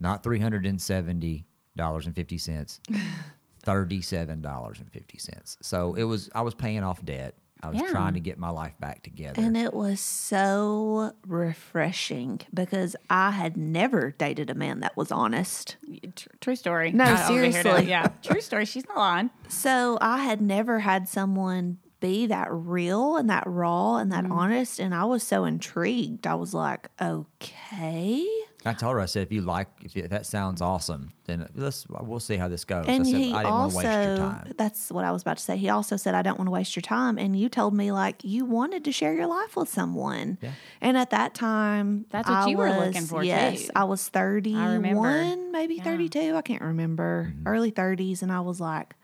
not 0.00 0.22
three 0.22 0.38
hundred 0.40 0.64
and 0.66 0.80
seventy 0.80 1.46
dollars 1.76 2.06
and 2.06 2.14
fifty 2.14 2.38
cents, 2.38 2.80
thirty 3.62 4.00
seven 4.00 4.40
dollars 4.40 4.78
and 4.78 4.90
fifty 4.92 5.18
cents. 5.18 5.56
So 5.62 5.94
it 5.94 6.04
was 6.04 6.30
I 6.34 6.42
was 6.42 6.54
paying 6.54 6.82
off 6.84 7.04
debt. 7.04 7.34
I 7.60 7.70
was 7.70 7.80
Yeah. 7.80 7.88
trying 7.90 8.14
to 8.14 8.20
get 8.20 8.38
my 8.38 8.50
life 8.50 8.78
back 8.78 9.02
together. 9.02 9.42
And 9.42 9.56
it 9.56 9.74
was 9.74 9.98
so 9.98 11.12
refreshing 11.26 12.40
because 12.54 12.94
I 13.10 13.32
had 13.32 13.56
never 13.56 14.12
dated 14.16 14.48
a 14.48 14.54
man 14.54 14.78
that 14.80 14.96
was 14.96 15.10
honest. 15.10 15.76
Tr- 16.14 16.28
True 16.40 16.54
story. 16.54 16.92
No, 16.92 17.02
Not 17.04 17.30
over 17.30 17.42
here 17.42 17.50
to- 17.50 17.62
seriously. 17.62 17.88
yeah, 17.90 18.06
true 18.22 18.40
story. 18.40 18.64
She's 18.64 18.86
not 18.86 18.96
lying. 18.98 19.30
So 19.48 19.98
I 20.00 20.18
had 20.18 20.40
never 20.40 20.78
had 20.78 21.08
someone 21.08 21.78
be 22.00 22.26
that 22.26 22.48
real 22.50 23.16
and 23.16 23.28
that 23.30 23.44
raw 23.46 23.96
and 23.96 24.12
that 24.12 24.26
honest. 24.30 24.78
And 24.78 24.94
I 24.94 25.04
was 25.04 25.22
so 25.22 25.44
intrigued. 25.44 26.26
I 26.26 26.34
was 26.34 26.54
like, 26.54 26.88
okay. 27.00 28.26
I 28.64 28.72
told 28.72 28.94
her 28.94 29.00
I 29.00 29.06
said 29.06 29.22
if 29.22 29.32
you 29.32 29.40
like 29.40 29.68
if, 29.82 29.94
you, 29.94 30.02
if 30.02 30.10
that 30.10 30.26
sounds 30.26 30.60
awesome, 30.60 31.12
then 31.26 31.48
let's 31.54 31.86
we'll 31.88 32.18
see 32.20 32.36
how 32.36 32.48
this 32.48 32.64
goes. 32.64 32.86
And 32.88 33.02
I 33.02 33.10
said 33.10 33.20
he 33.20 33.32
I 33.32 33.42
didn't 33.42 33.52
want 33.54 33.72
to 33.72 33.76
also, 33.76 33.76
waste 33.78 33.88
your 34.08 34.16
time. 34.16 34.52
that's 34.58 34.90
what 34.90 35.04
I 35.04 35.12
was 35.12 35.22
about 35.22 35.36
to 35.36 35.42
say. 35.42 35.56
He 35.56 35.68
also 35.68 35.96
said, 35.96 36.14
I 36.14 36.22
don't 36.22 36.38
want 36.38 36.48
to 36.48 36.50
waste 36.52 36.74
your 36.74 36.82
time. 36.82 37.18
And 37.18 37.38
you 37.38 37.48
told 37.48 37.72
me, 37.72 37.92
like, 37.92 38.24
you 38.24 38.44
wanted 38.44 38.84
to 38.84 38.92
share 38.92 39.14
your 39.14 39.28
life 39.28 39.56
with 39.56 39.68
someone. 39.68 40.38
Yeah. 40.42 40.50
And 40.80 40.98
at 40.98 41.10
that 41.10 41.34
time, 41.34 42.06
That's 42.10 42.28
what 42.28 42.36
I 42.36 42.48
you 42.48 42.56
were 42.56 42.70
looking 42.70 43.02
for, 43.02 43.22
Yes, 43.22 43.66
too. 43.66 43.70
I 43.76 43.84
was 43.84 44.10
I 44.14 44.20
remember. 44.20 45.36
maybe 45.52 45.76
Yeah. 45.76 45.84
32. 45.84 46.34
I 46.34 46.42
can't 46.42 46.62
remember. 46.62 47.32
Mm-hmm. 47.32 47.48
Early 47.48 47.72
30s. 47.72 48.22
And 48.22 48.32
I 48.32 48.40
was 48.40 48.60
like, 48.60 48.96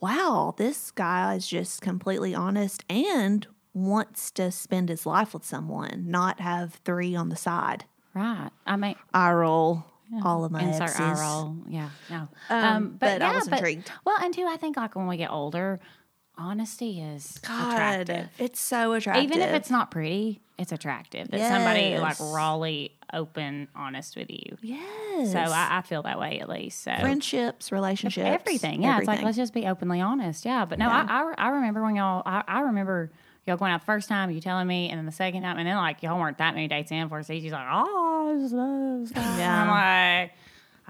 wow, 0.00 0.54
this 0.56 0.90
guy 0.90 1.34
is 1.34 1.46
just 1.46 1.80
completely 1.80 2.34
honest 2.34 2.84
and 2.88 3.46
wants 3.72 4.30
to 4.32 4.50
spend 4.50 4.88
his 4.88 5.04
life 5.06 5.34
with 5.34 5.44
someone, 5.44 6.04
not 6.06 6.40
have 6.40 6.74
three 6.84 7.14
on 7.16 7.28
the 7.28 7.36
side. 7.36 7.84
Right. 8.14 8.50
I 8.66 8.76
mean, 8.76 8.94
I 9.12 9.32
roll 9.32 9.84
all 10.22 10.44
of 10.44 10.52
my 10.52 10.62
insert 10.62 10.82
exes. 10.82 11.00
eye 11.00 11.20
roll. 11.20 11.56
Yeah. 11.68 11.90
No. 12.08 12.28
Um, 12.50 12.96
but 12.98 13.20
I 13.22 13.34
was 13.34 13.48
intrigued. 13.48 13.90
Well, 14.04 14.16
and 14.22 14.32
two, 14.32 14.46
I 14.46 14.56
think 14.56 14.76
like 14.76 14.94
when 14.94 15.06
we 15.08 15.16
get 15.16 15.30
older, 15.30 15.80
honesty 16.36 17.00
is 17.00 17.38
attractive. 17.38 18.28
It's 18.38 18.60
so 18.60 18.92
attractive. 18.92 19.24
Even 19.24 19.40
if 19.40 19.54
it's 19.54 19.70
not 19.70 19.90
pretty, 19.90 20.40
it's 20.58 20.72
attractive. 20.72 21.28
That 21.30 21.48
somebody 21.50 21.98
like 21.98 22.16
Raleigh 22.20 22.92
open, 23.12 23.68
honest 23.74 24.16
with 24.16 24.30
you. 24.30 24.56
yes. 24.62 25.32
So 25.32 25.38
I, 25.38 25.78
I 25.78 25.82
feel 25.82 26.02
that 26.02 26.18
way 26.18 26.40
at 26.40 26.48
least. 26.48 26.82
So 26.82 26.94
friendships, 27.00 27.70
relationships, 27.72 28.24
everything. 28.26 28.82
Yeah, 28.82 28.98
it's 28.98 29.06
like 29.06 29.22
let's 29.22 29.36
just 29.36 29.52
be 29.54 29.66
openly 29.66 30.00
honest. 30.00 30.44
Yeah, 30.44 30.64
but 30.64 30.78
no, 30.78 30.88
I, 30.88 31.04
I 31.08 31.34
I 31.38 31.48
remember 31.50 31.82
when 31.82 31.96
y'all. 31.96 32.22
I, 32.24 32.42
I 32.46 32.60
remember 32.60 33.10
y'all 33.46 33.56
going 33.56 33.72
out 33.72 33.80
the 33.80 33.86
first 33.86 34.08
time, 34.08 34.30
you 34.30 34.40
telling 34.40 34.66
me, 34.66 34.88
and 34.90 34.98
then 34.98 35.06
the 35.06 35.12
second 35.12 35.42
time, 35.42 35.58
and 35.58 35.66
then 35.68 35.76
like 35.76 36.02
y'all 36.02 36.18
weren't 36.18 36.38
that 36.38 36.54
many 36.54 36.68
dates 36.68 36.90
in 36.90 37.08
for 37.08 37.22
She's 37.22 37.52
like, 37.52 37.66
oh, 37.70 38.34
I 38.36 38.40
just 38.40 38.54
love 38.54 39.00
this 39.00 39.10
guy. 39.10 39.38
Yeah. 39.38 39.62
And 39.62 39.70
I'm 39.70 40.22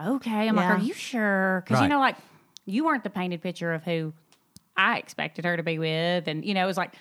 like, 0.07 0.15
okay. 0.17 0.49
I'm 0.49 0.57
Yeah. 0.57 0.69
like, 0.71 0.81
are 0.81 0.83
you 0.83 0.95
sure? 0.95 1.63
Because 1.67 1.83
you 1.83 1.89
know, 1.89 1.99
like 2.01 2.17
you 2.67 2.85
weren't 2.85 3.03
the 3.05 3.11
painted 3.11 3.43
picture 3.43 3.73
of 3.73 3.83
who 3.85 4.13
I 4.77 4.99
expected 4.99 5.45
her 5.45 5.57
to 5.57 5.63
be 5.63 5.79
with, 5.79 6.29
and 6.29 6.45
you 6.45 6.55
know, 6.55 6.65
it 6.65 6.67
was 6.67 6.77
like, 6.77 6.95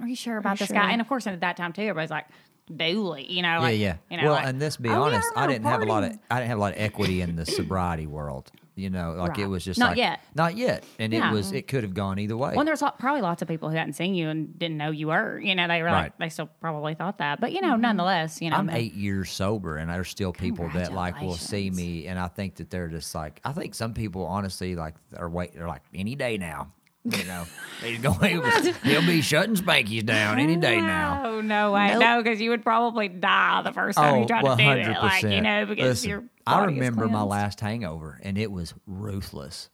are 0.00 0.08
you 0.08 0.16
sure 0.16 0.36
about 0.38 0.58
this 0.58 0.68
sure? 0.68 0.76
guy? 0.76 0.92
And 0.92 1.00
of 1.00 1.08
course, 1.08 1.26
at 1.26 1.40
that 1.40 1.56
time 1.56 1.72
too, 1.72 1.82
everybody's 1.82 2.10
like. 2.10 2.26
Dually, 2.70 3.26
you 3.30 3.40
know, 3.40 3.60
like, 3.60 3.78
yeah, 3.78 3.86
yeah. 3.86 3.96
You 4.10 4.16
know, 4.18 4.24
well, 4.24 4.32
like, 4.34 4.46
and 4.46 4.60
let's 4.60 4.76
be 4.76 4.90
"Oh, 4.90 4.92
yeah, 4.92 4.98
honest, 4.98 5.28
I 5.34 5.46
didn't 5.46 5.64
have 5.64 5.80
a 5.80 5.86
lot 5.86 6.04
of, 6.04 6.12
I 6.30 6.36
didn't 6.40 6.48
have 6.50 6.58
a 6.58 6.60
lot 6.60 6.74
of 6.74 6.78
equity 6.78 7.22
in 7.22 7.34
the 7.34 7.46
sobriety 7.46 8.06
world. 8.06 8.50
You 8.74 8.90
know, 8.90 9.14
like 9.14 9.38
it 9.38 9.46
was 9.46 9.64
just 9.64 9.80
Not 9.80 9.92
like, 9.92 9.96
yet. 9.96 10.20
not 10.34 10.54
yet, 10.54 10.84
and 10.98 11.10
Yeah. 11.10 11.30
it 11.30 11.32
was 11.32 11.50
it 11.52 11.66
could 11.66 11.82
have 11.82 11.94
gone 11.94 12.18
either 12.18 12.36
way. 12.36 12.52
Well, 12.54 12.66
there's 12.66 12.82
probably 12.98 13.22
lots 13.22 13.40
of 13.40 13.48
people 13.48 13.70
who 13.70 13.76
hadn't 13.76 13.94
seen 13.94 14.14
you 14.14 14.28
and 14.28 14.56
didn't 14.58 14.76
know 14.76 14.90
you 14.90 15.06
were. 15.06 15.40
You 15.40 15.54
know, 15.54 15.66
they 15.66 15.82
were 15.82 15.90
like, 15.90 16.02
Right. 16.02 16.18
they 16.18 16.28
still 16.28 16.50
probably 16.60 16.94
thought 16.94 17.16
that. 17.18 17.40
But, 17.40 17.52
you 17.52 17.62
know, 17.62 17.74
nonetheless, 17.74 18.42
you 18.42 18.50
know. 18.50 18.56
I'm 18.56 18.68
eight 18.68 18.92
years 18.92 19.30
sober, 19.30 19.78
and 19.78 19.88
there's 19.90 20.10
still 20.10 20.34
people 20.34 20.68
that 20.74 20.92
like 20.92 21.18
will 21.22 21.36
see 21.36 21.70
me, 21.70 22.06
and 22.06 22.18
I 22.18 22.28
think 22.28 22.56
that 22.56 22.68
they're 22.68 22.88
just 22.88 23.14
like 23.14 23.40
I 23.46 23.52
think 23.52 23.74
some 23.74 23.94
people 23.94 24.26
honestly 24.26 24.76
like 24.76 24.94
are 25.16 25.30
wait 25.30 25.54
they're 25.54 25.66
like 25.66 25.82
any 25.94 26.14
day 26.16 26.36
now. 26.36 26.70
You 27.04 27.24
know, 27.24 27.44
he's 27.82 28.00
going. 28.00 28.42
He'll 28.82 29.06
be 29.06 29.22
shutting 29.22 29.54
Spankies 29.54 30.04
down 30.04 30.38
any 30.38 30.56
day 30.56 30.80
now. 30.80 31.22
No, 31.22 31.40
no 31.40 31.72
way. 31.72 31.90
Nope. 31.92 32.00
No, 32.00 32.22
because 32.22 32.40
you 32.40 32.50
would 32.50 32.62
probably 32.62 33.08
die 33.08 33.62
the 33.62 33.72
first 33.72 33.96
time 33.96 34.16
you 34.16 34.24
oh, 34.24 34.26
tried 34.26 34.42
to 34.42 34.84
do 34.84 34.90
it. 34.90 34.98
Like, 34.98 35.22
you 35.22 35.40
know, 35.40 35.64
because 35.64 35.84
Oh, 35.84 35.88
Listen, 35.88 36.10
your 36.10 36.24
I 36.46 36.64
remember 36.64 37.06
my 37.08 37.22
last 37.22 37.60
hangover, 37.60 38.18
and 38.22 38.36
it 38.38 38.50
was 38.50 38.74
ruthless, 38.86 39.68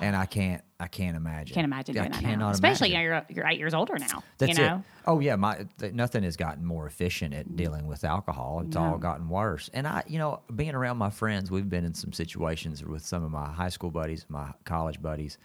and 0.00 0.16
I 0.16 0.26
can't, 0.26 0.62
I 0.80 0.88
can't 0.88 1.16
imagine. 1.16 1.54
Can't 1.54 1.64
imagine 1.64 1.96
I 1.96 2.00
doing 2.00 2.12
that 2.12 2.22
now. 2.22 2.28
cannot 2.28 2.54
Especially, 2.54 2.90
imagine. 2.90 3.04
you 3.04 3.10
know, 3.10 3.22
you're, 3.28 3.36
you're 3.36 3.46
eight 3.46 3.58
years 3.58 3.74
older 3.74 3.96
now. 3.98 4.22
That's 4.38 4.58
you 4.58 4.64
know? 4.64 4.76
it. 4.76 4.82
Oh 5.06 5.20
yeah, 5.20 5.36
my 5.36 5.66
th- 5.78 5.92
nothing 5.92 6.22
has 6.22 6.36
gotten 6.36 6.64
more 6.64 6.86
efficient 6.86 7.34
at 7.34 7.56
dealing 7.56 7.86
with 7.86 8.04
alcohol. 8.04 8.62
It's 8.66 8.76
all 8.76 8.98
gotten 8.98 9.28
worse. 9.28 9.68
And 9.74 9.86
I, 9.86 10.02
you 10.06 10.18
know, 10.18 10.40
being 10.54 10.74
around 10.74 10.96
my 10.96 11.10
friends, 11.10 11.50
we've 11.50 11.68
been 11.68 11.84
in 11.84 11.94
some 11.94 12.12
situations 12.12 12.82
with 12.82 13.04
some 13.04 13.22
of 13.22 13.30
my 13.30 13.50
high 13.50 13.68
school 13.68 13.90
buddies, 13.90 14.24
my 14.28 14.52
college 14.64 15.00
buddies, 15.02 15.38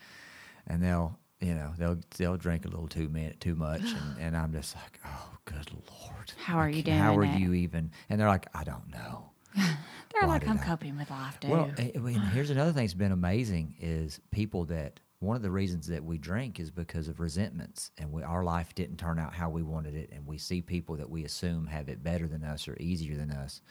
and 0.69 0.81
they'll, 0.81 1.17
you 1.41 1.55
know, 1.55 1.73
they'll 1.77 1.97
they'll 2.17 2.37
drink 2.37 2.65
a 2.65 2.69
little 2.69 2.87
too 2.87 3.09
minute 3.09 3.39
too 3.39 3.55
much, 3.55 3.81
and, 3.81 4.17
and 4.19 4.37
I'm 4.37 4.51
just 4.53 4.75
like, 4.75 4.99
oh, 5.05 5.31
good 5.45 5.69
lord, 5.73 6.31
How 6.37 6.57
are 6.57 6.69
you 6.69 6.83
can't- 6.83 7.01
How 7.01 7.17
are 7.17 7.23
it? 7.25 7.39
you 7.39 7.53
even? 7.53 7.91
And 8.09 8.19
they're 8.19 8.27
like, 8.27 8.47
I 8.53 8.63
don't 8.63 8.89
know. 8.89 9.29
They're 9.55 10.27
Why 10.27 10.35
like, 10.35 10.47
I'm 10.47 10.57
I- 10.59 10.63
coping 10.63 10.97
with 10.97 11.09
life, 11.09 11.39
dude. 11.39 11.51
Well, 11.51 11.71
I 11.77 11.91
I 11.95 11.99
mean, 11.99 12.19
here's 12.19 12.49
another 12.57 12.71
thing 12.71 12.83
that's 12.83 12.93
been 12.93 13.11
amazing 13.11 13.75
is 13.79 14.19
people 14.31 14.65
that 14.65 14.99
one 15.19 15.35
of 15.35 15.41
the 15.41 15.51
reasons 15.51 15.87
that 15.87 16.03
we 16.03 16.17
drink 16.17 16.59
is 16.59 16.71
because 16.71 17.07
of 17.09 17.19
resentments 17.19 17.91
and 17.97 18.11
we, 18.11 18.23
our 18.23 18.43
life 18.43 18.73
didn't 18.73 18.97
turn 18.97 19.19
out 19.19 19.33
how 19.33 19.49
we 19.49 19.61
wanted 19.63 19.93
it 19.95 20.09
and 20.13 20.25
we 20.25 20.37
see 20.37 20.61
people 20.61 20.95
that 20.95 21.09
we 21.09 21.25
assume 21.25 21.65
have 21.67 21.89
it 21.89 22.01
better 22.03 22.25
than 22.27 22.43
us 22.43 22.67
or 22.69 22.77
easier 22.79 23.17
than 23.17 23.29
us 23.31 23.61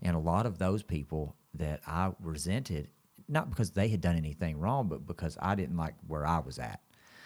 and 0.00 0.16
a 0.16 0.18
lot 0.18 0.46
of 0.46 0.56
those 0.58 0.82
people 0.82 1.36
that 1.52 1.80
i 1.86 2.10
resented 2.22 2.88
not 3.28 3.50
because 3.50 3.70
they 3.70 3.88
had 3.88 4.00
done 4.00 4.16
anything 4.16 4.58
wrong 4.58 4.88
but 4.88 5.06
because 5.06 5.36
i 5.40 5.54
didn't 5.54 5.76
like 5.76 5.94
where 6.06 6.26
i 6.26 6.38
was 6.38 6.58
at 6.58 6.80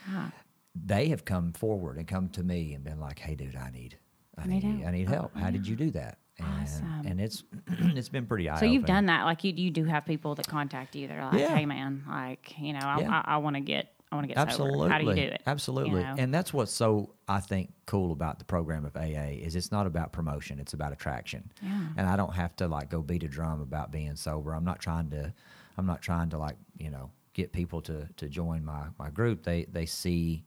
uh-huh. 0.08 0.30
they 0.74 1.08
have 1.08 1.24
come 1.24 1.52
forward 1.52 1.96
and 1.96 2.06
come 2.06 2.28
to 2.28 2.42
me 2.42 2.72
and 2.74 2.84
been 2.84 3.00
like 3.00 3.18
hey 3.18 3.34
dude 3.34 3.56
i 3.56 3.70
need 3.70 3.96
i 4.38 4.46
need. 4.46 4.64
I 4.64 4.90
need 4.90 5.08
oh, 5.08 5.12
help 5.12 5.36
how 5.36 5.50
did 5.50 5.66
you 5.66 5.76
do 5.76 5.90
that 5.92 6.18
and 6.40 6.68
and, 6.68 7.06
and 7.06 7.20
it's 7.20 7.44
it's 7.68 8.08
been 8.08 8.26
pretty 8.26 8.48
So 8.58 8.64
you've 8.64 8.86
done 8.86 9.06
that. 9.06 9.24
Like 9.24 9.44
you, 9.44 9.52
you 9.52 9.70
do 9.70 9.84
have 9.84 10.04
people 10.04 10.34
that 10.36 10.46
contact 10.46 10.94
you. 10.94 11.08
They're 11.08 11.24
like, 11.24 11.38
Yeah. 11.38 11.56
"Hey, 11.56 11.66
man, 11.66 12.04
like 12.08 12.54
you 12.58 12.72
know, 12.72 12.80
I, 12.82 13.00
Yeah. 13.00 13.22
I, 13.26 13.34
I 13.34 13.36
want 13.38 13.56
to 13.56 13.60
get, 13.60 13.92
I 14.10 14.16
want 14.16 14.24
to 14.24 14.28
get 14.28 14.38
Absolutely. 14.38 14.78
sober. 14.78 14.90
How 14.90 14.98
do 14.98 15.06
you 15.06 15.14
do 15.14 15.22
it? 15.22 15.42
Absolutely. 15.46 16.00
You 16.00 16.06
know? 16.06 16.14
And 16.18 16.34
that's 16.34 16.52
what's 16.52 16.72
so 16.72 17.14
I 17.28 17.40
think 17.40 17.72
cool 17.86 18.12
about 18.12 18.38
the 18.38 18.44
program 18.44 18.84
of 18.84 18.96
AA 18.96 19.36
is 19.40 19.56
it's 19.56 19.72
not 19.72 19.86
about 19.86 20.12
promotion, 20.12 20.58
it's 20.58 20.72
about 20.72 20.92
attraction. 20.92 21.52
Yeah. 21.62 21.86
And 21.96 22.08
I 22.08 22.16
don't 22.16 22.34
have 22.34 22.56
to 22.56 22.68
like 22.68 22.90
go 22.90 23.02
beat 23.02 23.22
a 23.22 23.28
drum 23.28 23.60
about 23.60 23.90
being 23.90 24.16
sober. 24.16 24.54
I'm 24.54 24.64
not 24.64 24.80
trying 24.80 25.10
to 25.10 25.32
I'm 25.80 25.86
not 25.86 26.02
trying 26.02 26.28
to 26.30 26.38
like, 26.38 26.56
you 26.78 26.90
know, 26.90 27.10
get 27.32 27.52
people 27.52 27.80
to 27.82 28.06
to 28.18 28.28
join 28.28 28.64
my 28.64 28.84
my 28.98 29.08
group. 29.10 29.42
They 29.42 29.64
they 29.64 29.86
see 29.86 30.44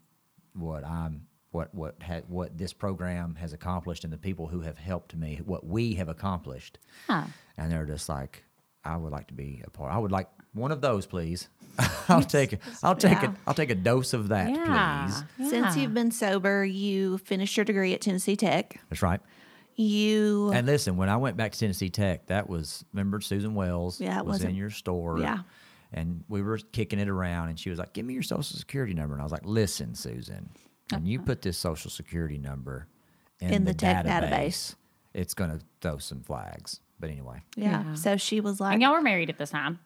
what 0.54 0.86
I'm 0.86 1.26
what 1.52 1.74
what 1.74 1.96
ha, 2.02 2.22
what 2.28 2.58
this 2.58 2.72
program 2.74 3.36
has 3.36 3.52
accomplished 3.54 4.04
and 4.04 4.14
the 4.14 4.18
people 4.18 4.48
who 4.48 4.62
have 4.62 4.78
helped 4.78 5.16
me, 5.16 5.42
what 5.44 5.66
we 5.66 5.96
have 5.96 6.08
accomplished. 6.10 6.78
Huh. 7.08 7.24
And 7.58 7.72
they're 7.72 7.86
just 7.86 8.08
like 8.10 8.44
I 8.86 8.96
would 8.98 9.12
like 9.12 9.28
to 9.28 9.34
be 9.34 9.62
a 9.66 9.70
part. 9.70 9.92
I 9.92 9.98
would 9.98 10.12
like 10.12 10.30
one 10.54 10.72
of 10.72 10.82
those, 10.82 11.06
please. 11.08 11.48
I'll 12.10 12.22
take 12.22 12.54
it. 12.54 12.60
I'll 12.84 12.96
take 12.96 13.22
Yeah. 13.24 13.32
it. 13.32 13.38
I'll 13.48 13.54
take 13.56 13.72
a 13.72 13.76
dose 13.76 14.14
of 14.14 14.28
that, 14.30 14.50
Yeah. 14.52 15.10
please. 15.38 15.50
Since 15.50 15.76
you've 15.78 15.94
been 15.96 16.12
sober, 16.12 16.64
you 16.64 17.18
finished 17.18 17.58
your 17.58 17.64
degree 17.66 17.94
at 17.96 18.02
Tennessee 18.02 18.36
Tech. 18.36 18.80
That's 18.90 19.02
right. 19.02 19.20
You 19.76 20.52
And 20.54 20.66
listen, 20.68 20.98
when 20.98 21.10
I 21.10 21.18
went 21.18 21.38
back 21.38 21.52
to 21.54 21.60
Tennessee 21.60 21.90
Tech, 21.90 22.28
that 22.28 22.48
was 22.50 22.84
remember 22.94 23.20
Susan 23.22 23.56
Wells 23.56 24.00
Yeah, 24.00 24.20
it 24.20 24.26
was 24.26 24.38
in 24.42 24.48
wasn't- 24.48 24.56
your 24.56 24.70
store. 24.70 25.20
Yeah. 25.20 25.40
And 25.96 26.24
we 26.28 26.42
were 26.42 26.58
kicking 26.58 26.98
it 27.00 27.08
around 27.10 27.50
and 27.50 27.60
she 27.60 27.70
was 27.70 27.78
like, 27.80 27.94
Give 27.94 28.06
me 28.06 28.14
your 28.14 28.24
social 28.24 28.58
security 28.58 28.94
number. 28.94 29.14
And 29.14 29.22
I 29.22 29.24
was 29.26 29.32
like, 29.32 29.46
Listen, 29.46 29.94
Susan, 29.96 30.50
when 30.92 31.06
you 31.06 31.20
put 31.20 31.42
this 31.42 31.58
social 31.58 31.92
security 31.92 32.38
number 32.38 32.88
in, 33.40 33.52
In 33.54 33.64
the, 33.64 33.72
the 33.74 33.78
tech 33.78 34.06
database, 34.06 34.30
database. 34.30 34.76
it's 35.14 35.34
gonna 35.34 35.60
throw 35.82 35.98
some 36.00 36.22
flags. 36.22 36.80
But 37.00 37.10
anyway. 37.12 37.42
yeah. 37.56 37.84
Yeah. 37.84 37.94
So 37.96 38.18
she 38.18 38.40
was 38.40 38.60
like, 38.60 38.74
And 38.74 38.82
y'all 38.82 38.94
were 38.94 39.02
married 39.02 39.30
at 39.30 39.38
this 39.38 39.50
time. 39.52 39.80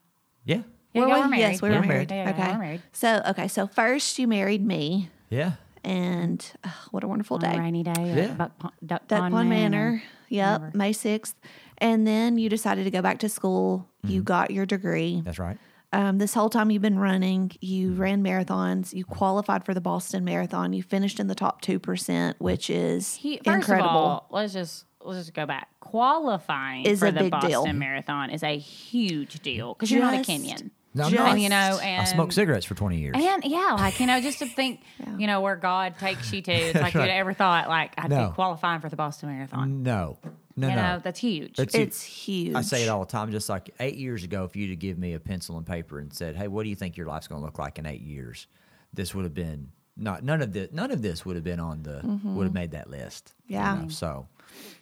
Yeah. 0.45 0.61
Yeah, 0.93 1.01
Were 1.01 1.07
y'all 1.09 1.17
we? 1.17 1.21
were 1.23 1.27
married. 1.29 1.41
Yes, 1.41 1.61
we 1.61 1.69
were 1.69 1.75
Yeah, 1.75 1.81
married. 1.81 2.11
Yeah, 2.11 2.29
okay. 2.29 2.41
y'all 2.43 2.53
were 2.53 2.59
married. 2.63 2.81
So 2.93 3.21
okay, 3.29 3.47
so 3.49 3.67
first 3.67 4.17
you 4.17 4.27
married 4.27 4.65
me, 4.65 5.09
Yeah. 5.29 5.53
And 5.87 6.51
uh, 6.63 6.69
what 6.91 7.03
a 7.03 7.07
wonderful 7.07 7.37
On 7.37 7.43
a 7.43 7.53
day. 7.53 7.59
rainy 7.59 7.83
day. 7.83 7.91
at 7.91 8.17
Yeah. 8.17 8.33
Buck 8.33 8.57
Pond, 8.59 8.73
Duck, 8.85 9.07
Duck 9.07 9.19
Pond, 9.21 9.33
Pond 9.33 9.49
Manor. 9.49 9.69
Manor. 9.91 10.03
Yep, 10.29 10.61
Whatever. 10.61 10.77
May 10.77 10.93
sixth, 10.93 11.35
and 11.77 12.05
then 12.05 12.37
you 12.37 12.49
decided 12.49 12.83
to 12.83 12.91
go 12.91 13.01
back 13.01 13.19
to 13.19 13.29
school. 13.29 13.87
Mm-hmm. 14.03 14.13
You 14.13 14.23
got 14.23 14.51
your 14.51 14.65
degree. 14.65 15.21
That's 15.23 15.39
right. 15.39 15.57
Um, 15.93 16.17
this 16.17 16.33
whole 16.33 16.49
time 16.49 16.69
you've 16.69 16.81
been 16.81 16.99
running, 16.99 17.51
you 17.61 17.91
Mm-hmm. 17.91 18.01
ran 18.01 18.23
marathons. 18.23 18.93
You 18.93 19.05
qualified 19.05 19.63
for 19.65 19.73
the 19.73 19.79
Boston 19.79 20.25
Marathon. 20.25 20.73
You 20.73 20.83
finished 20.83 21.19
in 21.21 21.27
the 21.27 21.35
top 21.35 21.61
two 21.61 21.79
percent, 21.79 22.35
which 22.39 22.69
is 22.69 23.15
He, 23.15 23.37
first 23.37 23.47
incredible. 23.47 23.89
of 23.89 23.95
all, 23.95 24.27
let's 24.29 24.51
just 24.51 24.83
let's 25.01 25.19
just 25.19 25.33
go 25.33 25.45
back. 25.45 25.69
Qualifying 25.79 26.85
Is 26.85 26.99
for 26.99 27.07
a 27.07 27.11
the 27.13 27.19
big 27.21 27.31
Boston 27.31 27.49
deal. 27.49 27.73
Marathon 27.73 28.29
is 28.29 28.43
a 28.43 28.57
huge 28.57 29.39
deal 29.39 29.73
because 29.73 29.89
you're 29.89 30.01
not 30.01 30.13
a 30.13 30.17
Kenyan. 30.17 30.71
No, 30.93 31.03
I'm 31.05 31.11
Just- 31.11 31.19
not. 31.23 31.31
And, 31.33 31.41
you 31.41 31.49
know, 31.49 31.79
I 31.81 32.03
smoked 32.05 32.33
cigarettes 32.33 32.65
for 32.65 32.73
20 32.75 32.97
years. 32.97 33.13
And 33.15 33.43
yeah, 33.45 33.75
like 33.77 33.99
you 33.99 34.07
know, 34.07 34.19
just 34.21 34.39
to 34.39 34.45
think, 34.47 34.81
you 35.17 35.27
know, 35.27 35.41
where 35.41 35.55
God 35.55 35.97
takes 35.99 36.33
you 36.33 36.41
to. 36.41 36.51
It's 36.67 36.79
like 36.79 36.95
right. 36.95 37.05
you 37.05 37.11
ever 37.15 37.33
thought 37.33 37.67
like 37.69 37.93
I'd 37.97 38.09
No. 38.09 38.29
be 38.29 38.33
qualifying 38.33 38.81
for 38.81 38.89
the 38.89 38.95
Boston 38.95 39.29
Marathon. 39.29 39.83
no. 39.83 40.17
No, 40.59 40.69
you 40.69 40.75
no. 40.75 40.81
know, 40.81 40.99
that's 41.03 41.19
huge. 41.19 41.59
It's- 41.59 41.75
it's 41.75 42.01
huge. 42.03 42.55
I 42.55 42.61
say 42.61 42.83
it 42.83 42.87
all 42.89 43.01
the 43.01 43.11
time. 43.11 43.31
Just 43.31 43.47
like 43.47 43.69
eight 43.79 43.95
years 43.95 44.23
ago, 44.23 44.43
if 44.43 44.55
you'd 44.55 44.71
have 44.71 44.79
given 44.79 44.99
me 44.99 45.13
a 45.13 45.19
pencil 45.19 45.55
and 45.57 45.67
paper 45.67 45.99
and 45.99 46.11
said, 46.11 46.35
"Hey, 46.35 46.47
what 46.47 46.63
do 46.63 46.69
you 46.69 46.75
think 46.75 46.97
your 46.97 47.05
life's 47.05 47.27
going 47.27 47.39
to 47.41 47.45
look 47.45 47.59
like 47.59 47.77
in 47.77 47.85
eight 47.85 48.01
years?" 48.01 48.47
This 48.91 49.13
would 49.13 49.23
have 49.23 49.35
been 49.35 49.69
not 49.95 50.23
none 50.23 50.41
of 50.41 50.53
this. 50.53 50.69
None 50.71 50.89
of 50.89 51.03
this 51.03 51.23
would 51.27 51.35
have 51.35 51.43
been 51.43 51.59
on 51.59 51.83
the 51.83 52.01
would 52.23 52.45
have 52.45 52.55
made 52.55 52.71
that 52.71 52.89
list. 52.89 53.35
you 53.45 53.57
Yeah. 53.57 53.75
know, 53.83 53.89
So 53.89 54.27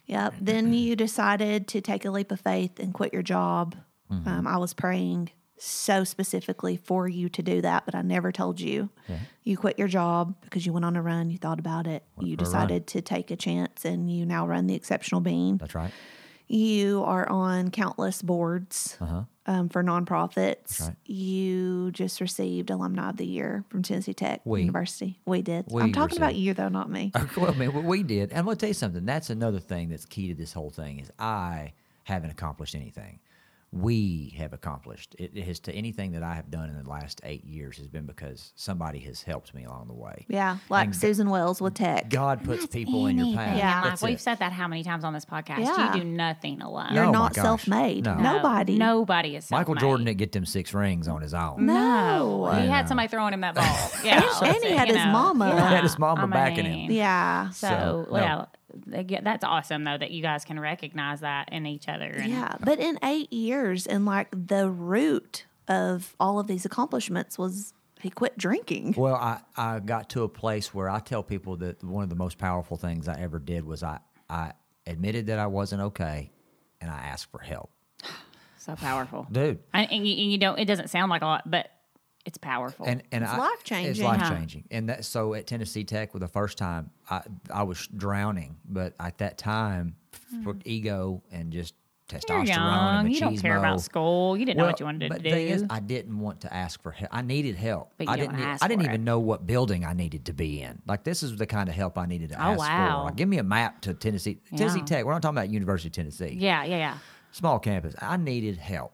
Yep. 0.05 0.35
Then 0.39 0.71
you 0.73 0.95
decided 0.95 1.67
to 1.69 1.81
take 1.81 2.05
a 2.05 2.11
leap 2.11 2.31
of 2.31 2.39
faith 2.39 2.79
and 2.79 2.93
quit 2.93 3.11
your 3.11 3.23
job. 3.23 3.75
Mm-hmm. 4.09 4.29
Um, 4.29 4.47
I 4.47 4.55
was 4.57 4.73
praying 4.73 5.31
so 5.57 6.03
specifically 6.03 6.77
for 6.77 7.07
you 7.07 7.29
to 7.29 7.41
do 7.41 7.61
that, 7.61 7.85
but 7.85 7.95
I 7.95 8.01
never 8.01 8.31
told 8.31 8.59
you. 8.59 8.89
You 9.43 9.57
quit 9.57 9.77
your 9.79 9.87
job 9.87 10.35
because 10.41 10.65
you 10.65 10.73
went 10.73 10.85
on 10.85 10.95
a 10.95 11.01
run. 11.01 11.29
You 11.29 11.37
thought 11.37 11.59
about 11.59 11.87
it. 11.87 12.03
you 12.19 12.33
a 12.33 12.35
run. 12.35 12.37
decided 12.37 12.87
to 12.87 13.01
take 13.01 13.31
a 13.31 13.35
chance, 13.35 13.85
and 13.85 14.11
you 14.11 14.25
now 14.25 14.45
run 14.47 14.67
the 14.67 14.75
Exceptional 14.75 15.21
Bean. 15.21 15.57
that's 15.57 15.75
right. 15.75 15.91
You 16.47 17.03
are 17.05 17.27
on 17.27 17.71
countless 17.71 18.21
boards 18.21 18.97
Uh 19.01 19.05
huh. 19.05 19.21
um, 19.47 19.69
for 19.69 19.83
nonprofits. 19.83 20.79
right. 20.81 20.95
You 21.05 21.89
just 21.91 22.21
received 22.21 22.69
Alumni 22.69 23.09
of 23.09 23.17
the 23.17 23.25
Year 23.25 23.63
from 23.69 23.81
Tennessee 23.81 24.13
Tech 24.13 24.41
We. 24.45 24.61
University. 24.61 25.19
We 25.25 25.41
did. 25.41 25.65
We 25.69 25.81
I'm 25.81 25.91
talking 25.91 26.17
about 26.17 26.35
you, 26.35 26.53
though, 26.53 26.69
not 26.69 26.89
me. 26.89 27.11
well, 27.37 27.51
what 27.53 27.83
we 27.83 28.03
did, 28.03 28.29
and 28.29 28.37
I'm 28.39 28.45
going 28.45 28.57
to 28.57 28.59
tell 28.59 28.69
you 28.69 28.73
something. 28.75 29.05
That's 29.05 29.29
another 29.31 29.59
thing 29.59 29.89
that's 29.89 30.05
key 30.05 30.27
to 30.27 30.35
this 30.35 30.53
whole 30.53 30.69
thing 30.69 30.99
is 30.99 31.11
I 31.17 31.73
haven't 32.03 32.29
accomplished 32.29 32.75
anything. 32.75 33.19
We 33.71 34.33
have 34.37 34.53
accomplished 34.53 35.15
it. 35.19 35.37
Has 35.37 35.59
to 35.61 35.73
anything 35.73 36.13
that 36.13 36.23
I 36.23 36.33
have 36.35 36.49
done 36.49 36.69
in 36.69 36.81
the 36.81 36.89
last 36.89 37.19
eight 37.25 37.43
years 37.43 37.77
has 37.77 37.89
been 37.89 38.05
because 38.05 38.53
somebody 38.55 38.99
has 38.99 39.21
helped 39.21 39.53
me 39.53 39.65
along 39.65 39.87
the 39.87 39.93
way. 39.93 40.25
Yeah, 40.29 40.57
like 40.69 40.85
And 40.85 40.95
Susan 40.95 41.29
Wells 41.29 41.61
with 41.61 41.73
Tech. 41.73 42.09
God 42.09 42.41
puts 42.45 42.67
people 42.67 43.07
in 43.07 43.17
your 43.17 43.35
path. 43.35 43.57
Yeah. 43.57 43.75
Like, 43.81 43.83
That's 43.89 44.01
we've 44.01 44.15
it. 44.15 44.21
said 44.21 44.39
that 44.39 44.53
how 44.53 44.69
many 44.69 44.83
times 44.83 45.03
on 45.03 45.11
this 45.11 45.25
podcast? 45.25 45.59
Yeah. 45.59 45.93
You 45.93 46.01
do 46.01 46.07
nothing 46.07 46.61
alone. 46.61 46.93
You're 46.93 47.05
my 47.07 47.11
not 47.11 47.35
self-made. 47.35 48.05
No. 48.05 48.15
No, 48.15 48.37
Nobody. 48.37 48.77
Nobody 48.77 49.35
is 49.35 49.51
Michael 49.51 49.73
self-made. 49.73 49.75
Michael 49.75 49.75
Jordan 49.89 50.05
didn't 50.05 50.19
get 50.19 50.31
them 50.31 50.45
six 50.45 50.73
rings 50.73 51.09
on 51.09 51.21
his 51.21 51.33
own. 51.33 51.65
No. 51.65 52.51
he 52.57 52.67
had 52.67 52.87
somebody 52.87 53.09
throwing 53.09 53.33
him 53.33 53.41
that 53.41 53.55
ball. 53.55 53.65
Yeah, 54.05 54.15
And- 54.15 54.23
that's 54.23 54.41
and 54.41 54.55
he 54.63 54.69
it, 54.69 54.77
had 54.77 54.87
you 54.87 54.95
his 54.95 55.05
know. 55.05 55.11
mama. 55.11 55.47
Yeah. 55.49 55.67
He 55.69 55.75
had 55.75 55.83
his 55.83 55.99
mama 55.99 56.23
I 56.23 56.25
backing 56.27 56.65
him. 56.65 56.91
Yeah. 56.91 57.49
So, 57.49 57.67
So, 57.67 58.07
no. 58.11 58.17
yeah, 58.17 58.45
they 58.85 59.03
get- 59.03 59.23
that's 59.23 59.43
awesome 59.43 59.83
though 59.83 59.97
that 59.97 60.11
you 60.11 60.21
guys 60.21 60.45
can 60.45 60.59
recognize 60.59 61.21
that 61.21 61.49
in 61.51 61.65
each 61.65 61.87
other. 61.87 62.05
And 62.05 62.31
Yeah. 62.31 62.55
But 62.59 62.79
in 62.79 62.97
eight 63.03 63.31
years, 63.31 63.85
and 63.87 64.05
like 64.05 64.27
the 64.31 64.69
root 64.69 65.45
of 65.67 66.15
all 66.19 66.39
of 66.39 66.47
these 66.47 66.65
accomplishments 66.65 67.37
was 67.37 67.73
he 68.01 68.09
quit 68.09 68.37
drinking. 68.37 68.93
Well, 68.97 69.15
I, 69.15 69.39
I 69.57 69.79
got 69.79 70.09
to 70.11 70.23
a 70.23 70.29
place 70.29 70.73
where 70.73 70.89
I 70.89 70.99
tell 70.99 71.23
people 71.23 71.57
that 71.57 71.83
one 71.83 72.03
of 72.03 72.09
the 72.09 72.15
most 72.15 72.37
powerful 72.37 72.77
things 72.77 73.07
I 73.07 73.19
ever 73.19 73.39
did 73.39 73.65
was 73.65 73.81
I, 73.81 73.99
I 74.29 74.51
admitted 74.85 75.27
that 75.27 75.39
I 75.39 75.47
wasn't 75.47 75.81
okay 75.81 76.31
and 76.81 76.91
I 76.91 76.97
asked 76.97 77.31
for 77.31 77.39
help. 77.39 77.71
so 78.57 78.75
powerful, 78.75 79.25
Dude. 79.31 79.59
And, 79.73 79.91
and, 79.91 80.07
you, 80.07 80.21
and 80.21 80.31
you 80.31 80.37
don't. 80.37 80.59
It 80.59 80.65
doesn't 80.65 80.89
sound 80.89 81.09
like 81.09 81.21
a 81.23 81.25
lot, 81.25 81.49
but 81.49 81.69
it's 82.25 82.37
powerful. 82.37 82.85
And, 82.87 83.03
and 83.11 83.23
It's 83.23 83.37
life-changing. 83.37 83.91
It's 83.91 83.99
life 84.01 84.29
changing. 84.29 84.63
And 84.71 84.89
that, 84.89 85.05
so 85.05 85.33
at 85.35 85.45
Tennessee 85.47 85.83
Tech, 85.83 86.11
for 86.11 86.19
the 86.19 86.27
first 86.27 86.57
time, 86.57 86.89
I, 87.09 87.21
I 87.53 87.63
was 87.63 87.87
drowning. 87.95 88.57
But 88.67 88.93
at 88.99 89.19
that 89.19 89.37
time, 89.37 89.95
for 90.43 90.53
hmm. 90.53 90.59
ego 90.65 91.21
and 91.31 91.51
just 91.51 91.75
You're 92.11 92.19
testosterone 92.19 92.47
young. 92.47 93.05
and 93.05 93.13
You 93.13 93.19
don't 93.19 93.37
care 93.37 93.57
about 93.57 93.81
school. 93.81 94.35
You 94.37 94.45
didn't 94.45 94.57
know 94.57 94.65
what 94.65 94.79
you 94.79 94.85
wanted 94.85 95.09
but 95.09 95.17
to 95.17 95.23
the 95.23 95.29
do. 95.29 95.35
thing 95.35 95.47
is, 95.49 95.65
I 95.69 95.79
didn't 95.79 96.19
want 96.19 96.41
to 96.41 96.53
ask 96.53 96.81
for 96.81 96.91
help. 96.91 97.09
I 97.13 97.21
needed 97.21 97.55
help. 97.55 97.91
But 97.97 98.07
you 98.07 98.13
I 98.13 98.15
didn't. 98.17 98.39
ask 98.39 98.63
I 98.63 98.67
didn't 98.67 98.83
even 98.83 99.01
it. 99.01 99.03
know 99.03 99.19
what 99.19 99.45
building 99.45 99.85
I 99.85 99.93
needed 99.93 100.25
to 100.25 100.33
be 100.33 100.61
in. 100.61 100.81
Like 100.87 101.03
this 101.03 101.21
is 101.23 101.35
the 101.37 101.45
kind 101.45 101.69
of 101.69 101.75
help 101.75 101.97
I 101.97 102.05
needed 102.05 102.29
to 102.29 102.35
Oh, 102.35 102.51
ask 102.51 102.59
wow. 102.59 102.99
for. 103.01 103.05
Like, 103.05 103.15
give 103.17 103.29
me 103.29 103.37
a 103.37 103.43
map 103.43 103.81
to 103.81 103.93
Tennessee, 103.93 104.39
Tennessee 104.55 104.81
Tech. 104.81 105.05
We're 105.05 105.13
not 105.13 105.21
talking 105.21 105.37
about 105.37 105.49
University 105.49 105.89
of 105.89 105.93
Tennessee. 105.93 106.37
yeah, 106.39 106.63
yeah, 106.63 106.77
yeah. 106.77 106.97
Small 107.31 107.59
campus. 107.59 107.93
I 108.01 108.15
needed 108.15 108.57
help, 108.57 108.93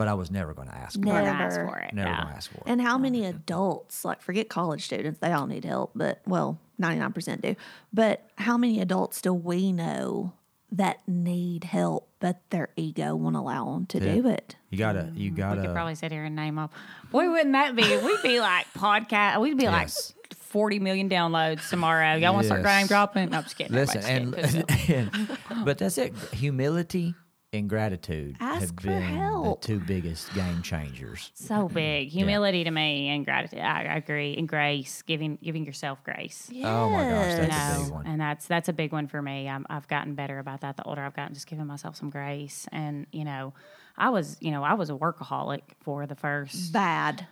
but 0.00 0.08
I 0.08 0.14
was 0.14 0.30
never 0.30 0.54
going 0.54 0.68
to 0.68 0.74
ask 0.74 0.98
for 0.98 1.04
Never 1.04 1.18
it. 1.20 1.24
Never. 1.24 1.42
ask 1.42 1.60
for 1.60 1.78
it. 1.78 1.92
Never 1.92 2.08
yeah. 2.08 2.16
going 2.16 2.28
to 2.28 2.34
ask 2.34 2.50
for 2.50 2.56
it. 2.56 2.62
And 2.64 2.80
how 2.80 2.96
many 2.96 3.26
adults, 3.26 4.02
like 4.02 4.22
forget 4.22 4.48
college 4.48 4.82
students, 4.82 5.20
they 5.20 5.30
all 5.30 5.46
need 5.46 5.66
help, 5.66 5.90
but 5.94 6.22
well, 6.26 6.58
99% 6.80 7.42
do. 7.42 7.54
But 7.92 8.26
how 8.38 8.56
many 8.56 8.80
adults 8.80 9.20
do 9.20 9.34
we 9.34 9.72
know 9.72 10.32
that 10.72 11.06
need 11.06 11.64
help, 11.64 12.08
but 12.18 12.40
their 12.48 12.70
ego 12.76 13.14
won't 13.14 13.36
allow 13.36 13.74
them 13.74 13.84
to 13.88 14.00
do 14.00 14.26
it? 14.26 14.56
You 14.70 14.78
gotta. 14.78 15.12
You 15.14 15.32
gotta. 15.32 15.60
We 15.60 15.66
could 15.66 15.74
probably 15.74 15.96
sit 15.96 16.12
here 16.12 16.24
and 16.24 16.34
name 16.34 16.58
off. 16.58 16.70
Boy, 17.10 17.28
wouldn't 17.28 17.52
that 17.52 17.76
be? 17.76 17.82
We'd 17.98 18.22
be 18.22 18.40
like 18.40 18.72
podcast. 18.72 19.38
We'd 19.42 19.58
be 19.58 19.64
Yes. 19.64 20.14
like 20.22 20.34
forty 20.38 20.78
million 20.78 21.10
downloads 21.10 21.68
tomorrow. 21.68 22.14
Y'all 22.16 22.32
want 22.32 22.44
to 22.44 22.48
start 22.48 22.62
Yes. 22.62 22.80
name 22.80 22.86
dropping? 22.86 23.28
No, 23.30 23.36
I'm 23.36 23.42
just 23.42 23.58
kidding. 23.58 23.74
Listen, 23.76 24.02
and, 24.02 24.34
kidding. 24.34 25.10
and 25.50 25.64
but 25.66 25.76
that's 25.76 25.98
it. 25.98 26.14
Humility 26.32 27.14
and 27.52 27.68
gratitude 27.68 28.36
Ask 28.38 28.60
have 28.60 28.76
been 28.76 29.02
help. 29.02 29.60
the 29.62 29.66
two 29.66 29.80
biggest 29.80 30.32
game 30.34 30.62
changers. 30.62 31.32
so 31.34 31.68
big 31.72 32.08
humility 32.08 32.64
to 32.64 32.70
me 32.70 33.08
and 33.08 33.24
gratitude. 33.24 33.58
I, 33.60 33.84
I 33.86 33.96
agree. 33.96 34.36
And 34.36 34.48
grace, 34.48 35.02
giving 35.02 35.36
giving 35.42 35.64
yourself 35.66 36.02
grace. 36.04 36.50
Oh 36.64 36.90
my 36.90 37.02
gosh, 37.04 37.34
that's 37.36 37.48
Yes. 37.48 37.78
a 37.80 37.82
big 37.84 37.92
one. 37.92 38.06
and 38.06 38.20
that's 38.20 38.46
that's 38.46 38.68
a 38.68 38.72
big 38.72 38.92
one 38.92 39.08
for 39.08 39.20
me. 39.20 39.48
I'm, 39.48 39.66
I've 39.68 39.88
gotten 39.88 40.14
better 40.14 40.38
about 40.38 40.60
that. 40.60 40.76
The 40.76 40.84
older 40.84 41.02
I've 41.02 41.16
gotten, 41.16 41.34
just 41.34 41.46
giving 41.48 41.66
myself 41.66 41.96
some 41.96 42.10
grace. 42.10 42.68
And 42.70 43.06
you 43.12 43.24
know, 43.24 43.52
I 43.98 44.10
was 44.10 44.36
you 44.40 44.50
know 44.52 44.62
I 44.62 44.74
was 44.74 44.90
a 44.90 44.94
workaholic 44.94 45.62
for 45.80 46.06
the 46.06 46.14
first 46.16 46.72
Bad. 46.72 47.26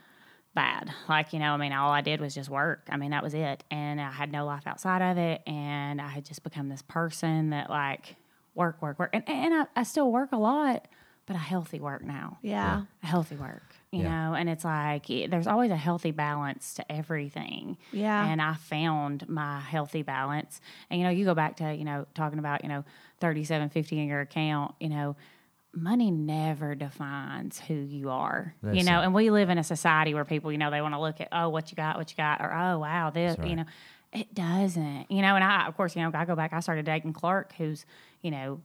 bad. 0.54 0.92
Like, 1.08 1.32
you 1.32 1.38
know, 1.38 1.52
I 1.52 1.56
mean, 1.58 1.72
all 1.72 1.92
I 1.92 2.00
did 2.00 2.20
was 2.20 2.34
just 2.34 2.48
work. 2.50 2.88
I 2.90 2.96
mean, 2.96 3.12
that 3.12 3.22
was 3.22 3.34
it. 3.34 3.62
And 3.70 4.00
I 4.00 4.10
had 4.10 4.32
no 4.32 4.44
life 4.44 4.66
outside 4.66 5.02
of 5.02 5.16
it. 5.16 5.42
And 5.46 6.00
I 6.00 6.08
had 6.08 6.24
just 6.24 6.42
become 6.42 6.68
this 6.68 6.82
person 6.82 7.50
that, 7.50 7.70
like, 7.70 8.16
work, 8.58 8.82
work, 8.82 8.98
work. 8.98 9.10
And, 9.14 9.26
and 9.28 9.54
I, 9.54 9.66
I 9.76 9.82
still 9.84 10.10
work 10.12 10.32
a 10.32 10.36
lot, 10.36 10.86
but 11.26 11.36
a 11.36 11.38
healthy 11.38 11.80
work 11.80 12.02
now. 12.04 12.38
Yeah. 12.42 12.82
A 13.02 13.06
healthy 13.06 13.36
work. 13.36 13.62
you 13.90 14.02
Yeah. 14.02 14.28
know, 14.28 14.34
and 14.34 14.48
it's 14.50 14.64
like 14.64 15.06
there's 15.06 15.46
always 15.46 15.70
a 15.70 15.76
healthy 15.76 16.10
balance 16.10 16.74
to 16.74 16.92
everything. 16.92 17.78
Yeah. 17.92 18.26
And 18.26 18.42
I 18.42 18.54
found 18.54 19.28
my 19.28 19.60
healthy 19.60 20.02
balance. 20.02 20.60
And, 20.90 21.00
you 21.00 21.04
know, 21.06 21.10
you 21.12 21.24
go 21.24 21.34
back 21.34 21.56
to, 21.58 21.72
you 21.72 21.84
know, 21.84 22.06
talking 22.14 22.38
about, 22.38 22.62
you 22.64 22.68
know, 22.68 22.84
3750 23.20 23.98
in 24.00 24.08
your 24.08 24.20
account, 24.20 24.74
you 24.80 24.88
know, 24.88 25.16
money 25.74 26.10
never 26.10 26.74
defines 26.74 27.60
who 27.60 27.74
you 27.74 28.08
are, 28.10 28.54
you 28.72 28.82
know, 28.82 29.00
it. 29.00 29.04
and 29.04 29.14
we 29.14 29.30
live 29.30 29.48
in 29.50 29.58
a 29.58 29.64
society 29.64 30.14
where 30.14 30.24
people, 30.24 30.50
you 30.50 30.58
know, 30.58 30.70
they 30.70 30.80
want 30.80 30.94
to 30.94 31.00
look 31.00 31.20
at, 31.20 31.28
oh, 31.30 31.48
what 31.50 31.70
you 31.70 31.76
got, 31.76 31.96
what 31.96 32.10
you 32.10 32.16
got, 32.16 32.40
or, 32.40 32.52
oh, 32.52 32.78
wow, 32.78 33.10
this, 33.10 33.36
That's 33.36 33.48
you 33.48 33.56
know, 33.56 33.64
it 34.12 34.34
doesn't, 34.34 35.10
you 35.10 35.22
know, 35.22 35.34
and 35.34 35.44
I, 35.44 35.66
of 35.66 35.76
course, 35.76 35.94
you 35.94 36.02
know, 36.02 36.10
I 36.14 36.24
go 36.24 36.34
back, 36.34 36.52
I 36.52 36.60
started 36.60 36.84
dating 36.86 37.12
Clark, 37.12 37.54
who's, 37.58 37.84
you 38.22 38.30
know, 38.30 38.60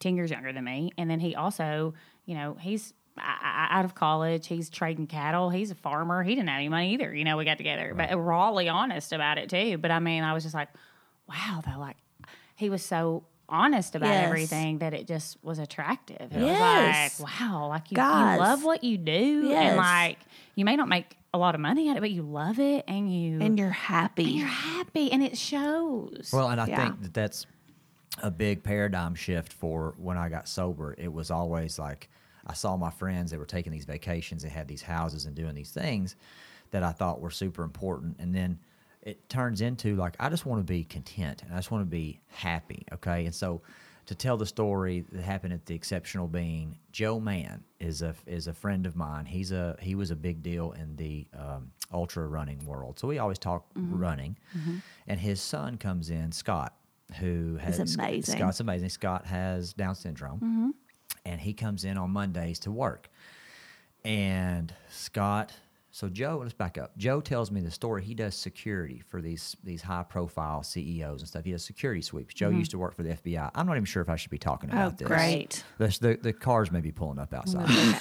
10 0.00 0.16
years 0.16 0.30
younger 0.30 0.52
than 0.52 0.64
me. 0.64 0.90
And 0.98 1.08
then 1.10 1.20
he 1.20 1.34
also, 1.34 1.94
you 2.26 2.34
know, 2.34 2.56
he's 2.60 2.92
I- 3.18 3.68
I- 3.72 3.78
out 3.78 3.84
of 3.84 3.94
college. 3.94 4.46
He's 4.46 4.70
trading 4.70 5.06
cattle. 5.06 5.50
He's 5.50 5.70
a 5.70 5.74
farmer. 5.74 6.22
He 6.22 6.34
didn't 6.34 6.48
have 6.48 6.56
any 6.58 6.68
money 6.68 6.94
either. 6.94 7.14
You 7.14 7.24
know, 7.24 7.36
we 7.36 7.44
got 7.44 7.58
together, 7.58 7.92
but 7.94 8.16
rawly 8.18 8.68
honest 8.68 9.12
about 9.12 9.36
it 9.36 9.50
too. 9.50 9.76
But 9.78 9.90
I 9.90 9.98
mean, 9.98 10.22
I 10.22 10.32
was 10.32 10.42
just 10.44 10.54
like, 10.54 10.68
wow, 11.28 11.60
though, 11.66 11.78
like 11.78 11.96
he 12.56 12.70
was 12.70 12.82
so 12.82 13.24
honest 13.48 13.94
about 13.96 14.08
Yes. 14.10 14.26
everything 14.26 14.78
that 14.78 14.94
it 14.94 15.06
just 15.06 15.36
was 15.42 15.58
attractive. 15.58 16.32
It 16.32 16.40
Yes. 16.40 17.18
was 17.20 17.28
like, 17.28 17.40
wow, 17.40 17.66
like 17.68 17.90
you, 17.90 17.96
you 17.98 18.02
love 18.04 18.64
what 18.64 18.84
you 18.84 18.96
do. 18.96 19.48
Yes. 19.48 19.70
And 19.70 19.76
like, 19.76 20.18
you 20.54 20.64
may 20.64 20.76
not 20.76 20.88
make 20.88 21.16
a 21.32 21.38
lot 21.38 21.54
of 21.54 21.60
money 21.60 21.88
at 21.88 21.96
it, 21.96 22.00
but 22.00 22.10
you 22.10 22.22
love 22.22 22.58
it 22.58 22.84
and 22.88 23.12
you, 23.12 23.40
And 23.40 23.58
you're 23.58 23.70
happy. 23.70 24.24
And 24.24 24.32
you're 24.32 24.46
happy 24.48 25.12
and 25.12 25.22
it 25.22 25.36
shows. 25.38 26.30
Well, 26.32 26.48
and 26.48 26.60
I 26.60 26.66
Yeah. 26.66 26.76
think 26.88 27.02
that 27.02 27.14
that's 27.14 27.46
a 28.22 28.30
big 28.30 28.62
paradigm 28.64 29.14
shift 29.14 29.52
for 29.52 29.94
when 29.96 30.16
I 30.16 30.28
got 30.28 30.48
sober. 30.48 30.94
It 30.98 31.12
was 31.12 31.30
always 31.30 31.78
like 31.78 32.10
I 32.46 32.54
saw 32.54 32.76
my 32.76 32.90
friends 32.90 33.30
that 33.30 33.38
were 33.38 33.46
taking 33.46 33.70
these 33.72 33.84
vacations, 33.84 34.42
they 34.42 34.48
had 34.48 34.66
these 34.66 34.82
houses 34.82 35.26
and 35.26 35.36
doing 35.36 35.54
these 35.54 35.70
things 35.70 36.16
that 36.72 36.82
I 36.82 36.90
thought 36.92 37.20
were 37.20 37.30
super 37.30 37.62
important. 37.62 38.16
And 38.18 38.34
then 38.34 38.58
it 39.02 39.28
turns 39.28 39.60
into 39.60 39.94
like 39.96 40.16
I 40.18 40.28
just 40.28 40.46
want 40.46 40.60
to 40.66 40.70
be 40.72 40.84
content 40.84 41.42
and 41.44 41.52
I 41.52 41.56
just 41.56 41.70
want 41.70 41.82
to 41.82 41.90
be 41.90 42.20
happy. 42.28 42.84
Okay. 42.92 43.24
And 43.26 43.34
so 43.34 43.62
to 44.06 44.14
tell 44.14 44.36
the 44.36 44.46
story 44.46 45.04
that 45.12 45.22
happened 45.22 45.52
at 45.52 45.66
the 45.66 45.74
exceptional 45.74 46.26
Bean, 46.26 46.76
Joe 46.92 47.20
Mann 47.20 47.64
is 47.78 48.02
a 48.02 48.14
is 48.26 48.46
a 48.46 48.52
friend 48.52 48.86
of 48.86 48.96
mine. 48.96 49.26
He's 49.26 49.52
a 49.52 49.76
he 49.80 49.94
was 49.94 50.10
a 50.10 50.16
big 50.16 50.42
deal 50.42 50.72
in 50.72 50.96
the 50.96 51.26
um, 51.38 51.70
ultra 51.92 52.26
running 52.26 52.64
world. 52.64 52.98
So 52.98 53.08
we 53.08 53.18
always 53.18 53.38
talk 53.38 53.72
mm-hmm. 53.74 53.98
running. 53.98 54.36
Mm-hmm. 54.56 54.76
And 55.06 55.20
his 55.20 55.40
son 55.40 55.76
comes 55.76 56.10
in, 56.10 56.32
Scott, 56.32 56.74
who 57.18 57.56
has 57.56 57.78
amazing. 57.94 58.36
Scott's 58.36 58.60
amazing. 58.60 58.88
Scott 58.88 59.26
has 59.26 59.72
Down 59.72 59.94
syndrome, 59.94 60.40
mm-hmm. 60.40 60.70
and 61.24 61.40
he 61.40 61.52
comes 61.52 61.84
in 61.84 61.96
on 61.96 62.10
Mondays 62.10 62.58
to 62.60 62.70
work. 62.70 63.08
And 64.04 64.74
Scott, 64.88 65.52
so 65.92 66.08
Joe, 66.08 66.38
let's 66.40 66.52
back 66.52 66.78
up. 66.78 66.96
Joe 66.96 67.20
tells 67.20 67.50
me 67.50 67.60
the 67.60 67.70
story. 67.70 68.02
He 68.02 68.14
does 68.14 68.34
security 68.34 69.02
for 69.08 69.20
these 69.20 69.56
these 69.64 69.82
high 69.82 70.04
profile 70.04 70.62
CEOs 70.62 71.20
and 71.20 71.28
stuff. 71.28 71.44
He 71.44 71.50
does 71.52 71.64
security 71.64 72.02
sweeps. 72.02 72.34
Joe 72.34 72.50
used 72.50 72.70
to 72.72 72.78
work 72.78 72.94
for 72.94 73.02
the 73.02 73.10
FBI. 73.10 73.50
I'm 73.54 73.66
not 73.66 73.72
even 73.74 73.84
sure 73.84 74.02
if 74.02 74.08
I 74.08 74.16
should 74.16 74.30
be 74.30 74.38
talking 74.38 74.70
Oh, 74.70 74.74
about 74.74 74.98
this. 74.98 75.08
great. 75.08 75.64
The, 75.78 75.88
the, 76.00 76.18
the 76.22 76.32
cars 76.32 76.70
may 76.70 76.80
be 76.80 76.92
pulling 76.92 77.18
up 77.18 77.34
outside. 77.34 77.68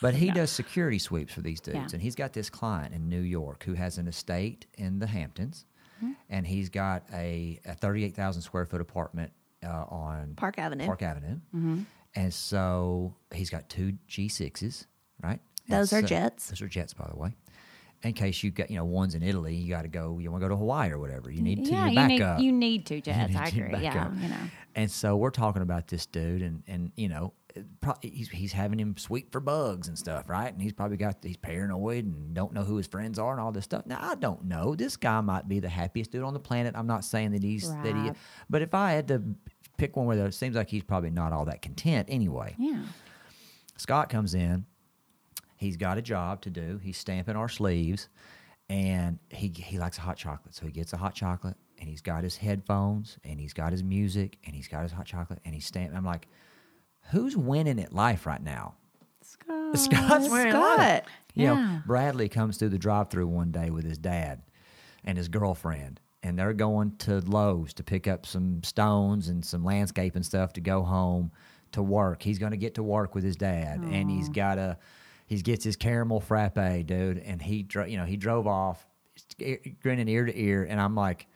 But 0.00 0.14
he 0.14 0.30
does 0.30 0.50
security 0.50 0.98
sweeps 0.98 1.32
for 1.32 1.40
these 1.40 1.60
dudes. 1.60 1.76
Yeah. 1.76 1.88
And 1.94 2.02
he's 2.02 2.14
got 2.14 2.34
this 2.34 2.50
client 2.50 2.92
in 2.92 3.08
New 3.08 3.22
York 3.22 3.62
who 3.64 3.72
has 3.72 3.96
an 3.96 4.06
estate 4.06 4.66
in 4.76 4.98
the 4.98 5.06
Hamptons. 5.06 5.64
Mm-hmm. 5.96 6.12
And 6.28 6.46
he's 6.46 6.68
got 6.68 7.04
a, 7.14 7.58
a 7.64 7.72
38,000 7.74 8.42
square 8.42 8.66
foot 8.66 8.82
apartment 8.82 9.32
uh, 9.64 9.84
on 9.88 10.34
Park 10.36 10.58
Avenue. 10.58 10.84
Park 10.84 11.00
Avenue. 11.00 11.36
Mm-hmm. 11.56 11.82
And 12.16 12.34
so 12.34 13.14
he's 13.32 13.48
got 13.48 13.70
two 13.70 13.94
G6s, 14.10 14.84
right? 15.22 15.40
Those 15.68 15.92
are 15.92 16.00
so- 16.00 16.04
uh, 16.04 16.08
jets. 16.08 16.48
Those 16.48 16.62
are 16.62 16.68
jets, 16.68 16.94
by 16.94 17.08
the 17.10 17.16
way. 17.18 17.34
In 18.02 18.12
case 18.12 18.42
you 18.42 18.50
got, 18.50 18.70
you 18.70 18.76
know, 18.76 18.84
one's 18.84 19.14
in 19.14 19.22
Italy, 19.22 19.54
you 19.54 19.70
got 19.70 19.82
to 19.82 19.88
go, 19.88 20.18
you 20.18 20.30
want 20.30 20.42
to 20.42 20.48
go 20.48 20.50
to 20.54 20.58
Hawaii 20.58 20.90
or 20.90 20.98
whatever. 20.98 21.30
You 21.30 21.40
need 21.40 21.64
to 21.64 21.70
yeah, 21.70 21.90
back 21.90 21.96
you 21.96 22.08
need 22.08 22.20
up. 22.22 22.38
you 22.40 22.52
need 22.52 22.86
to 22.86 23.00
jets. 23.00 23.30
need 23.32 23.38
I 23.38 23.48
agree. 23.48 23.82
Yeah, 23.82 24.04
up. 24.06 24.12
you 24.20 24.28
know. 24.28 24.36
And 24.74 24.90
so 24.90 25.16
we're 25.16 25.30
talking 25.30 25.62
about 25.62 25.88
this 25.88 26.04
dude, 26.04 26.42
and 26.42 26.62
and 26.66 26.92
you 26.96 27.08
know, 27.08 27.32
it 27.54 27.64
pro- 27.80 27.94
he's 28.02 28.28
he's 28.28 28.52
having 28.52 28.78
him 28.78 28.98
sweep 28.98 29.32
for 29.32 29.40
bugs 29.40 29.88
and 29.88 29.98
stuff, 29.98 30.28
right? 30.28 30.52
And 30.52 30.60
he's 30.60 30.74
probably 30.74 30.98
got 30.98 31.16
he's 31.22 31.38
paranoid 31.38 32.04
and 32.04 32.34
don't 32.34 32.52
know 32.52 32.62
who 32.64 32.76
his 32.76 32.86
friends 32.86 33.18
are 33.18 33.32
and 33.32 33.40
all 33.40 33.52
this 33.52 33.64
stuff. 33.64 33.86
Now 33.86 34.00
I 34.02 34.16
don't 34.16 34.44
know. 34.44 34.74
This 34.74 34.98
guy 34.98 35.22
might 35.22 35.48
be 35.48 35.60
the 35.60 35.70
happiest 35.70 36.10
dude 36.10 36.24
on 36.24 36.34
the 36.34 36.40
planet. 36.40 36.74
I'm 36.76 36.86
not 36.86 37.06
saying 37.06 37.30
that 37.30 37.42
he's 37.42 37.70
that 37.70 37.96
he, 37.96 38.10
but 38.50 38.60
if 38.60 38.74
I 38.74 38.90
had 38.92 39.08
to 39.08 39.22
pick 39.78 39.96
one 39.96 40.04
where 40.04 40.26
it 40.26 40.34
seems 40.34 40.56
like 40.56 40.68
he's 40.68 40.84
probably 40.84 41.10
not 41.10 41.32
all 41.32 41.46
that 41.46 41.62
content 41.62 42.08
anyway. 42.10 42.54
Yeah. 42.58 42.82
Scott 43.78 44.10
comes 44.10 44.34
in. 44.34 44.66
He's 45.64 45.76
got 45.76 45.98
a 45.98 46.02
job 46.02 46.42
to 46.42 46.50
do. 46.50 46.78
He's 46.82 46.96
stamping 46.98 47.36
our 47.36 47.48
sleeves, 47.48 48.08
and 48.68 49.18
he 49.30 49.48
he 49.48 49.78
likes 49.78 49.98
a 49.98 50.02
hot 50.02 50.16
chocolate, 50.16 50.54
so 50.54 50.66
he 50.66 50.72
gets 50.72 50.92
a 50.92 50.96
hot 50.96 51.14
chocolate, 51.14 51.56
and 51.78 51.88
he's 51.88 52.00
got 52.02 52.22
his 52.22 52.36
headphones, 52.36 53.18
and 53.24 53.40
he's 53.40 53.52
got 53.52 53.72
his 53.72 53.82
music, 53.82 54.38
and 54.44 54.54
he's 54.54 54.68
got 54.68 54.82
his 54.82 54.92
hot 54.92 55.06
chocolate, 55.06 55.40
and 55.44 55.54
he's 55.54 55.66
stamping. 55.66 55.96
I'm 55.96 56.04
like, 56.04 56.28
who's 57.10 57.36
winning 57.36 57.80
at 57.80 57.92
life 57.92 58.26
right 58.26 58.42
now? 58.42 58.74
Scott. 59.22 59.78
Scott's 59.78 60.28
winning. 60.28 60.52
Scott. 60.52 61.04
You 61.34 61.46
know, 61.46 61.54
Yeah. 61.54 61.80
Bradley 61.86 62.28
comes 62.28 62.58
through 62.58 62.68
the 62.68 62.78
drive-through 62.78 63.26
one 63.26 63.50
day 63.50 63.70
with 63.70 63.84
his 63.84 63.98
dad 63.98 64.42
and 65.02 65.18
his 65.18 65.28
girlfriend, 65.28 66.00
and 66.22 66.38
they're 66.38 66.52
going 66.52 66.96
to 66.98 67.20
Lowe's 67.20 67.72
to 67.74 67.82
pick 67.82 68.06
up 68.06 68.26
some 68.26 68.62
stones 68.62 69.28
and 69.28 69.44
some 69.44 69.64
landscaping 69.64 70.22
stuff 70.22 70.52
to 70.54 70.60
go 70.60 70.82
home 70.82 71.32
to 71.72 71.82
work. 71.82 72.22
He's 72.22 72.38
going 72.38 72.52
to 72.52 72.56
get 72.56 72.74
to 72.74 72.82
work 72.82 73.14
with 73.14 73.24
his 73.24 73.36
dad, 73.36 73.80
and 73.80 74.10
he's 74.10 74.28
got 74.28 74.58
a 74.58 74.78
he 75.26 75.40
gets 75.40 75.64
his 75.64 75.76
caramel 75.76 76.20
frappe, 76.20 76.86
dude, 76.86 77.18
and 77.18 77.40
he 77.40 77.62
dro- 77.62 77.86
you 77.86 77.96
know 77.96 78.04
he 78.04 78.16
drove 78.16 78.46
off 78.46 78.86
grinning 79.82 80.08
ear 80.08 80.24
to 80.26 80.38
ear, 80.38 80.64
and 80.68 80.80
I'm 80.80 80.94
like, 80.94 81.26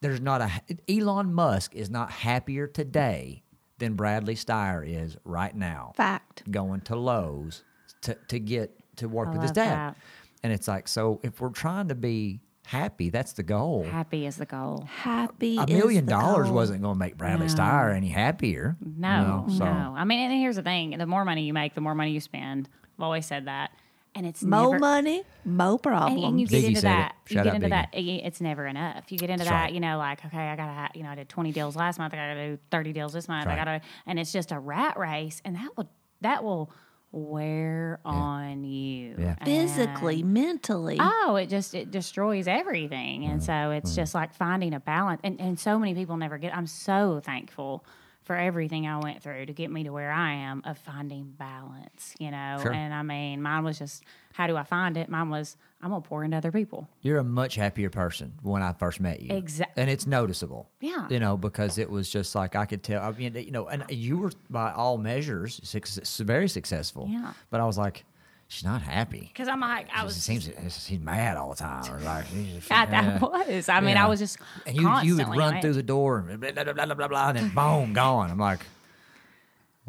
there's 0.00 0.20
not 0.20 0.40
a 0.40 0.50
Elon 0.88 1.32
Musk 1.32 1.74
is 1.74 1.90
not 1.90 2.10
happier 2.10 2.66
today 2.66 3.42
than 3.78 3.94
Bradley 3.94 4.34
Steyer 4.34 4.86
is 4.86 5.16
right 5.24 5.54
now 5.54 5.92
Fact. 5.96 6.48
going 6.50 6.80
to 6.82 6.96
Lowe's 6.96 7.64
to, 8.02 8.16
to 8.28 8.38
get 8.38 8.78
to 8.96 9.08
work 9.08 9.28
I 9.28 9.32
with 9.32 9.42
his 9.42 9.50
dad. 9.52 9.74
that. 9.74 9.96
And 10.44 10.52
it's 10.52 10.68
like, 10.68 10.88
so 10.88 11.20
if 11.22 11.40
we're 11.40 11.50
trying 11.50 11.88
to 11.88 11.94
be 11.94 12.40
happy, 12.66 13.10
that's 13.10 13.32
the 13.32 13.42
goal. 13.42 13.84
Happy 13.84 14.26
is 14.26 14.36
the 14.36 14.46
goal. 14.46 14.86
Happy. 14.88 15.56
A 15.58 15.62
is 15.62 15.68
million 15.68 16.06
the 16.06 16.10
dollars 16.12 16.46
goal. 16.46 16.54
wasn't 16.54 16.82
going 16.82 16.94
to 16.94 16.98
make 16.98 17.16
Bradley 17.16 17.46
No. 17.46 17.54
Steyer 17.54 17.94
any 17.94 18.08
happier. 18.08 18.76
No, 18.80 19.20
you 19.20 19.26
know, 19.26 19.58
so- 19.58 19.64
no. 19.64 19.94
I 19.96 20.04
mean, 20.04 20.20
and 20.30 20.40
here's 20.40 20.56
the 20.56 20.62
thing: 20.62 20.96
the 20.98 21.06
more 21.06 21.24
money 21.24 21.42
you 21.44 21.52
make, 21.52 21.74
the 21.74 21.80
more 21.80 21.94
money 21.94 22.12
you 22.12 22.20
spend. 22.20 22.68
I've 22.98 23.02
always 23.04 23.26
said 23.26 23.46
that, 23.46 23.70
and 24.14 24.26
it's 24.26 24.42
Mo 24.42 24.70
never, 24.72 24.78
money, 24.78 25.22
mo 25.44 25.72
And, 25.72 25.82
problems. 25.82 26.24
and 26.24 26.40
you 26.40 26.46
get 26.46 26.62
Biggie 26.64 26.68
into 26.68 26.80
that. 26.82 27.14
You 27.28 27.34
get 27.36 27.46
out 27.46 27.54
into 27.56 27.66
Biggie. 27.66 27.70
that. 27.70 27.88
It's 28.26 28.40
never 28.40 28.66
enough. 28.66 29.10
You 29.10 29.18
get 29.18 29.30
into 29.30 29.44
That's 29.44 29.50
that. 29.50 29.62
right. 29.64 29.72
You 29.72 29.80
know, 29.80 29.98
like 29.98 30.24
okay, 30.24 30.38
I 30.48 30.56
gotta. 30.56 30.96
You 30.96 31.02
know, 31.04 31.10
I 31.10 31.14
did 31.16 31.28
twenty 31.28 31.52
deals 31.52 31.74
last 31.74 31.98
month. 31.98 32.14
I 32.14 32.16
gotta 32.16 32.46
do 32.50 32.58
thirty 32.70 32.92
deals 32.92 33.12
this 33.12 33.26
month. 33.28 33.46
Right. 33.46 33.54
I 33.54 33.56
gotta, 33.56 33.80
and 34.06 34.18
it's 34.18 34.30
just 34.32 34.52
a 34.52 34.58
rat 34.58 34.98
race, 34.98 35.40
and 35.44 35.56
that 35.56 35.76
will 35.76 35.88
that 36.20 36.44
will 36.44 36.70
wear 37.12 38.00
on 38.04 38.64
you 38.64 39.14
Yeah. 39.18 39.36
And- 39.38 39.46
Physically, 39.46 40.22
mentally. 40.22 40.96
Oh, 40.98 41.36
it 41.36 41.48
just 41.48 41.74
it 41.74 41.90
destroys 41.90 42.48
everything. 42.48 43.24
And 43.24 43.40
mm, 43.40 43.44
so 43.44 43.70
it's 43.70 43.92
mm. 43.92 43.96
just 43.96 44.14
like 44.14 44.34
finding 44.34 44.74
a 44.74 44.80
balance. 44.80 45.20
And 45.22 45.40
and 45.40 45.60
so 45.60 45.78
many 45.78 45.94
people 45.94 46.16
never 46.16 46.38
get 46.38 46.56
I'm 46.56 46.66
so 46.66 47.20
thankful 47.22 47.84
for 48.22 48.36
everything 48.36 48.86
I 48.86 48.98
went 48.98 49.22
through 49.22 49.46
to 49.46 49.52
get 49.52 49.70
me 49.70 49.84
to 49.84 49.90
where 49.90 50.12
I 50.12 50.32
am 50.32 50.62
of 50.64 50.78
finding 50.78 51.34
balance, 51.36 52.14
you 52.18 52.30
know. 52.30 52.58
Sure. 52.62 52.72
And 52.72 52.94
I 52.94 53.02
mean, 53.02 53.42
mine 53.42 53.64
was 53.64 53.78
just 53.78 54.04
how 54.32 54.46
do 54.46 54.56
I 54.56 54.64
find 54.64 54.96
it? 54.96 55.08
Mine 55.08 55.30
was 55.30 55.56
I'm 55.82 55.90
gonna 55.90 56.00
pour 56.00 56.22
into 56.24 56.36
other 56.36 56.52
people. 56.52 56.88
You're 57.00 57.18
a 57.18 57.24
much 57.24 57.56
happier 57.56 57.90
person 57.90 58.34
when 58.42 58.62
I 58.62 58.72
first 58.72 59.00
met 59.00 59.20
you. 59.20 59.34
Exactly. 59.34 59.80
And 59.82 59.90
it's 59.90 60.06
noticeable. 60.06 60.68
Yeah. 60.80 61.08
You 61.08 61.18
know, 61.18 61.36
because 61.36 61.76
it 61.78 61.90
was 61.90 62.08
just 62.08 62.34
like 62.34 62.54
I 62.54 62.66
could 62.66 62.82
tell. 62.82 63.02
I 63.02 63.10
mean, 63.12 63.34
you 63.34 63.50
know, 63.50 63.66
and 63.68 63.84
you 63.90 64.16
were 64.18 64.32
by 64.48 64.72
all 64.72 64.96
measures 64.98 65.60
success, 65.64 66.18
very 66.18 66.48
successful. 66.48 67.08
Yeah. 67.10 67.32
But 67.50 67.60
I 67.60 67.66
was 67.66 67.76
like, 67.78 68.04
she's 68.46 68.64
not 68.64 68.80
happy. 68.82 69.30
Because 69.32 69.48
I'm 69.48 69.60
like 69.60 69.88
I 69.92 70.04
was 70.04 70.14
seems 70.14 70.48
she's 70.68 71.00
mad 71.00 71.36
all 71.36 71.50
the 71.50 71.56
time. 71.56 71.92
Or 71.92 71.98
like, 72.00 72.26
she's- 72.26 72.66
yeah. 72.70 73.18
was. 73.18 73.68
I 73.68 73.80
mean, 73.80 73.96
Yeah. 73.96 74.04
I 74.04 74.08
was 74.08 74.20
just 74.20 74.38
And 74.66 74.76
you, 74.76 74.88
you 75.02 75.16
would 75.16 75.28
run 75.36 75.60
through 75.60 75.72
the 75.74 75.82
door 75.82 76.24
and 76.30 76.40
blah, 76.40 76.52
blah, 76.52 76.64
blah, 76.72 76.84
blah, 76.86 76.94
blah, 76.94 77.08
blah, 77.08 77.28
and 77.30 77.38
then 77.38 77.48
boom, 77.48 77.92
gone. 77.92 78.30
I'm 78.30 78.38
like, 78.38 78.60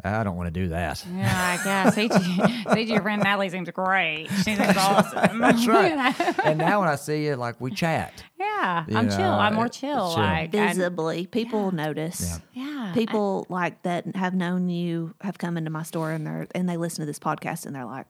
I 0.04 0.22
don't 0.22 0.36
want 0.36 0.52
to 0.52 0.60
do 0.60 0.68
that. 0.68 1.04
Yeah, 1.14 1.58
I 1.60 1.64
guess. 1.64 1.94
Cigi, 1.94 2.36
Cigi, 2.64 2.88
your 2.88 3.02
friend 3.02 3.22
Natalie 3.22 3.48
seems 3.48 3.70
great. 3.70 4.28
She 4.36 4.54
seems 4.54 4.76
awesome. 4.76 5.38
That's 5.40 5.66
right. 5.66 6.14
And 6.44 6.58
now 6.58 6.80
when 6.80 6.88
I 6.88 6.96
see 6.96 7.24
you, 7.24 7.36
like 7.36 7.60
we 7.60 7.70
chat. 7.70 8.22
Yeah, 8.38 8.84
You 8.86 8.96
I'm 8.98 9.08
chill. 9.08 9.22
I'm 9.22 9.54
more 9.54 9.68
chill. 9.68 10.12
chill. 10.14 10.22
Like, 10.22 10.54
I- 10.54 10.68
Visibly, 10.68 11.26
people 11.26 11.70
notice. 11.72 12.38
Yeah. 12.52 12.64
yeah. 12.66 12.92
People 12.94 13.46
like 13.48 13.82
that 13.82 14.14
have 14.14 14.34
known 14.34 14.68
you 14.68 15.14
have 15.22 15.38
come 15.38 15.56
into 15.56 15.70
my 15.70 15.82
store 15.82 16.10
and 16.10 16.26
they're 16.26 16.46
and 16.54 16.68
they 16.68 16.76
listen 16.76 17.00
to 17.00 17.06
this 17.06 17.18
podcast 17.18 17.64
and 17.66 17.74
they're 17.74 17.84
like, 17.86 18.06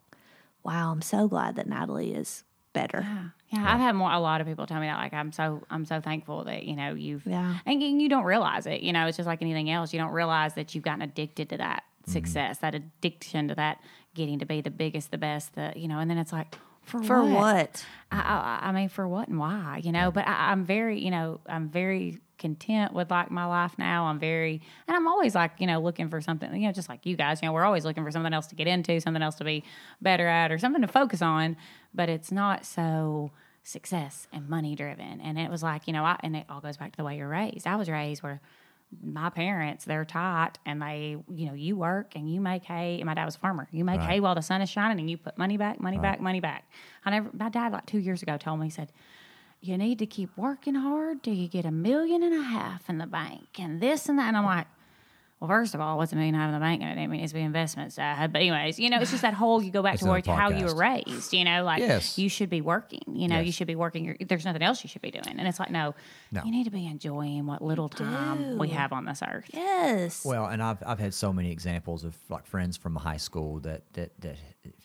"Wow, 0.64 0.90
I'm 0.90 1.00
so 1.02 1.28
glad 1.28 1.56
that 1.56 1.66
Natalie 1.68 2.12
is 2.12 2.42
better." 2.72 3.00
Yeah, 3.02 3.28
yeah. 3.54 3.72
I've 3.72 3.80
had 3.80 3.94
more. 3.94 4.10
A 4.10 4.18
lot 4.18 4.40
of 4.40 4.46
people 4.46 4.66
tell 4.66 4.80
me 4.80 4.86
that. 4.86 4.96
Like, 4.98 5.14
I'm 5.14 5.32
so, 5.32 5.62
I'm 5.70 5.84
so 5.84 6.00
thankful 6.00 6.44
that 6.44 6.64
you 6.64 6.76
know 6.76 6.94
you've, 6.94 7.26
Yeah. 7.26 7.58
and 7.66 7.82
you 7.82 8.08
don't 8.08 8.24
realize 8.24 8.66
it. 8.66 8.80
You 8.82 8.92
know, 8.92 9.06
it's 9.06 9.16
just 9.16 9.26
like 9.26 9.42
anything 9.42 9.70
else. 9.70 9.92
You 9.92 9.98
don't 9.98 10.12
realize 10.12 10.54
that 10.54 10.74
you've 10.74 10.84
gotten 10.84 11.02
addicted 11.02 11.48
to 11.50 11.58
that 11.58 11.84
mm-hmm. 12.02 12.12
success, 12.12 12.58
that 12.58 12.74
addiction 12.74 13.48
to 13.48 13.54
that 13.54 13.80
getting 14.14 14.38
to 14.38 14.46
be 14.46 14.60
the 14.60 14.70
biggest, 14.70 15.10
the 15.10 15.18
best, 15.18 15.54
the 15.54 15.72
you 15.76 15.88
know, 15.88 15.98
and 15.98 16.10
then 16.10 16.18
it's 16.18 16.32
like 16.32 16.56
for, 16.84 17.02
For 17.02 17.22
what? 17.22 17.32
what? 17.32 17.86
I, 18.12 18.18
I, 18.62 18.68
I 18.68 18.72
mean, 18.72 18.88
for 18.88 19.08
what 19.08 19.28
and 19.28 19.38
why, 19.38 19.80
you 19.82 19.90
know? 19.90 20.10
But 20.10 20.26
I, 20.26 20.50
I'm 20.50 20.64
very, 20.64 21.00
you 21.00 21.10
know, 21.10 21.40
I'm 21.46 21.68
very 21.68 22.20
content 22.38 22.92
with 22.92 23.10
like 23.10 23.30
my 23.30 23.46
life 23.46 23.74
now. 23.78 24.04
I'm 24.04 24.18
very, 24.18 24.60
and 24.86 24.96
I'm 24.96 25.08
always 25.08 25.34
like, 25.34 25.52
you 25.58 25.66
know, 25.66 25.80
looking 25.80 26.10
for 26.10 26.20
something, 26.20 26.54
you 26.54 26.66
know, 26.66 26.72
just 26.72 26.88
like 26.88 27.06
you 27.06 27.16
guys, 27.16 27.40
you 27.40 27.48
know, 27.48 27.52
we're 27.52 27.64
always 27.64 27.84
looking 27.84 28.04
for 28.04 28.10
something 28.10 28.32
else 28.34 28.46
to 28.48 28.54
get 28.54 28.66
into, 28.66 29.00
something 29.00 29.22
else 29.22 29.36
to 29.36 29.44
be 29.44 29.64
better 30.02 30.26
at, 30.26 30.52
or 30.52 30.58
something 30.58 30.82
to 30.82 30.88
focus 30.88 31.22
on. 31.22 31.56
But 31.94 32.08
it's 32.08 32.30
not 32.30 32.66
so 32.66 33.30
success 33.64 34.28
and 34.32 34.48
money 34.48 34.76
driven. 34.76 35.20
And 35.20 35.38
it 35.38 35.50
was 35.50 35.62
like, 35.62 35.86
you 35.88 35.92
know, 35.92 36.04
I, 36.04 36.16
and 36.22 36.36
it 36.36 36.44
all 36.48 36.60
goes 36.60 36.76
back 36.76 36.92
to 36.92 36.96
the 36.98 37.04
way 37.04 37.16
you're 37.16 37.28
raised. 37.28 37.66
I 37.66 37.74
was 37.76 37.88
raised 37.88 38.22
where 38.22 38.40
my 39.02 39.28
parents 39.28 39.84
they're 39.86 40.04
tight 40.04 40.52
and 40.64 40.80
they 40.80 41.16
you 41.34 41.46
know 41.46 41.54
you 41.54 41.74
work 41.74 42.14
and 42.14 42.32
you 42.32 42.40
make 42.40 42.62
hay 42.62 42.96
and 43.00 43.06
my 43.06 43.14
dad 43.14 43.24
was 43.24 43.34
a 43.34 43.38
farmer 43.40 43.66
you 43.72 43.84
make 43.84 43.98
Right. 43.98 44.08
hay 44.10 44.20
while 44.20 44.36
the 44.36 44.42
sun 44.42 44.62
is 44.62 44.70
shining 44.70 45.00
and 45.00 45.10
you 45.10 45.16
put 45.16 45.36
money 45.36 45.56
back 45.56 45.80
money 45.80 45.98
back 45.98 46.20
money 46.20 46.38
back 46.38 46.70
i 47.04 47.10
never 47.10 47.28
my 47.32 47.48
dad 47.48 47.72
like 47.72 47.86
two 47.86 47.98
years 47.98 48.22
ago 48.22 48.36
told 48.36 48.60
me 48.60 48.66
he 48.66 48.70
said 48.70 48.92
you 49.60 49.76
need 49.76 49.98
to 49.98 50.06
keep 50.06 50.30
working 50.36 50.76
hard 50.76 51.24
till 51.24 51.34
you 51.34 51.48
get 51.48 51.64
a 51.64 51.72
million 51.72 52.22
and 52.22 52.34
a 52.34 52.42
half 52.42 52.88
in 52.88 52.98
the 52.98 53.06
bank 53.06 53.58
and 53.58 53.80
this 53.80 54.08
and 54.08 54.16
that 54.16 54.28
and 54.28 54.36
i'm 54.36 54.44
like 54.44 54.68
well, 55.46 55.58
first 55.58 55.74
of 55.74 55.80
all, 55.80 55.98
what's 55.98 56.12
a 56.12 56.16
million 56.16 56.34
out 56.34 56.48
of 56.48 56.54
the 56.54 56.60
bank? 56.60 56.82
I 56.82 56.94
didn't 56.94 57.10
mean, 57.10 57.20
it's 57.20 57.32
the 57.32 57.40
investment 57.40 57.92
side. 57.92 58.32
but 58.32 58.40
anyways, 58.40 58.78
you 58.78 58.88
know, 58.90 58.98
it's 59.00 59.10
just 59.10 59.22
that 59.22 59.34
whole. 59.34 59.62
You 59.62 59.70
go 59.70 59.82
back 59.82 59.98
to 59.98 60.06
where, 60.06 60.22
how 60.26 60.50
you 60.50 60.64
were 60.66 60.74
raised. 60.74 61.32
You 61.32 61.44
know, 61.44 61.64
like 61.64 61.80
Yes. 61.80 62.18
you 62.18 62.28
should 62.28 62.50
be 62.50 62.60
working. 62.60 63.02
You 63.12 63.28
know, 63.28 63.36
Yes. 63.38 63.46
you 63.46 63.52
should 63.52 63.66
be 63.66 63.74
working. 63.76 64.04
Your, 64.04 64.16
there's 64.26 64.44
nothing 64.44 64.62
else 64.62 64.82
you 64.82 64.88
should 64.88 65.02
be 65.02 65.10
doing. 65.10 65.38
And 65.38 65.46
it's 65.46 65.60
like, 65.60 65.70
no, 65.70 65.94
No. 66.32 66.42
you 66.44 66.50
need 66.50 66.64
to 66.64 66.70
be 66.70 66.86
enjoying 66.86 67.46
what 67.46 67.62
little 67.62 67.88
time 67.88 68.58
we 68.58 68.68
have 68.68 68.92
on 68.92 69.04
this 69.04 69.22
earth. 69.26 69.50
Yes. 69.52 70.24
Well, 70.24 70.46
and 70.46 70.62
I've 70.62 70.82
I've 70.86 70.98
had 71.00 71.14
so 71.14 71.32
many 71.32 71.50
examples 71.50 72.04
of 72.04 72.16
like 72.28 72.46
friends 72.46 72.76
from 72.76 72.96
high 72.96 73.16
school 73.18 73.60
that 73.60 73.82
that 73.94 74.12
that 74.20 74.36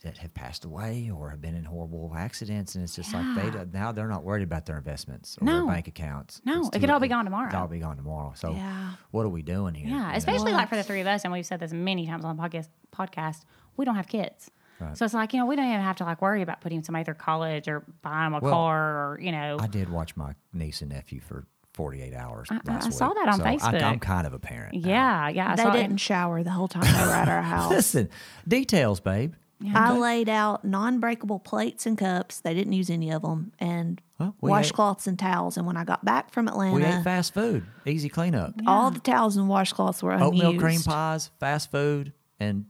that 0.04 0.18
have 0.18 0.34
passed 0.34 0.66
away 0.66 1.10
or 1.14 1.30
have 1.30 1.42
been 1.42 1.56
in 1.56 1.64
horrible 1.64 2.14
accidents, 2.18 2.76
and 2.76 2.84
it's 2.84 2.96
just 2.96 3.14
like 3.14 3.26
they 3.36 3.50
don't- 3.50 3.74
now 3.74 3.92
they're 3.92 4.08
not 4.08 4.24
worried 4.24 4.44
about 4.44 4.66
their 4.66 4.78
investments 4.78 5.38
or 5.40 5.46
No. 5.46 5.66
their 5.66 5.74
bank 5.76 5.88
accounts. 5.88 6.42
No, 6.46 6.60
It's 6.68 6.76
it 6.76 6.80
could 6.80 6.90
all 6.90 7.00
be 7.00 7.08
gone 7.08 7.26
tomorrow. 7.26 7.48
It'll 7.50 7.62
all 7.62 7.68
be 7.68 7.80
gone 7.80 7.96
tomorrow. 7.98 8.34
So 8.36 8.52
Yeah. 8.54 8.92
what 9.12 9.26
are 9.26 9.30
we 9.30 9.42
doing 9.42 9.74
here? 9.76 9.88
Yeah, 9.90 10.12
know? 10.12 10.16
especially 10.18 10.52
like 10.54 10.70
for 10.70 10.76
the 10.76 10.84
three 10.84 11.02
of 11.02 11.08
us, 11.08 11.24
and 11.24 11.32
we've 11.34 11.46
said 11.46 11.60
this 11.60 11.72
many 11.74 12.06
times 12.08 12.26
on 12.26 12.36
the 12.38 12.42
podcast. 12.44 12.70
Podcast, 12.96 13.44
we 13.78 13.86
don't 13.86 13.96
have 13.96 14.08
kids, 14.08 14.50
Right. 14.80 14.98
so 14.98 15.06
it's 15.06 15.14
like 15.14 15.34
you 15.34 15.40
know 15.40 15.46
we 15.46 15.56
don't 15.56 15.66
even 15.68 15.80
have 15.82 15.96
to 15.98 16.04
like 16.04 16.22
worry 16.22 16.42
about 16.42 16.60
putting 16.62 16.84
somebody 16.84 17.04
through 17.06 17.14
college 17.16 17.68
or 17.68 17.86
buying 18.02 18.32
them 18.32 18.42
a 18.42 18.44
Well, 18.44 18.54
car 18.54 19.12
or 19.14 19.20
you 19.22 19.32
know. 19.32 19.58
I 19.60 19.68
did 19.68 19.90
watch 19.90 20.16
my 20.18 20.34
niece 20.54 20.82
and 20.82 20.92
nephew 20.92 21.20
for 21.22 21.46
48 21.74 22.14
hours 22.14 22.50
I- 22.52 22.60
last 22.66 22.88
I 22.88 22.90
saw 22.90 23.08
week, 23.08 23.16
that 23.24 23.28
on 23.30 23.40
so 23.40 23.44
Facebook. 23.46 23.84
I'm 23.84 24.00
kind 24.00 24.28
of 24.28 24.34
a 24.34 24.40
parent. 24.40 24.74
now. 24.84 24.90
yeah, 24.90 25.28
yeah. 25.30 25.52
I 25.52 25.56
they 25.56 25.64
saw 25.64 25.72
didn't 25.72 25.98
shower 25.98 26.44
the 26.44 26.52
whole 26.52 26.68
time 26.68 26.84
they 26.84 27.06
were 27.06 27.14
at 27.14 27.30
our 27.30 27.42
house. 27.56 27.70
Listen, 27.70 28.10
details, 28.48 29.00
babe. 29.00 29.34
I 29.76 29.98
laid 29.98 30.30
out 30.30 30.64
non-breakable 30.64 31.40
plates 31.40 31.86
and 31.86 31.98
cups. 31.98 32.40
They 32.40 32.54
didn't 32.54 32.74
use 32.74 32.90
any 32.90 33.12
of 33.12 33.22
them, 33.24 33.52
and 33.60 34.02
Well, 34.18 34.34
we 34.40 34.50
ate- 34.52 34.54
washcloths 34.54 35.06
and 35.08 35.20
towels. 35.20 35.58
And 35.58 35.68
when 35.68 35.76
I 35.78 35.84
got 35.84 36.06
back 36.06 36.32
from 36.32 36.48
Atlanta, 36.48 36.76
We 36.76 36.86
ate 36.86 37.04
fast 37.04 37.34
food, 37.34 37.66
easy 37.86 38.08
cleanup. 38.10 38.54
all 38.66 38.90
the 38.92 39.00
towels 39.02 39.36
and 39.38 39.50
washcloths 39.50 40.02
were 40.02 40.12
unused. 40.14 40.34
Oatmeal 40.44 40.60
cream 40.62 40.82
pies, 40.82 41.30
fast 41.40 41.72
food, 41.72 42.14
and 42.40 42.66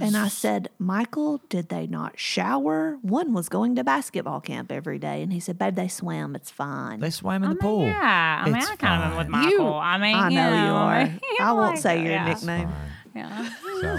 And 0.00 0.16
I 0.16 0.28
said, 0.28 0.68
Michael, 0.78 1.40
did 1.48 1.68
they 1.68 1.86
not 1.88 2.16
shower? 2.18 2.98
One 3.02 3.32
was 3.32 3.48
going 3.48 3.74
to 3.76 3.82
basketball 3.84 4.40
camp 4.40 4.70
every 4.70 4.98
day, 5.00 5.22
and 5.22 5.32
he 5.32 5.40
said, 5.40 5.58
"Babe, 5.58 5.74
they 5.74 5.88
swam. 5.88 6.36
It's 6.36 6.50
fine." 6.52 7.00
they 7.00 7.10
swam 7.10 7.42
in 7.42 7.50
I 7.50 7.54
the 7.54 7.60
mean, 7.60 7.60
pool. 7.60 7.86
Yeah, 7.86 8.42
I 8.44 8.48
mean, 8.48 8.56
It's 8.58 8.70
I 8.70 8.76
kind 8.76 9.02
of 9.02 9.10
am 9.12 9.18
with 9.18 9.28
fine. 9.30 9.44
Michael. 9.44 9.74
I 9.74 9.98
mean, 9.98 10.16
I 10.16 10.28
know 10.28 10.48
you 10.50 10.72
are. 10.72 11.18
I 11.40 11.52
won't 11.52 11.74
like, 11.74 11.78
say 11.78 12.02
your 12.02 12.12
yeah. 12.12 12.24
nickname. 12.28 12.68
Yeah. 13.14 13.48
So, 13.80 13.98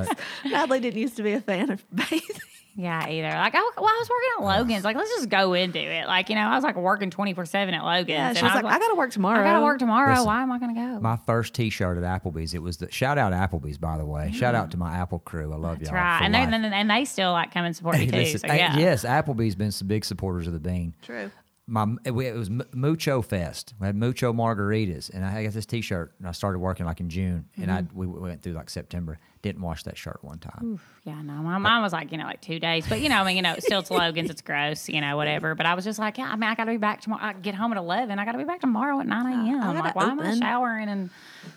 Natalie 0.44 0.80
didn't 0.80 1.00
used 1.00 1.16
to 1.16 1.22
be 1.22 1.32
a 1.32 1.40
fan 1.40 1.70
of 1.70 1.84
bathing. 1.94 2.40
Yeah, 2.74 3.06
either. 3.06 3.28
Like, 3.28 3.54
I, 3.54 3.70
well, 3.76 3.86
I 3.86 3.98
was 3.98 4.08
working 4.08 4.28
at 4.38 4.58
Logan's. 4.58 4.84
Like, 4.84 4.96
let's 4.96 5.10
just 5.10 5.28
go 5.28 5.52
into 5.52 5.78
it. 5.78 6.06
Like, 6.06 6.30
you 6.30 6.34
know, 6.34 6.42
I 6.42 6.54
was 6.54 6.64
like 6.64 6.76
working 6.76 7.10
24 7.10 7.44
7 7.44 7.74
at 7.74 7.84
Logan's. 7.84 8.08
Yeah, 8.08 8.32
she 8.32 8.38
and 8.38 8.46
was 8.46 8.54
like, 8.54 8.64
"I 8.64 8.78
got 8.78 8.88
to 8.88 8.94
work 8.94 9.10
tomorrow." 9.10 9.40
I 9.40 9.44
got 9.44 9.58
to 9.58 9.64
work 9.64 9.78
tomorrow. 9.78 10.10
Listen, 10.10 10.26
Why 10.26 10.42
am 10.42 10.50
I 10.50 10.58
going 10.58 10.74
to 10.74 10.80
go? 10.80 11.00
my 11.00 11.18
first 11.26 11.52
T-shirt 11.52 12.02
at 12.02 12.04
Applebee's, 12.04 12.54
it 12.54 12.62
was 12.62 12.78
the 12.78 12.90
shout 12.90 13.18
out 13.18 13.32
Applebee's, 13.32 13.76
by 13.76 13.98
the 13.98 14.06
way. 14.06 14.32
Shout 14.32 14.54
out 14.54 14.68
mm. 14.68 14.70
to 14.72 14.76
my 14.78 14.96
Apple 14.96 15.18
crew. 15.18 15.52
I 15.52 15.56
love 15.56 15.80
That's 15.80 15.90
y'all. 15.90 15.98
right. 15.98 16.22
And, 16.22 16.34
they 16.34 16.40
and, 16.40 16.64
and 16.64 16.90
they 16.90 17.04
still 17.04 17.32
like 17.32 17.52
come 17.52 17.66
and 17.66 17.76
support 17.76 17.98
me 17.98 18.06
too. 18.06 18.16
listen, 18.16 18.40
so, 18.40 18.46
yeah. 18.46 18.78
yes, 18.78 19.04
Applebee's 19.04 19.54
been 19.54 19.72
some 19.72 19.88
big 19.88 20.04
supporters 20.04 20.46
of 20.46 20.54
the 20.54 20.60
bean. 20.60 20.94
True. 21.02 21.30
My 21.68 21.86
it 22.04 22.10
was 22.12 22.50
Mucho 22.74 23.22
Fest. 23.22 23.74
We 23.80 23.86
had 23.86 23.94
Mucho 23.94 24.32
margaritas, 24.32 25.10
and 25.14 25.24
I 25.24 25.44
got 25.44 25.52
this 25.52 25.64
T-shirt, 25.64 26.12
and 26.18 26.26
I 26.26 26.32
started 26.32 26.58
working 26.58 26.86
like 26.86 26.98
in 27.00 27.08
June, 27.08 27.44
and 27.56 27.70
I 27.70 27.82
Mm-hmm. 27.82 27.96
we 27.98 28.06
we 28.08 28.18
went 28.20 28.42
through 28.42 28.54
like 28.54 28.68
September. 28.68 29.18
Didn't 29.42 29.62
wash 29.62 29.82
that 29.84 29.96
shirt 29.96 30.18
one 30.22 30.38
time. 30.38 30.80
Yeah, 31.04 31.20
no, 31.22 31.34
my 31.34 31.58
mom 31.58 31.82
was 31.82 31.92
like, 31.92 32.12
you 32.12 32.18
know, 32.18 32.24
like 32.24 32.40
two 32.40 32.58
days, 32.60 32.86
but 32.88 33.00
you 33.00 33.08
know, 33.08 33.16
I 33.22 33.24
mean, 33.24 33.36
you 33.36 33.42
know, 33.42 33.52
it's 33.54 33.64
still 33.66 33.80
it's 33.80 33.90
Logan's, 33.90 34.30
it's 34.30 34.40
gross, 34.42 34.88
you 34.88 35.00
know, 35.00 35.16
whatever. 35.16 35.54
But 35.54 35.66
I 35.66 35.74
was 35.74 35.84
just 35.84 35.98
like, 35.98 36.18
yeah, 36.18 36.30
I 36.30 36.36
mean, 36.36 36.48
I 36.50 36.54
got 36.54 36.64
to 36.64 36.70
be 36.72 36.76
back 36.78 37.00
tomorrow. 37.00 37.22
I 37.22 37.32
get 37.32 37.54
home 37.54 37.72
at 37.72 37.78
eleven. 37.78 38.18
I 38.18 38.24
got 38.24 38.32
to 38.32 38.38
be 38.38 38.44
back 38.44 38.60
tomorrow 38.60 38.98
at 39.00 39.06
nine 39.06 39.26
a.m. 39.48 39.60
I 39.62 39.66
gotta 39.72 39.80
Like, 39.80 39.94
why 39.96 40.10
am 40.10 40.20
I 40.20 40.34
showering 40.38 40.88
and 40.88 41.10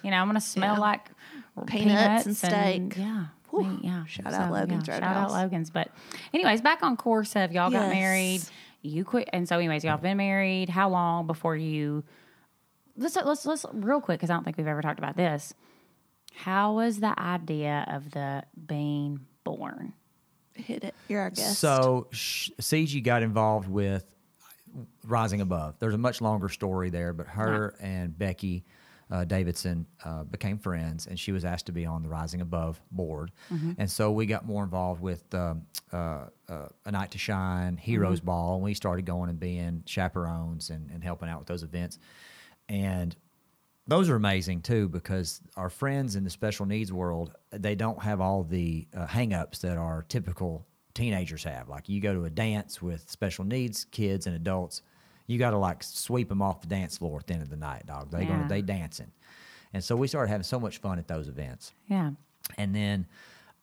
you 0.04 0.12
know, 0.12 0.18
I'm 0.18 0.28
gonna 0.28 0.40
smell 0.42 0.76
Yeah. 0.76 0.80
like 0.80 1.10
Peanuts 1.68 2.26
and 2.26 2.36
steak. 2.38 2.96
yeah. 2.98 3.26
Whew. 3.52 3.80
Yeah. 3.82 4.06
Shout 4.06 4.34
out 4.34 4.52
Logan's 4.52 4.86
Shout 4.86 5.02
Roadhouse. 5.02 5.32
out 5.32 5.42
Logan's. 5.44 5.70
But, 5.70 5.90
anyways, 6.34 6.62
back 6.62 6.84
on 6.84 6.98
course 6.98 7.36
of 7.36 7.52
y'all 7.54 7.70
got 7.70 7.90
married. 7.90 8.42
You 8.86 9.04
quit, 9.04 9.30
and 9.34 9.48
so, 9.48 9.58
anyways, 9.58 9.84
y'all 9.84 9.98
been 9.98 10.18
married. 10.18 10.70
How 10.70 10.90
long 10.90 11.28
before 11.28 11.56
you? 11.56 12.04
Let's 12.98 13.16
let's 13.16 13.46
let's 13.46 13.66
real 13.74 14.00
quick 14.00 14.20
because 14.20 14.30
I 14.30 14.34
don't 14.34 14.44
think 14.44 14.58
we've 14.58 14.68
ever 14.68 14.82
talked 14.82 15.00
about 15.00 15.18
this. 15.18 15.54
How 16.34 16.74
was 16.74 17.00
the 17.00 17.18
idea 17.20 17.86
of 17.92 18.12
the 18.12 18.44
being 18.68 19.22
born? 19.44 19.94
Hit 20.54 20.84
it. 20.84 20.96
You're 21.08 21.22
our 21.22 21.30
guest. 21.30 21.60
So 21.60 22.08
sh- 22.12 22.52
Cigi 22.62 23.04
got 23.04 23.24
involved 23.24 23.68
with 23.70 24.06
Rising 25.06 25.42
Above. 25.42 25.76
There's 25.80 25.94
a 25.94 25.98
much 25.98 26.22
longer 26.22 26.50
story 26.50 26.90
there, 26.90 27.14
but 27.14 27.28
her 27.28 27.76
and 27.82 28.18
Becky 28.18 28.64
uh, 29.12 29.24
Davidson 29.24 29.86
uh, 30.04 30.24
became 30.24 30.58
friends, 30.58 31.08
and 31.08 31.20
she 31.20 31.32
was 31.32 31.46
asked 31.46 31.68
to 31.68 31.72
be 31.72 31.86
on 31.86 32.02
the 32.04 32.10
Rising 32.10 32.42
Above 32.42 32.82
board. 32.92 33.32
And 33.78 33.90
so 33.90 34.12
we 34.12 34.26
got 34.26 34.46
more 34.46 34.64
involved 34.64 35.02
with 35.02 35.34
um, 35.34 35.64
uh, 35.94 36.26
uh, 36.50 36.68
A 36.86 36.92
Night 36.92 37.12
to 37.12 37.18
Shine, 37.18 37.78
Heroes 37.78 38.20
Ball, 38.20 38.56
and 38.56 38.64
we 38.64 38.74
started 38.74 39.06
going 39.06 39.30
and 39.30 39.40
being 39.40 39.84
chaperones 39.86 40.70
and, 40.72 40.90
and 40.90 41.04
helping 41.04 41.30
out 41.30 41.40
with 41.40 41.48
those 41.48 41.64
events. 41.64 42.00
And 42.68 43.16
those 43.88 44.10
are 44.10 44.16
amazing 44.16 44.62
too 44.62 44.90
because 44.90 45.42
our 45.56 45.70
friends 45.70 46.16
in 46.16 46.24
the 46.24 46.30
special 46.30 46.66
needs 46.66 46.92
world 46.92 47.34
they 47.52 47.76
don't 47.76 48.02
have 48.02 48.20
all 48.20 48.44
the 48.44 48.88
uh, 48.96 49.06
hang-ups 49.06 49.60
that 49.60 49.78
our 49.78 50.04
typical 50.10 50.66
teenagers 50.96 51.44
have 51.44 51.70
like 51.70 51.88
you 51.88 52.02
go 52.02 52.14
to 52.14 52.26
a 52.26 52.30
dance 52.30 52.82
with 52.82 53.10
special 53.10 53.46
needs 53.46 53.86
kids 53.86 54.26
and 54.28 54.36
adults 54.36 54.82
you 55.28 55.38
got 55.40 55.52
to 55.52 55.58
like 55.58 55.82
sweep 55.84 56.30
them 56.30 56.42
off 56.42 56.62
the 56.62 56.68
dance 56.68 56.98
floor 56.98 57.20
at 57.20 57.28
the 57.28 57.34
end 57.34 57.44
of 57.44 57.50
the 57.50 57.56
night 57.58 57.86
dog 57.86 58.12
they 58.12 58.22
Yeah. 58.24 58.30
gonna 58.30 58.48
they 58.48 58.62
dancing 58.62 59.12
and 59.74 59.84
so 59.84 59.96
we 59.96 60.08
started 60.08 60.30
having 60.30 60.44
so 60.44 60.60
much 60.60 60.78
fun 60.78 61.00
at 61.00 61.08
those 61.08 61.28
events 61.28 61.74
Yeah. 61.88 62.12
and 62.58 62.74
then 62.76 63.08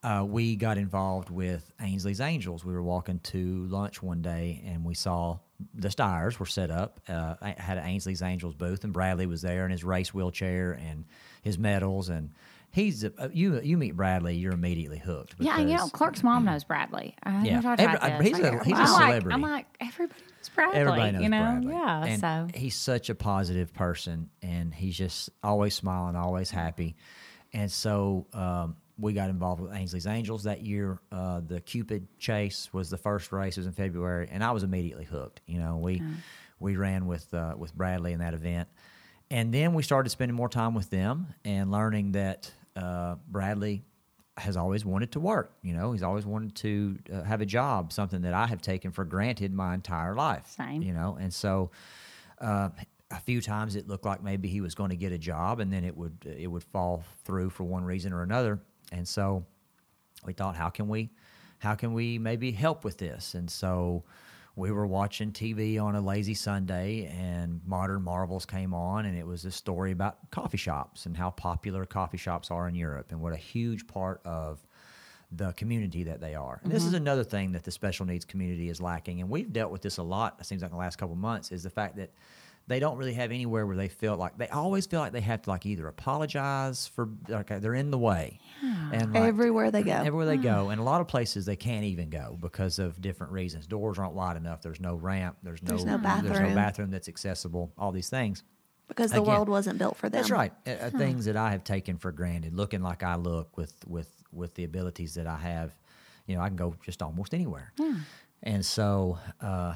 uh, 0.05 0.25
we 0.29 0.57
got 0.57 0.79
involved 0.79 1.31
with 1.31 1.73
Ainsley's 1.81 2.21
Angels. 2.21 2.65
We 2.65 2.73
were 2.73 2.83
walking 2.83 3.21
to 3.21 3.67
lunch 3.69 4.03
one 4.03 4.21
day 4.21 4.61
and 4.67 4.85
we 4.85 4.95
saw 4.95 5.39
the 5.77 5.93
Stires 5.93 6.41
were 6.41 6.47
set 6.47 6.73
up. 6.73 6.99
Uh, 7.09 7.37
I 7.41 7.55
had 7.57 7.79
an 7.79 7.85
Ainsley's 7.87 8.21
Angels 8.21 8.57
booth, 8.57 8.83
and 8.83 8.93
Bradley 8.93 9.27
was 9.27 9.43
there 9.43 9.65
in 9.65 9.71
his 9.71 9.85
race 9.85 10.13
wheelchair 10.13 10.73
and 10.73 11.05
his 11.43 11.57
medals. 11.57 12.09
And 12.09 12.31
he's 12.73 13.05
a, 13.05 13.13
you 13.33 13.61
you 13.61 13.79
meet 13.79 13.95
Bradley, 13.95 14.35
you're 14.35 14.55
immediately 14.55 14.99
hooked. 14.99 15.37
Yeah, 15.39 15.61
you 15.61 15.77
know, 15.77 15.87
Clark's 15.91 16.25
mom 16.25 16.47
knows 16.47 16.65
Bradley. 16.65 17.15
I 17.23 17.45
Yeah. 17.45 17.59
Every- 17.79 17.87
uh, 17.99 18.21
he's 18.23 18.41
a- 18.41 18.65
he's 18.65 18.73
a 18.73 18.77
I'm 18.81 18.91
like- 18.93 19.03
celebrity. 19.07 19.35
I'm 19.35 19.41
like, 19.43 19.67
everybody 19.81 20.21
knows 20.43 20.55
Bradley. 20.55 20.79
Everybody 20.79 21.13
knows 21.13 21.23
you 21.23 21.29
know? 21.29 21.61
Bradley. 21.61 21.73
Yeah. 21.73 22.05
And 22.05 22.21
so 22.21 22.49
he's 22.59 22.75
such 22.75 23.11
a 23.11 23.15
positive 23.15 23.73
person, 23.73 24.31
and 24.43 24.75
he's 24.75 24.97
just 24.97 25.31
always 25.43 25.75
smiling, 25.75 26.17
always 26.17 26.51
happy. 26.51 26.97
And 27.53 27.71
so 27.71 28.27
um, 28.33 28.77
we 28.99 29.13
got 29.13 29.31
involved 29.31 29.61
with 29.61 29.75
Ainsley's 29.75 30.07
Angels 30.07 30.45
that 30.45 30.63
year. 30.63 31.01
Uh, 31.11 31.41
the 31.47 31.61
Cupid 31.61 32.07
Chase 32.19 32.71
was 32.73 32.91
the 32.91 32.99
first 32.99 33.33
race. 33.33 33.57
It 33.57 33.61
was 33.61 33.67
in 33.67 33.73
February, 33.73 34.29
and 34.31 34.43
I 34.43 34.53
was 34.53 34.63
immediately 34.63 35.05
hooked. 35.05 35.41
You 35.47 35.59
know, 35.59 35.77
we 35.77 36.03
we 36.61 36.77
ran 36.77 37.07
with 37.07 37.33
uh, 37.35 37.55
with 37.57 37.75
Bradley 37.75 38.13
in 38.13 38.21
that 38.21 38.35
event, 38.35 38.69
and 39.31 39.53
then 39.53 39.75
we 39.75 39.83
started 39.83 40.11
spending 40.11 40.37
more 40.37 40.49
time 40.49 40.75
with 40.75 40.91
them 40.91 41.35
and 41.45 41.71
learning 41.71 42.13
that 42.13 42.51
uh, 42.77 43.17
Bradley 43.29 43.85
has 44.43 44.57
always 44.57 44.85
wanted 44.85 45.13
to 45.13 45.21
work. 45.21 45.55
You 45.63 45.75
know, 45.75 45.93
he's 45.93 46.03
always 46.03 46.27
wanted 46.27 46.55
to 46.57 46.99
uh, 47.13 47.23
have 47.23 47.41
a 47.41 47.47
job, 47.47 47.93
something 47.93 48.23
that 48.23 48.35
I 48.35 48.47
have 48.47 48.61
taken 48.61 48.93
for 48.93 49.05
granted 49.05 49.53
my 49.53 49.75
entire 49.75 50.15
life. 50.15 50.47
Same. 50.47 50.83
You 50.83 50.93
know, 50.93 51.17
and 51.21 51.33
so 51.33 51.71
uh, 52.41 52.69
a 53.11 53.21
few 53.21 53.41
times 53.41 53.77
it 53.77 53.89
looked 53.89 54.05
like 54.05 54.23
maybe 54.23 54.49
he 54.49 54.61
was 54.61 54.75
going 54.75 54.91
to 54.91 54.97
get 54.97 55.13
a 55.13 55.19
job, 55.19 55.61
and 55.61 55.73
then 55.73 55.85
it 55.85 55.97
would 55.97 56.17
it 56.25 56.49
would 56.49 56.65
fall 56.65 57.05
through 57.25 57.51
for 57.51 57.65
one 57.65 57.85
reason 57.85 58.13
or 58.13 58.23
another. 58.23 58.61
And 58.91 59.07
so 59.09 59.45
we 60.27 60.33
thought, 60.33 60.57
how 60.57 60.69
can 60.69 60.89
we, 60.89 61.11
how 61.59 61.75
can 61.75 61.95
we 61.95 62.19
maybe 62.19 62.53
help 62.53 62.85
with 62.85 62.99
this? 62.99 63.35
And 63.35 63.51
so 63.51 64.05
we 64.55 64.71
were 64.71 64.87
watching 64.87 65.33
TV 65.33 65.83
on 65.83 65.95
a 65.95 66.01
lazy 66.01 66.35
Sunday, 66.35 67.07
and 67.19 67.61
Modern 67.67 68.03
Marvels 68.03 68.45
came 68.45 68.75
on, 68.75 69.07
and 69.07 69.17
it 69.17 69.27
was 69.27 69.45
a 69.45 69.51
story 69.51 69.93
about 69.93 70.31
coffee 70.31 70.59
shops 70.59 71.07
and 71.07 71.17
how 71.17 71.31
popular 71.31 71.87
coffee 71.87 72.19
shops 72.19 72.51
are 72.51 72.69
in 72.69 72.75
Europe, 72.75 73.13
and 73.13 73.21
what 73.21 73.33
a 73.33 73.37
huge 73.37 73.87
part 73.87 74.21
of 74.25 74.65
the 75.31 75.53
community 75.53 76.05
that 76.05 76.21
they 76.21 76.35
are. 76.35 76.61
And 76.63 76.71
this 76.71 76.83
is 76.83 76.89
mm-hmm. 76.89 76.97
another 76.97 77.25
thing 77.25 77.53
that 77.53 77.65
the 77.65 77.71
special 77.71 78.05
needs 78.05 78.27
community 78.27 78.69
is 78.69 78.81
lacking, 78.81 79.21
and 79.21 79.31
we've 79.31 79.51
dealt 79.53 79.73
with 79.73 79.81
this 79.81 79.97
a 79.97 80.03
lot. 80.03 80.37
It 80.39 80.45
seems 80.45 80.61
like 80.61 80.71
in 80.71 80.77
the 80.77 80.81
last 80.81 80.97
couple 80.97 81.15
of 81.15 81.21
months 81.21 81.51
is 81.51 81.63
the 81.63 81.71
fact 81.71 81.97
that 81.97 82.11
they 82.69 82.79
don't 82.79 82.97
really 82.97 83.15
have 83.15 83.31
anywhere 83.33 83.67
where 83.67 83.77
they 83.77 83.89
feel 83.89 84.17
like 84.17 84.39
they 84.39 84.49
always 84.49 84.87
feel 84.87 85.01
like 85.01 85.13
they 85.13 85.21
have 85.21 85.43
to 85.43 85.51
like 85.51 85.67
either 85.67 85.87
apologize 85.89 86.87
for 86.87 87.09
like 87.29 87.49
they're 87.61 87.75
in 87.75 87.91
the 87.91 87.99
way, 87.99 88.39
and 88.63 89.13
like, 89.13 89.23
Everywhere 89.25 89.71
they 89.71 89.83
go. 89.83 89.93
everywhere 89.93 90.27
they 90.27 90.37
go, 90.37 90.71
and 90.71 90.81
a 90.81 90.85
lot 90.85 91.01
of 91.01 91.09
places 91.09 91.45
they 91.45 91.57
can't 91.57 91.85
even 91.85 92.09
go 92.11 92.39
because 92.41 92.79
of 92.79 93.01
different 93.01 93.33
reasons. 93.33 93.67
Doors 93.67 93.99
aren't 93.99 94.15
wide 94.15 94.37
enough. 94.37 94.63
There's 94.63 94.81
no 94.81 94.95
ramp. 94.95 95.37
There's 95.43 95.63
no 95.63 95.71
There's 95.71 95.85
no 95.85 95.97
There's 95.99 96.25
no 96.25 96.33
bathroom. 96.33 96.55
bathroom 96.55 96.91
that's 96.91 97.09
accessible. 97.09 97.73
All 97.77 97.93
these 97.93 98.09
things. 98.11 98.43
because 98.89 99.11
the 99.11 99.21
Again, 99.23 99.35
world 99.35 99.49
wasn't 99.49 99.79
built 99.79 99.97
for 99.97 100.09
them. 100.09 100.21
That's 100.21 100.31
right. 100.31 100.53
Uh, 100.67 100.71
uh, 100.71 100.91
Things 100.91 101.25
that 101.25 101.37
I 101.37 101.51
have 101.51 101.65
taken 101.65 101.97
for 101.97 102.13
granted, 102.13 102.55
looking 102.55 102.83
like 102.83 103.03
I 103.03 103.17
look 103.17 103.57
with 103.57 103.75
with 103.87 104.09
with 104.33 104.55
the 104.55 104.65
abilities 104.65 105.15
that 105.15 105.27
I 105.27 105.37
have, 105.39 105.75
you 106.27 106.37
know, 106.37 106.43
I 106.43 106.49
can 106.49 106.57
go 106.57 106.75
just 106.85 107.03
almost 107.03 107.35
anywhere. 107.35 107.73
And 108.45 108.65
so, 108.65 109.19
uh, 109.41 109.75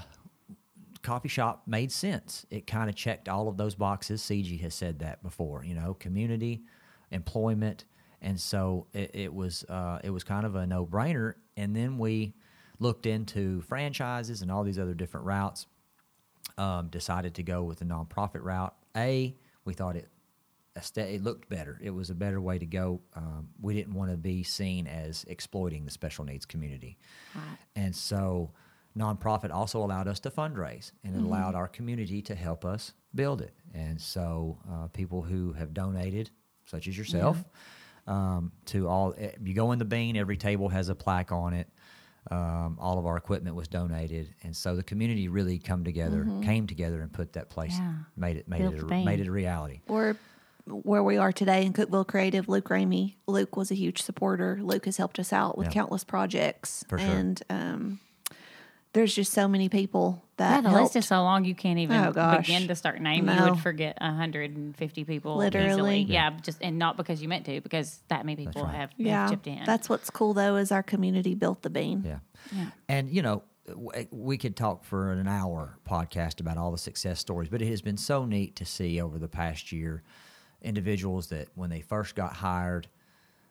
coffee 1.06 1.28
shop 1.28 1.62
made 1.66 1.92
sense. 1.92 2.44
It 2.50 2.66
kind 2.66 2.90
of 2.90 2.96
checked 2.96 3.28
all 3.28 3.48
of 3.48 3.56
those 3.56 3.76
boxes. 3.76 4.20
Cigi 4.20 4.60
has 4.60 4.74
said 4.74 4.98
that 4.98 5.22
before. 5.22 5.64
You 5.64 5.74
know, 5.74 5.94
community, 5.94 6.64
employment, 7.12 7.84
and 8.20 8.38
so 8.40 8.88
it, 8.92 9.12
it 9.14 9.34
was 9.34 9.64
uh, 9.64 10.00
it 10.02 10.10
was 10.10 10.24
kind 10.24 10.44
of 10.44 10.56
a 10.56 10.66
no 10.66 10.84
brainer. 10.84 11.34
And 11.56 11.74
then 11.74 11.96
we 11.96 12.34
looked 12.80 13.06
into 13.06 13.62
franchises 13.62 14.42
and 14.42 14.50
all 14.50 14.64
these 14.64 14.78
other 14.78 14.94
different 14.94 15.24
routes 15.26 15.66
um, 16.58 16.88
decided 16.88 17.34
to 17.36 17.42
go 17.42 17.62
with 17.62 17.78
the 17.78 17.84
nonprofit 17.84 18.42
route. 18.42 18.74
A, 18.96 19.34
we 19.64 19.74
thought 19.74 19.96
it 19.96 20.08
it 20.96 21.22
looked 21.22 21.48
better. 21.48 21.80
It 21.82 21.90
was 21.90 22.10
a 22.10 22.14
better 22.14 22.38
way 22.40 22.58
to 22.58 22.66
go. 22.66 23.00
Um, 23.14 23.48
we 23.62 23.74
didn't 23.74 23.94
want 23.94 24.10
to 24.10 24.16
be 24.16 24.42
seen 24.42 24.86
as 24.86 25.24
exploiting 25.28 25.84
the 25.84 25.90
special 25.90 26.24
needs 26.24 26.44
community, 26.44 26.98
and 27.76 27.94
so 27.94 28.50
nonprofit 28.96 29.50
also 29.50 29.82
allowed 29.84 30.08
us 30.08 30.20
to 30.20 30.30
fundraise, 30.30 30.92
and 31.04 31.14
it 31.16 31.22
allowed 31.22 31.54
our 31.54 31.68
community 31.68 32.22
to 32.22 32.34
help 32.34 32.64
us 32.64 32.92
build 33.14 33.40
it. 33.42 33.52
And 33.74 34.00
so 34.00 34.58
uh, 34.70 34.86
people 34.88 35.22
who 35.22 35.52
have 35.52 35.74
donated, 35.74 36.30
such 36.64 36.88
as 36.88 36.96
yourself, 36.96 37.44
um, 38.06 38.52
to 38.66 38.88
all 38.88 39.14
eh, 39.18 39.32
you 39.42 39.54
go 39.54 39.72
in 39.72 39.78
the 39.78 39.84
bean. 39.84 40.16
Every 40.16 40.36
table 40.36 40.68
has 40.70 40.88
a 40.88 40.94
plaque 40.94 41.32
on 41.32 41.52
it. 41.52 41.68
Um, 42.30 42.76
all 42.80 42.98
of 42.98 43.06
our 43.06 43.16
equipment 43.16 43.54
was 43.54 43.68
donated, 43.68 44.34
and 44.42 44.56
so 44.56 44.74
the 44.74 44.82
community 44.82 45.28
really 45.28 45.58
come 45.60 45.84
together, 45.84 46.26
came 46.42 46.66
together, 46.66 47.00
and 47.00 47.12
put 47.12 47.34
that 47.34 47.50
place, 47.50 47.76
Yeah. 47.78 47.92
made 48.16 48.36
it, 48.36 48.48
made 48.48 48.58
Built 48.62 48.74
it, 48.74 48.82
a, 48.82 48.86
made 49.04 49.20
it 49.20 49.28
a 49.28 49.30
reality. 49.30 49.80
Or 49.86 50.16
where 50.66 51.04
we 51.04 51.16
are 51.18 51.30
today 51.30 51.64
in 51.64 51.72
Cookeville 51.72 52.08
Creative, 52.08 52.48
Luke 52.48 52.68
Ramey. 52.68 53.14
Luke 53.28 53.54
was 53.56 53.70
a 53.70 53.76
huge 53.76 54.02
supporter. 54.02 54.58
Luke 54.60 54.86
has 54.86 54.96
helped 54.96 55.20
us 55.20 55.32
out 55.32 55.56
with 55.56 55.68
Yeah. 55.68 55.72
countless 55.74 56.02
projects. 56.02 56.84
For 56.88 56.98
sure. 56.98 57.08
And 57.08 57.40
um, 57.48 58.00
there's 58.96 59.14
just 59.14 59.32
so 59.32 59.46
many 59.46 59.68
people 59.68 60.22
Yeah, 60.38 60.48
that 60.56 60.62
the 60.64 60.70
helped. 60.70 60.82
list 60.84 60.96
is 60.96 61.06
so 61.06 61.22
long 61.22 61.44
you 61.44 61.54
can't 61.54 61.78
even 61.78 61.96
Oh, 62.02 62.12
gosh. 62.12 62.46
begin 62.46 62.66
to 62.68 62.74
start 62.74 63.00
naming. 63.00 63.36
You 63.36 63.44
would 63.50 63.60
forget 63.60 63.96
150 64.00 65.04
people 65.04 65.36
Literally. 65.36 65.68
easily. 65.70 66.00
Yeah. 66.00 66.30
Yeah, 66.30 66.38
just 66.40 66.58
and 66.62 66.78
not 66.78 66.96
because 66.96 67.20
you 67.22 67.28
meant 67.28 67.44
to, 67.46 67.60
because 67.60 68.00
that 68.08 68.24
many 68.24 68.46
people 68.46 68.62
right. 68.64 68.74
have, 68.74 68.90
have 68.90 68.98
yeah, 68.98 69.28
chipped 69.28 69.46
in. 69.46 69.62
that's 69.66 69.88
what's 69.88 70.08
cool 70.10 70.32
though 70.34 70.56
is 70.56 70.72
our 70.72 70.82
community 70.82 71.34
built 71.34 71.60
the 71.62 71.70
bean. 71.70 72.02
Yeah. 72.06 72.18
Yeah. 72.54 72.70
And, 72.88 73.08
you 73.10 73.20
know, 73.22 73.42
eh, 73.94 74.04
we 74.10 74.38
could 74.38 74.56
talk 74.56 74.84
for 74.84 75.12
an 75.12 75.28
hour 75.28 75.78
podcast 75.88 76.40
about 76.40 76.56
all 76.56 76.72
the 76.72 76.78
success 76.78 77.20
stories, 77.20 77.48
but 77.50 77.60
it 77.60 77.68
has 77.68 77.82
been 77.82 77.96
so 77.98 78.24
neat 78.24 78.56
to 78.56 78.64
see 78.64 79.00
over 79.00 79.18
the 79.18 79.28
past 79.28 79.72
year 79.72 80.02
individuals 80.62 81.28
that 81.28 81.48
when 81.54 81.70
they 81.70 81.80
first 81.80 82.14
got 82.14 82.32
hired, 82.32 82.88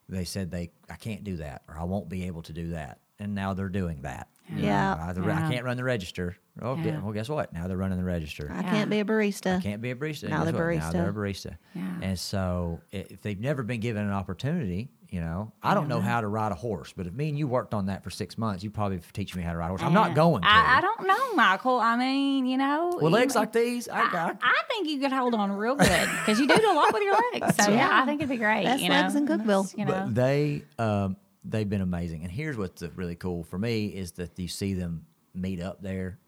they 0.09 0.23
said 0.25 0.51
they 0.51 0.71
I 0.89 0.95
can't 0.95 1.23
do 1.23 1.37
that 1.37 1.61
or 1.67 1.77
I 1.77 1.83
won't 1.83 2.09
be 2.09 2.25
able 2.25 2.41
to 2.43 2.53
do 2.53 2.71
that. 2.71 2.99
And 3.19 3.33
now 3.33 3.53
they're 3.53 3.69
doing 3.69 4.01
that. 4.01 4.27
You 4.49 4.57
know, 4.57 4.61
Yeah. 4.63 5.05
I, 5.09 5.13
the- 5.13 5.23
I 5.23 5.51
can't 5.51 5.65
run 5.65 5.77
the 5.77 5.83
register. 5.83 6.37
Oh, 6.61 6.75
gu- 6.75 6.83
Yeah. 6.83 7.01
well, 7.01 7.11
guess 7.13 7.27
what? 7.27 7.51
Now 7.51 7.67
they're 7.67 7.75
running 7.77 7.97
the 7.97 8.03
register. 8.03 8.49
I 8.53 8.61
can't 8.63 8.89
be 8.89 8.99
a 8.99 9.05
barista. 9.05 9.57
I 9.57 9.61
can't 9.61 9.81
be 9.81 9.91
a 9.91 9.95
barista. 9.95 10.29
Now 10.29 10.43
Guess 10.45 10.53
they're 10.53 10.67
what? 10.67 10.75
Now 10.77 10.89
barista. 10.89 10.91
they're 10.93 11.09
a 11.09 11.13
barista. 11.13 11.57
Yeah. 11.73 11.81
And 12.01 12.19
so 12.19 12.79
i- 12.93 13.05
if 13.09 13.21
they've 13.21 13.39
never 13.39 13.63
been 13.63 13.79
given 13.81 14.05
an 14.05 14.11
opportunity, 14.13 14.89
you 15.09 15.19
know, 15.21 15.51
I 15.63 15.73
don't 15.73 15.87
know 15.87 15.99
how 16.01 16.21
to 16.21 16.27
ride 16.27 16.51
a 16.51 16.55
horse, 16.55 16.93
but 16.95 17.07
if 17.07 17.13
me 17.13 17.29
and 17.29 17.37
you 17.37 17.47
worked 17.47 17.73
on 17.73 17.85
that 17.87 18.03
for 18.03 18.09
six 18.09 18.37
months, 18.37 18.63
you 18.63 18.69
probably 18.69 18.99
teach 19.13 19.35
me 19.35 19.43
how 19.43 19.51
to 19.51 19.57
ride 19.57 19.65
a 19.65 19.69
horse. 19.69 19.81
I'm 19.81 19.93
not 19.93 20.13
going 20.15 20.41
to. 20.43 20.47
I, 20.47 20.77
I 20.77 20.81
don't 20.81 21.07
know, 21.07 21.33
Michael. 21.35 21.79
I 21.79 21.95
mean, 21.95 22.45
you 22.45 22.57
know, 22.57 22.91
With 22.95 23.03
you 23.03 23.09
legs 23.09 23.33
may- 23.35 23.39
like 23.41 23.51
these, 23.53 23.87
I 23.89 24.07
I, 24.07 24.11
got. 24.11 24.37
I 24.41 24.61
think 24.69 24.87
you 24.89 24.99
could 24.99 25.11
hold 25.11 25.33
on 25.35 25.51
real 25.51 25.75
good 25.75 25.87
because 26.19 26.39
you 26.39 26.47
do 26.47 26.55
do 26.55 26.71
a 26.71 26.73
lot 26.73 26.93
with 26.93 27.03
your 27.03 27.17
legs. 27.33 27.55
So 27.63 27.71
yeah, 27.71 27.89
I 28.01 28.05
think 28.05 28.21
it'd 28.21 28.29
be 28.29 28.37
great. 28.37 28.63
Best 28.65 28.81
you 28.83 28.89
know? 28.89 28.95
legs 28.95 29.15
in 29.15 29.27
Cookeville. 29.27 29.77
You 29.77 29.85
know, 29.85 29.91
But 30.05 30.15
they 30.15 30.63
um, 30.79 31.15
they've 31.47 31.69
been 31.69 31.81
amazing. 31.81 32.23
And 32.23 32.31
here's 32.31 32.57
what's 32.57 32.81
really 32.95 33.15
cool 33.15 33.43
for 33.43 33.57
me 33.57 33.87
is 33.87 34.11
that 34.13 34.37
you 34.39 34.47
see 34.47 34.73
them 34.73 35.05
meet 35.33 35.61
up 35.61 35.81
there. 35.81 36.19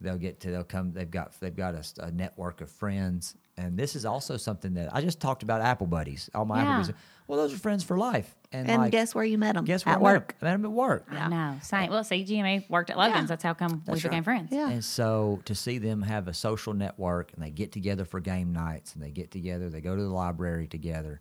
They'll 0.00 0.16
get 0.18 0.38
to 0.40 0.50
they'll 0.52 0.62
come. 0.62 0.92
They've 0.92 1.10
got 1.10 1.32
they've 1.40 1.54
got 1.56 1.74
a 1.98 2.10
network 2.12 2.60
of 2.60 2.70
friends, 2.70 3.34
and 3.56 3.76
this 3.76 3.96
is 3.96 4.04
also 4.04 4.36
something 4.36 4.74
that 4.74 4.94
I 4.94 5.00
just 5.00 5.18
talked 5.20 5.42
about. 5.42 5.60
Apple 5.60 5.88
buddies, 5.88 6.30
all 6.36 6.44
my 6.44 6.62
Yeah. 6.62 6.68
Apple 6.70 6.82
buddies. 6.82 6.94
Well, 7.26 7.38
those 7.40 7.52
are 7.52 7.58
friends 7.58 7.82
for 7.84 7.98
life. 7.98 8.34
And, 8.52 8.70
And 8.70 8.80
like, 8.82 8.92
guess 8.92 9.12
where 9.14 9.24
you 9.24 9.36
met 9.38 9.54
them? 9.56 9.64
guess 9.64 9.84
where 9.84 9.96
At 9.96 9.98
I 10.00 10.02
met 10.02 10.08
'em? 10.08 10.14
work. 10.14 10.36
I 10.40 10.44
met 10.44 10.54
'em 10.54 10.64
at 10.64 10.70
work. 10.72 11.06
I 11.10 11.28
know. 11.28 11.58
Same. 11.62 11.90
Well, 11.90 12.04
see, 12.04 12.24
GMA 12.24 12.64
worked 12.70 12.90
at 12.90 12.96
Logan's. 12.96 13.22
Yeah. 13.22 13.26
That's 13.26 13.42
how 13.42 13.54
come 13.54 13.72
we 13.72 13.80
That's 13.86 14.02
became 14.02 14.18
right. 14.18 14.24
friends. 14.24 14.48
Yeah. 14.52 14.70
And 14.70 14.84
so 14.84 15.40
to 15.44 15.54
see 15.54 15.78
them 15.78 16.02
have 16.02 16.28
a 16.28 16.32
social 16.32 16.72
network 16.74 17.32
and 17.34 17.42
they 17.42 17.50
get 17.50 17.72
together 17.72 18.04
for 18.06 18.20
game 18.20 18.52
nights 18.52 18.94
and 18.94 19.02
they 19.02 19.10
get 19.10 19.30
together, 19.32 19.68
they 19.68 19.80
go 19.82 19.94
to 19.96 20.02
the 20.02 20.08
library 20.08 20.68
together. 20.68 21.20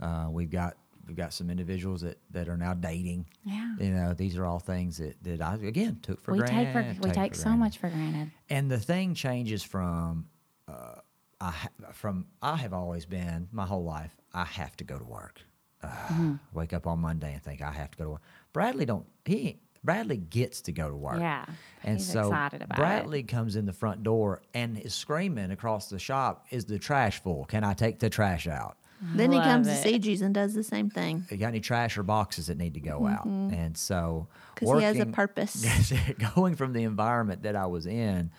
Uh, 0.00 0.28
we've 0.30 0.50
got 0.50 0.76
we've 1.08 1.16
got 1.16 1.32
some 1.32 1.50
individuals 1.50 2.02
that, 2.02 2.18
that 2.30 2.48
are 2.48 2.56
now 2.56 2.74
dating. 2.74 3.26
Yeah. 3.44 3.74
You 3.80 3.90
know, 3.90 4.14
these 4.14 4.36
are 4.36 4.44
all 4.44 4.58
things 4.60 4.98
that, 4.98 5.16
that 5.24 5.40
I 5.40 5.54
again 5.54 5.98
took 6.02 6.20
for 6.20 6.32
we 6.32 6.38
granted. 6.38 6.72
take 6.72 6.96
for, 7.00 7.08
we 7.08 7.10
take 7.12 7.34
so 7.34 7.44
granted. 7.44 7.58
much 7.60 7.78
for 7.78 7.88
granted. 7.88 8.30
And 8.50 8.70
the 8.70 8.78
thing 8.78 9.14
changes 9.14 9.62
from 9.62 10.26
uh, 10.68 10.96
I 11.40 11.54
from 11.92 12.26
I 12.42 12.56
have 12.56 12.72
always 12.72 13.06
been 13.06 13.48
my 13.52 13.64
whole 13.66 13.84
life. 13.84 14.14
I 14.34 14.44
have 14.44 14.76
to 14.76 14.84
go 14.84 14.98
to 14.98 15.04
work. 15.04 15.40
Uh, 15.82 15.86
Mm-hmm. 15.86 16.34
Wake 16.54 16.72
up 16.72 16.86
on 16.88 16.98
Monday 16.98 17.32
and 17.32 17.42
think 17.42 17.62
I 17.62 17.70
have 17.70 17.90
to 17.92 17.98
go 17.98 18.04
to 18.04 18.10
work. 18.10 18.22
Bradley 18.52 18.84
don't 18.84 19.06
he 19.24 19.60
Bradley 19.84 20.16
gets 20.16 20.60
to 20.62 20.72
go 20.72 20.88
to 20.88 20.96
work. 20.96 21.20
Yeah, 21.20 21.44
and 21.84 22.02
so 22.02 22.26
about 22.28 22.54
it. 22.54 22.68
Bradley 22.70 23.22
comes 23.22 23.54
in 23.54 23.64
the 23.64 23.72
front 23.72 24.02
door 24.02 24.42
and 24.54 24.76
is 24.78 24.92
screaming 24.94 25.52
across 25.52 25.88
the 25.88 25.98
shop, 26.00 26.46
"Is 26.50 26.64
the 26.64 26.78
trash 26.80 27.22
full? 27.22 27.44
Can 27.44 27.62
I 27.62 27.74
take 27.74 28.00
the 28.00 28.10
trash 28.10 28.48
out?" 28.48 28.76
Then 29.00 29.32
he 29.32 29.38
comes 29.38 29.68
it. 29.68 29.82
to 29.82 29.88
Cigi's 29.88 30.22
and 30.22 30.34
does 30.34 30.54
the 30.54 30.64
same 30.64 30.90
thing 30.90 31.24
You 31.30 31.36
got 31.36 31.48
any 31.48 31.60
trash 31.60 31.96
or 31.96 32.02
boxes 32.02 32.48
that 32.48 32.58
need 32.58 32.74
to 32.74 32.80
go 32.80 33.06
out? 33.06 33.24
And 33.26 33.76
so 33.76 34.26
because 34.54 34.68
Mm-hmm. 34.70 34.78
he 34.78 34.84
has 34.84 34.98
a 35.00 35.06
purpose. 35.06 35.64
going 36.34 36.56
from 36.56 36.72
the 36.72 36.82
environment 36.82 37.42
that 37.44 37.54
I 37.56 37.66
was 37.66 37.86
in 37.86 38.30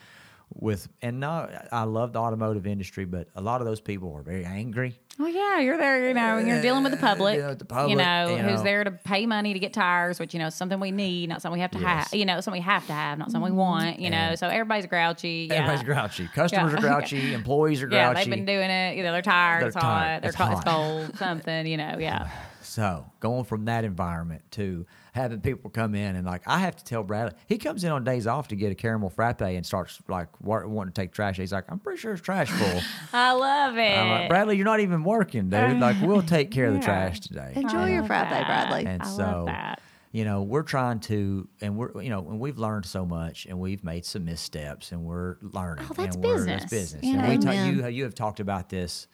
with 0.53 0.87
and 1.01 1.19
no 1.19 1.47
I 1.71 1.83
love 1.83 2.13
the 2.13 2.19
automotive 2.19 2.65
industry, 2.67 3.05
but 3.05 3.27
a 3.35 3.41
lot 3.41 3.61
of 3.61 3.67
those 3.67 3.79
people 3.81 4.13
are 4.15 4.23
very 4.23 4.45
angry. 4.45 4.99
Well, 5.19 5.27
yeah, 5.27 5.59
you're 5.59 5.77
there, 5.77 6.07
you 6.07 6.13
know, 6.13 6.37
and 6.37 6.47
you're 6.47 6.61
dealing 6.61 6.81
with 6.81 6.93
the 6.93 6.97
public, 6.97 7.35
Dealing 7.35 7.49
with 7.49 7.59
the 7.59 7.65
public, 7.65 7.89
you 7.89 7.97
know, 7.97 8.37
you 8.37 8.41
who's 8.41 8.63
there 8.63 8.85
to 8.85 8.91
pay 8.91 9.25
money 9.25 9.51
to 9.51 9.59
get 9.59 9.73
tires, 9.73 10.17
which, 10.17 10.33
you 10.33 10.39
know, 10.39 10.47
is 10.47 10.55
something 10.55 10.79
we 10.79 10.91
need, 10.91 11.27
not 11.27 11.41
something 11.41 11.57
we 11.57 11.61
have 11.61 11.71
to 11.71 11.79
Yes. 11.79 12.09
have, 12.09 12.17
you 12.17 12.25
know, 12.25 12.39
something 12.39 12.61
we 12.61 12.65
have 12.65 12.87
to 12.87 12.93
have, 12.93 13.17
not 13.17 13.29
something 13.29 13.43
we 13.43 13.49
mm-hmm. 13.49 13.57
want, 13.57 13.99
you 13.99 14.09
know, 14.09 14.35
so 14.35 14.47
everybody's 14.47 14.85
grouchy. 14.85 15.47
Yeah. 15.49 15.55
Everybody's 15.57 15.83
grouchy. 15.83 16.29
Customers 16.33 16.71
Yeah. 16.71 16.77
are 16.77 16.81
grouchy. 16.99 17.33
Employees 17.33 17.81
are 17.81 17.87
grouchy. 17.87 17.97
Yeah, 17.97 18.13
they've 18.13 18.29
been 18.29 18.45
doing 18.45 18.69
it. 18.69 18.95
You 18.95 19.03
know, 19.03 19.11
they're 19.11 19.21
tired. 19.21 19.61
They're 19.61 19.67
it's 19.67 19.75
tired. 19.75 20.13
hot. 20.13 20.21
They're 20.21 20.29
It's 20.29 20.37
co- 20.37 20.51
it's 20.51 20.63
hot. 20.63 20.65
cold. 20.65 21.17
Something. 21.17 21.67
You 21.67 21.77
know. 21.77 21.97
Yeah. 21.99 22.29
So 22.61 23.07
going 23.19 23.45
from 23.45 23.65
that 23.65 23.83
environment 23.83 24.43
to 24.51 24.85
having 25.13 25.41
people 25.41 25.69
come 25.69 25.95
in 25.95 26.15
and 26.15 26.25
like 26.25 26.41
I 26.47 26.59
have 26.59 26.75
to 26.75 26.83
tell 26.83 27.03
Bradley, 27.03 27.33
he 27.47 27.57
comes 27.57 27.83
in 27.83 27.91
on 27.91 28.03
days 28.03 28.27
off 28.27 28.47
to 28.49 28.55
get 28.55 28.71
a 28.71 28.75
caramel 28.75 29.09
frappe 29.09 29.41
and 29.41 29.65
starts 29.65 29.99
like 30.07 30.27
wanting 30.41 30.91
to 30.93 31.01
take 31.01 31.11
trash. 31.11 31.37
He's 31.37 31.51
like, 31.51 31.65
I'm 31.69 31.79
pretty 31.79 31.99
sure 31.99 32.13
it's 32.13 32.21
trash 32.21 32.49
full. 32.49 32.81
I 33.13 33.31
love 33.33 33.77
it. 33.77 33.97
I'm 33.97 34.09
like, 34.09 34.29
Bradley, 34.29 34.55
you're 34.57 34.65
not 34.65 34.79
even 34.79 35.03
working, 35.03 35.49
dude. 35.49 35.79
Like 35.79 36.01
we'll 36.01 36.21
take 36.21 36.51
care 36.51 36.65
of 36.67 36.73
the 36.73 36.79
trash 36.81 37.19
today. 37.21 37.53
Enjoy 37.55 37.77
I 37.79 37.89
your 37.89 38.03
frappe, 38.03 38.29
that. 38.29 38.45
Bradley. 38.45 38.85
And 38.85 39.01
I 39.01 39.05
so, 39.05 39.17
love 39.23 39.45
that. 39.47 39.81
you 40.11 40.25
know, 40.25 40.43
we're 40.43 40.63
trying 40.63 40.99
to, 41.01 41.47
and 41.61 41.77
we're, 41.77 42.01
you 42.01 42.09
know, 42.09 42.19
and 42.29 42.39
we've 42.39 42.57
learned 42.57 42.85
so 42.85 43.05
much, 43.05 43.45
and 43.45 43.59
we've 43.59 43.83
made 43.83 44.05
some 44.05 44.25
missteps, 44.25 44.91
and 44.91 45.03
we're 45.03 45.37
learning. 45.41 45.85
Oh, 45.89 45.93
that's 45.95 46.15
and 46.15 46.23
we're, 46.25 46.33
business, 46.35 46.61
That's 46.63 46.71
business. 46.71 47.03
you 47.03 47.17
and 47.17 47.27
we 47.27 47.37
ta- 47.37 47.51
you 47.65 47.87
you 47.87 48.03
have 48.03 48.15
talked 48.15 48.39
about 48.39 48.69
this. 48.69 49.07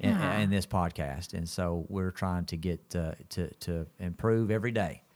In, 0.00 0.10
Yeah. 0.10 0.38
in 0.38 0.48
this 0.50 0.64
podcast, 0.64 1.34
and 1.34 1.48
so 1.48 1.84
we're 1.88 2.12
trying 2.12 2.44
to 2.46 2.56
get 2.56 2.94
uh, 2.94 3.14
to 3.30 3.52
to 3.54 3.86
improve 3.98 4.48
every 4.52 4.70
day, 4.70 5.02
Yeah. 5.02 5.07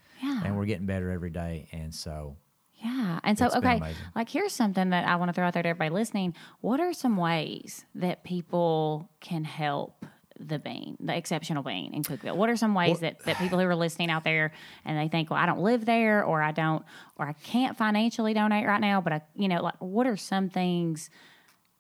And 0.45 0.57
we're 0.57 0.67
getting 0.67 0.87
better 0.87 1.11
every 1.11 1.31
day, 1.31 1.69
and 1.73 1.95
so 1.95 2.37
Yeah. 2.83 3.21
And 3.23 3.39
so, 3.39 3.47
It's 3.47 3.57
okay, 3.57 3.81
like 4.17 4.29
here's 4.29 4.53
something 4.53 4.91
that 4.91 5.07
I 5.07 5.17
want 5.17 5.29
to 5.29 5.33
throw 5.33 5.47
out 5.47 5.55
there 5.55 5.63
to 5.63 5.69
everybody 5.69 5.91
listening. 5.95 6.35
What 6.61 6.81
are 6.81 6.93
some 6.93 7.17
ways 7.17 7.85
that 7.95 8.25
people 8.25 9.09
can 9.21 9.45
help 9.45 10.05
the 10.41 10.59
bean, 10.59 10.97
the 10.99 11.17
exceptional 11.17 11.63
bean 11.63 11.95
in 11.95 12.03
Cookeville? 12.03 12.35
What 12.35 12.49
are 12.51 12.57
some 12.57 12.75
ways 12.75 12.99
that, 13.01 13.21
that 13.21 13.37
people 13.37 13.61
who 13.61 13.67
are 13.67 13.77
listening 13.77 14.11
out 14.11 14.25
there 14.25 14.53
and 14.85 14.99
they 14.99 15.07
think, 15.07 15.31
well, 15.31 15.39
I 15.39 15.47
don't 15.47 15.61
live 15.61 15.85
there 15.85 16.25
or 16.25 16.43
I 16.43 16.51
don't, 16.51 16.85
or 17.17 17.27
I 17.27 17.35
can't 17.35 17.77
financially 17.77 18.35
donate 18.35 18.67
right 18.67 18.81
now, 18.81 19.01
but 19.01 19.13
I, 19.13 19.23
you 19.37 19.47
know, 19.47 19.63
like 19.63 19.77
what 19.79 20.09
are 20.09 20.17
some 20.17 20.49
things 20.49 21.09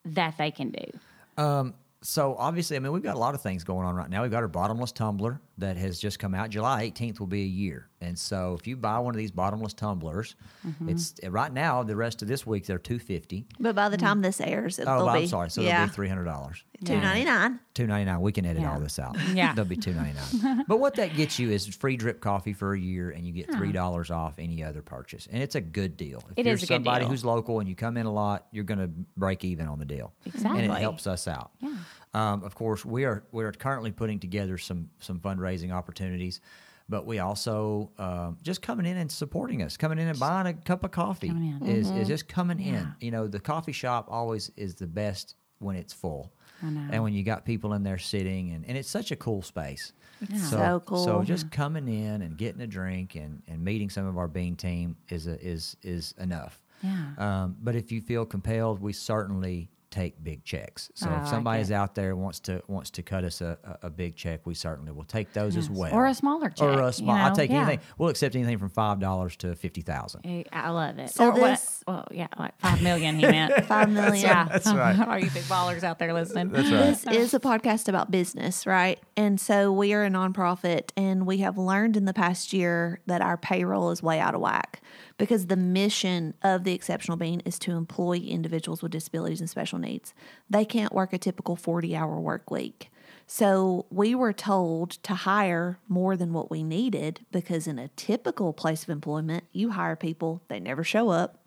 that 0.04 0.38
they 0.38 0.52
can 0.52 0.70
do? 0.70 1.42
Um, 1.42 1.74
So 2.02 2.36
obviously, 2.38 2.76
I 2.76 2.80
mean, 2.80 2.92
we've 2.92 3.02
got 3.02 3.16
a 3.16 3.18
lot 3.18 3.34
of 3.34 3.42
things 3.42 3.64
going 3.64 3.86
on 3.86 3.96
right 3.96 4.10
now. 4.10 4.22
We've 4.22 4.30
got 4.30 4.42
our 4.42 4.48
bottomless 4.48 4.92
tumbler 4.92 5.40
that 5.62 5.76
has 5.76 5.98
just 5.98 6.18
come 6.18 6.34
out. 6.34 6.50
July 6.50 6.90
18th 6.90 7.18
will 7.18 7.26
be 7.26 7.42
a 7.42 7.46
year, 7.46 7.88
and 8.00 8.18
so 8.18 8.54
if 8.58 8.66
you 8.66 8.76
buy 8.76 8.98
one 8.98 9.14
of 9.14 9.18
these 9.18 9.30
bottomless 9.30 9.72
tumblers, 9.74 10.36
Mm-hmm. 10.66 10.90
it's 10.90 11.14
right 11.28 11.52
now. 11.52 11.82
The 11.82 11.96
rest 11.96 12.22
of 12.22 12.28
this 12.28 12.46
week 12.46 12.66
they're 12.66 12.78
250. 12.78 13.46
But 13.58 13.74
by 13.74 13.88
the 13.88 13.96
time 13.96 14.20
this 14.22 14.40
airs, 14.40 14.78
it'll 14.78 15.08
Oh, 15.08 15.12
be 15.12 15.20
I'm 15.22 15.26
sorry. 15.26 15.50
So 15.50 15.60
yeah, 15.60 15.82
it'll 15.82 15.88
be 15.90 15.94
three 15.94 16.06
hundred 16.08 16.24
dollars. 16.24 16.62
two 16.84 17.00
ninety 17.00 17.24
nine. 17.24 17.58
Two 17.74 17.86
ninety 17.88 18.04
nine. 18.10 18.20
We 18.20 18.30
can 18.30 18.44
edit 18.46 18.62
Yeah. 18.62 18.72
all 18.74 18.78
this 18.80 18.98
out. 19.00 19.16
Yeah. 19.34 19.54
they'll 19.54 19.64
be 19.64 19.76
two 19.76 19.92
ninety 19.94 20.16
nine. 20.42 20.64
but 20.68 20.76
what 20.78 20.94
that 20.96 21.16
gets 21.16 21.38
you 21.40 21.50
is 21.50 21.66
free 21.66 21.96
drip 21.96 22.20
coffee 22.20 22.52
for 22.52 22.74
a 22.74 22.78
year, 22.78 23.10
and 23.10 23.26
you 23.26 23.32
get 23.32 23.50
three 23.52 23.72
dollars 23.72 24.10
off 24.12 24.34
any 24.38 24.62
other 24.62 24.82
purchase, 24.82 25.26
and 25.32 25.42
it's 25.42 25.54
a 25.56 25.60
good 25.60 25.96
deal. 25.96 26.22
If 26.36 26.38
It 26.38 26.46
you're 26.46 26.54
is 26.54 26.62
a 26.62 26.66
good 26.66 26.74
somebody 26.76 27.04
deal. 27.04 27.10
who's 27.10 27.24
local 27.24 27.58
and 27.60 27.68
you 27.68 27.74
come 27.74 27.96
in 27.96 28.06
a 28.06 28.12
lot, 28.12 28.46
you're 28.52 28.64
going 28.64 28.80
to 28.80 28.90
break 29.16 29.44
even 29.44 29.66
on 29.66 29.78
the 29.80 29.84
deal, 29.84 30.12
Exactly. 30.26 30.62
and 30.64 30.72
it 30.72 30.78
helps 30.80 31.06
us 31.08 31.26
out. 31.26 31.50
Yeah. 31.60 31.74
Um, 32.14 32.44
of 32.44 32.54
course, 32.54 32.84
we 32.84 33.04
are 33.04 33.24
we 33.32 33.44
are 33.44 33.52
currently 33.52 33.90
putting 33.90 34.18
together 34.18 34.58
some 34.58 34.90
some 34.98 35.18
fundraising 35.20 35.72
opportunities. 35.72 36.40
But 36.88 37.06
we 37.06 37.20
also 37.20 37.90
um, 37.96 38.36
just 38.42 38.60
coming 38.60 38.84
in 38.84 38.96
and 38.98 39.10
supporting 39.10 39.62
us, 39.62 39.76
coming 39.78 39.98
in 39.98 40.08
and 40.08 40.18
buying 40.18 40.46
a 40.48 40.52
cup 40.52 40.84
of 40.84 40.90
coffee 40.90 41.28
Coming 41.28 41.56
in. 41.62 41.66
is, 41.66 41.88
is 41.90 42.08
just 42.08 42.28
coming 42.28 42.58
in. 42.60 42.92
You 43.00 43.10
know, 43.12 43.28
the 43.28 43.40
coffee 43.40 43.72
shop 43.72 44.08
always 44.10 44.50
is 44.56 44.74
the 44.74 44.88
best 44.88 45.36
when 45.58 45.76
it's 45.76 45.92
full. 45.94 46.32
And 46.60 47.02
when 47.02 47.12
you 47.12 47.22
got 47.24 47.44
people 47.44 47.72
in 47.74 47.82
there 47.82 47.98
sitting, 47.98 48.52
and, 48.52 48.64
and 48.66 48.76
it's 48.78 48.90
such 48.90 49.10
a 49.10 49.16
cool 49.16 49.42
space. 49.42 49.92
It's 50.20 50.50
So, 50.50 50.56
so 50.58 50.82
cool. 50.84 51.04
So 51.04 51.22
just 51.22 51.50
coming 51.50 51.88
in 51.88 52.22
and 52.22 52.36
getting 52.36 52.60
a 52.60 52.66
drink 52.68 53.14
and, 53.16 53.42
and 53.48 53.64
meeting 53.64 53.88
some 53.90 54.06
of 54.06 54.16
our 54.18 54.28
bean 54.28 54.54
team 54.54 54.96
is 55.08 55.26
a, 55.26 55.40
is 55.44 55.76
is 55.82 56.14
enough. 56.18 56.62
Yeah. 56.82 57.06
Um, 57.16 57.56
but 57.62 57.74
if 57.74 57.90
you 57.90 58.00
feel 58.00 58.24
compelled, 58.26 58.80
we 58.80 58.92
certainly 58.92 59.70
take 59.92 60.22
big 60.24 60.44
checks. 60.44 60.90
So 60.94 61.08
oh, 61.08 61.12
I 61.12 61.16
if 61.18 61.22
like 61.22 61.30
somebody's 61.30 61.70
it. 61.70 61.74
out 61.74 61.94
there 61.94 62.16
wants 62.16 62.40
to 62.40 62.62
wants 62.66 62.90
to 62.90 63.02
cut 63.02 63.22
us 63.24 63.40
a, 63.40 63.58
a, 63.82 63.86
a 63.86 63.90
big 63.90 64.16
check, 64.16 64.46
we 64.46 64.54
certainly 64.54 64.90
will 64.90 65.04
take 65.04 65.32
those 65.32 65.56
as 65.56 65.70
well. 65.70 65.92
Or 65.94 66.06
a 66.06 66.14
smaller 66.14 66.50
check, 66.50 66.62
Or 66.66 66.80
a 66.80 66.86
you 66.86 66.92
small. 66.92 67.14
I'll 67.16 67.34
take 67.36 67.50
Yeah. 67.50 67.58
anything. 67.66 67.80
We'll 67.98 68.08
accept 68.08 68.34
anything 68.34 68.58
from 68.58 68.70
five 68.70 68.98
dollars 68.98 69.36
to 69.36 69.54
fifty 69.54 69.82
thousand. 69.82 70.46
I 70.52 70.70
love 70.70 70.98
it. 70.98 71.10
So 71.10 71.28
or 71.30 71.34
this- 71.34 71.82
what? 71.86 71.94
Well, 71.94 72.08
yeah, 72.10 72.28
like 72.38 72.58
five 72.58 72.82
million. 72.82 73.16
He 73.16 73.22
meant 73.26 73.52
Five 73.66 73.90
million. 73.90 74.24
Yeah, 74.24 74.44
That's 74.48 74.66
right. 74.72 74.98
Are 74.98 75.18
you 75.20 75.30
big 75.30 75.42
ballers 75.44 75.82
out 75.84 75.98
there 75.98 76.12
listening? 76.12 76.48
That's 76.48 76.70
right. 76.70 77.12
This 77.14 77.16
is 77.28 77.34
a 77.34 77.40
podcast 77.40 77.88
about 77.88 78.10
business, 78.10 78.66
right? 78.66 78.98
And 79.16 79.40
so 79.40 79.70
we 79.72 79.92
are 79.92 80.04
a 80.04 80.08
nonprofit, 80.10 80.90
and 80.96 81.26
we 81.26 81.38
have 81.38 81.58
learned 81.58 81.96
in 81.96 82.06
the 82.06 82.14
past 82.14 82.52
year 82.52 83.00
that 83.06 83.20
our 83.20 83.36
payroll 83.36 83.90
is 83.90 84.02
way 84.02 84.18
out 84.20 84.34
of 84.34 84.40
whack 84.40 84.80
because 85.18 85.46
the 85.46 85.56
mission 85.56 86.34
of 86.42 86.64
the 86.64 86.72
Exceptional 86.72 87.16
Bean 87.16 87.40
is 87.44 87.58
to 87.60 87.72
employ 87.72 88.16
individuals 88.16 88.82
with 88.82 88.92
disabilities 88.92 89.40
and 89.40 89.50
special 89.50 89.78
needs. 89.78 90.14
They 90.48 90.64
can't 90.64 90.92
work 90.92 91.12
a 91.12 91.18
typical 91.18 91.56
40 91.56 91.94
hour 91.96 92.20
work 92.20 92.50
week. 92.50 92.90
So 93.26 93.86
we 93.90 94.14
were 94.14 94.32
told 94.32 94.90
to 95.04 95.14
hire 95.14 95.78
more 95.88 96.16
than 96.16 96.32
what 96.32 96.50
we 96.50 96.62
needed 96.62 97.24
because 97.30 97.66
in 97.66 97.78
a 97.78 97.88
typical 97.88 98.52
place 98.52 98.82
of 98.82 98.90
employment, 98.90 99.44
you 99.52 99.70
hire 99.70 99.96
people, 99.96 100.42
they 100.48 100.60
never 100.60 100.84
show 100.84 101.08
up. 101.08 101.38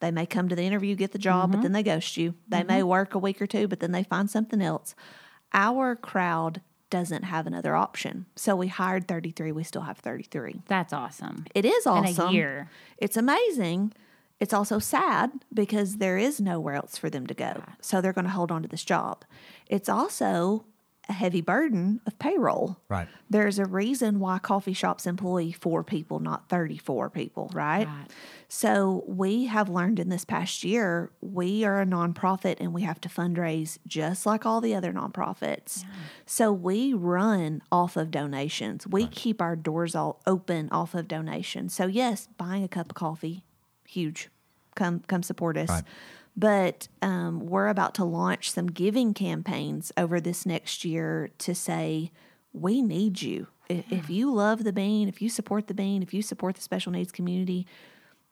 They 0.00 0.10
may 0.10 0.26
come 0.26 0.48
to 0.48 0.56
the 0.56 0.62
interview, 0.62 0.94
get 0.94 1.12
the 1.12 1.18
job, 1.18 1.50
but 1.50 1.56
mm-hmm. 1.56 1.62
then 1.64 1.72
they 1.72 1.82
ghost 1.82 2.16
you. 2.16 2.34
They 2.48 2.58
mm-hmm. 2.58 2.66
may 2.68 2.82
work 2.82 3.14
a 3.14 3.18
week 3.18 3.42
or 3.42 3.46
two, 3.46 3.66
but 3.66 3.80
then 3.80 3.92
they 3.92 4.04
find 4.04 4.30
something 4.30 4.62
else. 4.62 4.94
Our 5.52 5.96
crowd 5.96 6.60
doesn't 6.90 7.24
have 7.24 7.46
another 7.46 7.76
option. 7.76 8.26
So 8.36 8.56
we 8.56 8.68
hired 8.68 9.08
33, 9.08 9.52
we 9.52 9.64
still 9.64 9.82
have 9.82 9.98
33. 9.98 10.62
That's 10.66 10.92
awesome. 10.92 11.44
It 11.54 11.64
is 11.64 11.86
awesome. 11.86 12.04
In 12.04 12.10
a 12.10 12.22
awesome. 12.22 12.34
year. 12.34 12.70
It's 12.98 13.16
amazing. 13.16 13.92
It's 14.40 14.52
also 14.52 14.78
sad 14.78 15.32
because 15.52 15.96
there 15.96 16.16
is 16.16 16.40
nowhere 16.40 16.74
else 16.74 16.96
for 16.96 17.10
them 17.10 17.26
to 17.26 17.34
go. 17.34 17.62
So 17.80 18.00
they're 18.00 18.12
going 18.12 18.24
to 18.26 18.30
hold 18.30 18.52
on 18.52 18.62
to 18.62 18.68
this 18.68 18.84
job. 18.84 19.24
It's 19.66 19.88
also 19.88 20.64
a 21.08 21.12
heavy 21.12 21.40
burden 21.40 22.00
of 22.06 22.18
payroll. 22.18 22.78
Right. 22.88 23.08
There's 23.30 23.58
a 23.58 23.64
reason 23.64 24.20
why 24.20 24.38
coffee 24.38 24.74
shops 24.74 25.06
employ 25.06 25.52
four 25.52 25.82
people, 25.82 26.20
not 26.20 26.48
34 26.48 27.10
people, 27.10 27.50
right? 27.54 27.86
Right. 27.86 28.06
So 28.50 29.04
we 29.06 29.44
have 29.44 29.68
learned 29.68 29.98
in 30.00 30.08
this 30.08 30.24
past 30.24 30.64
year, 30.64 31.10
we 31.20 31.64
are 31.64 31.82
a 31.82 31.86
nonprofit 31.86 32.56
and 32.58 32.72
we 32.72 32.80
have 32.82 32.98
to 33.02 33.08
fundraise 33.08 33.76
just 33.86 34.24
like 34.24 34.46
all 34.46 34.62
the 34.62 34.74
other 34.74 34.90
nonprofits. 34.90 35.84
So 36.24 36.50
we 36.50 36.94
run 36.94 37.62
off 37.70 37.94
of 37.96 38.10
donations. 38.10 38.86
We 38.86 39.06
keep 39.06 39.42
our 39.42 39.54
doors 39.54 39.94
all 39.94 40.22
open 40.26 40.70
off 40.70 40.94
of 40.94 41.08
donations. 41.08 41.74
So 41.74 41.86
yes, 41.86 42.28
buying 42.38 42.64
a 42.64 42.68
cup 42.68 42.90
of 42.90 42.94
coffee, 42.94 43.44
huge. 43.86 44.30
Come 44.74 45.00
come 45.08 45.22
support 45.22 45.58
us. 45.58 45.68
Right. 45.68 45.84
But 46.34 46.88
um, 47.02 47.40
we're 47.40 47.68
about 47.68 47.94
to 47.96 48.04
launch 48.04 48.52
some 48.52 48.68
giving 48.68 49.12
campaigns 49.12 49.92
over 49.96 50.20
this 50.20 50.46
next 50.46 50.84
year 50.84 51.30
to 51.38 51.54
say, 51.54 52.12
we 52.52 52.80
need 52.80 53.20
you. 53.20 53.48
If, 53.68 53.92
if 53.92 54.08
you 54.08 54.32
love 54.32 54.62
the 54.64 54.72
bean, 54.72 55.08
if 55.08 55.20
you 55.20 55.28
support 55.28 55.66
the 55.66 55.74
bean, 55.74 56.02
if 56.02 56.14
you 56.14 56.22
support 56.22 56.54
the 56.54 56.62
special 56.62 56.92
needs 56.92 57.10
community, 57.10 57.66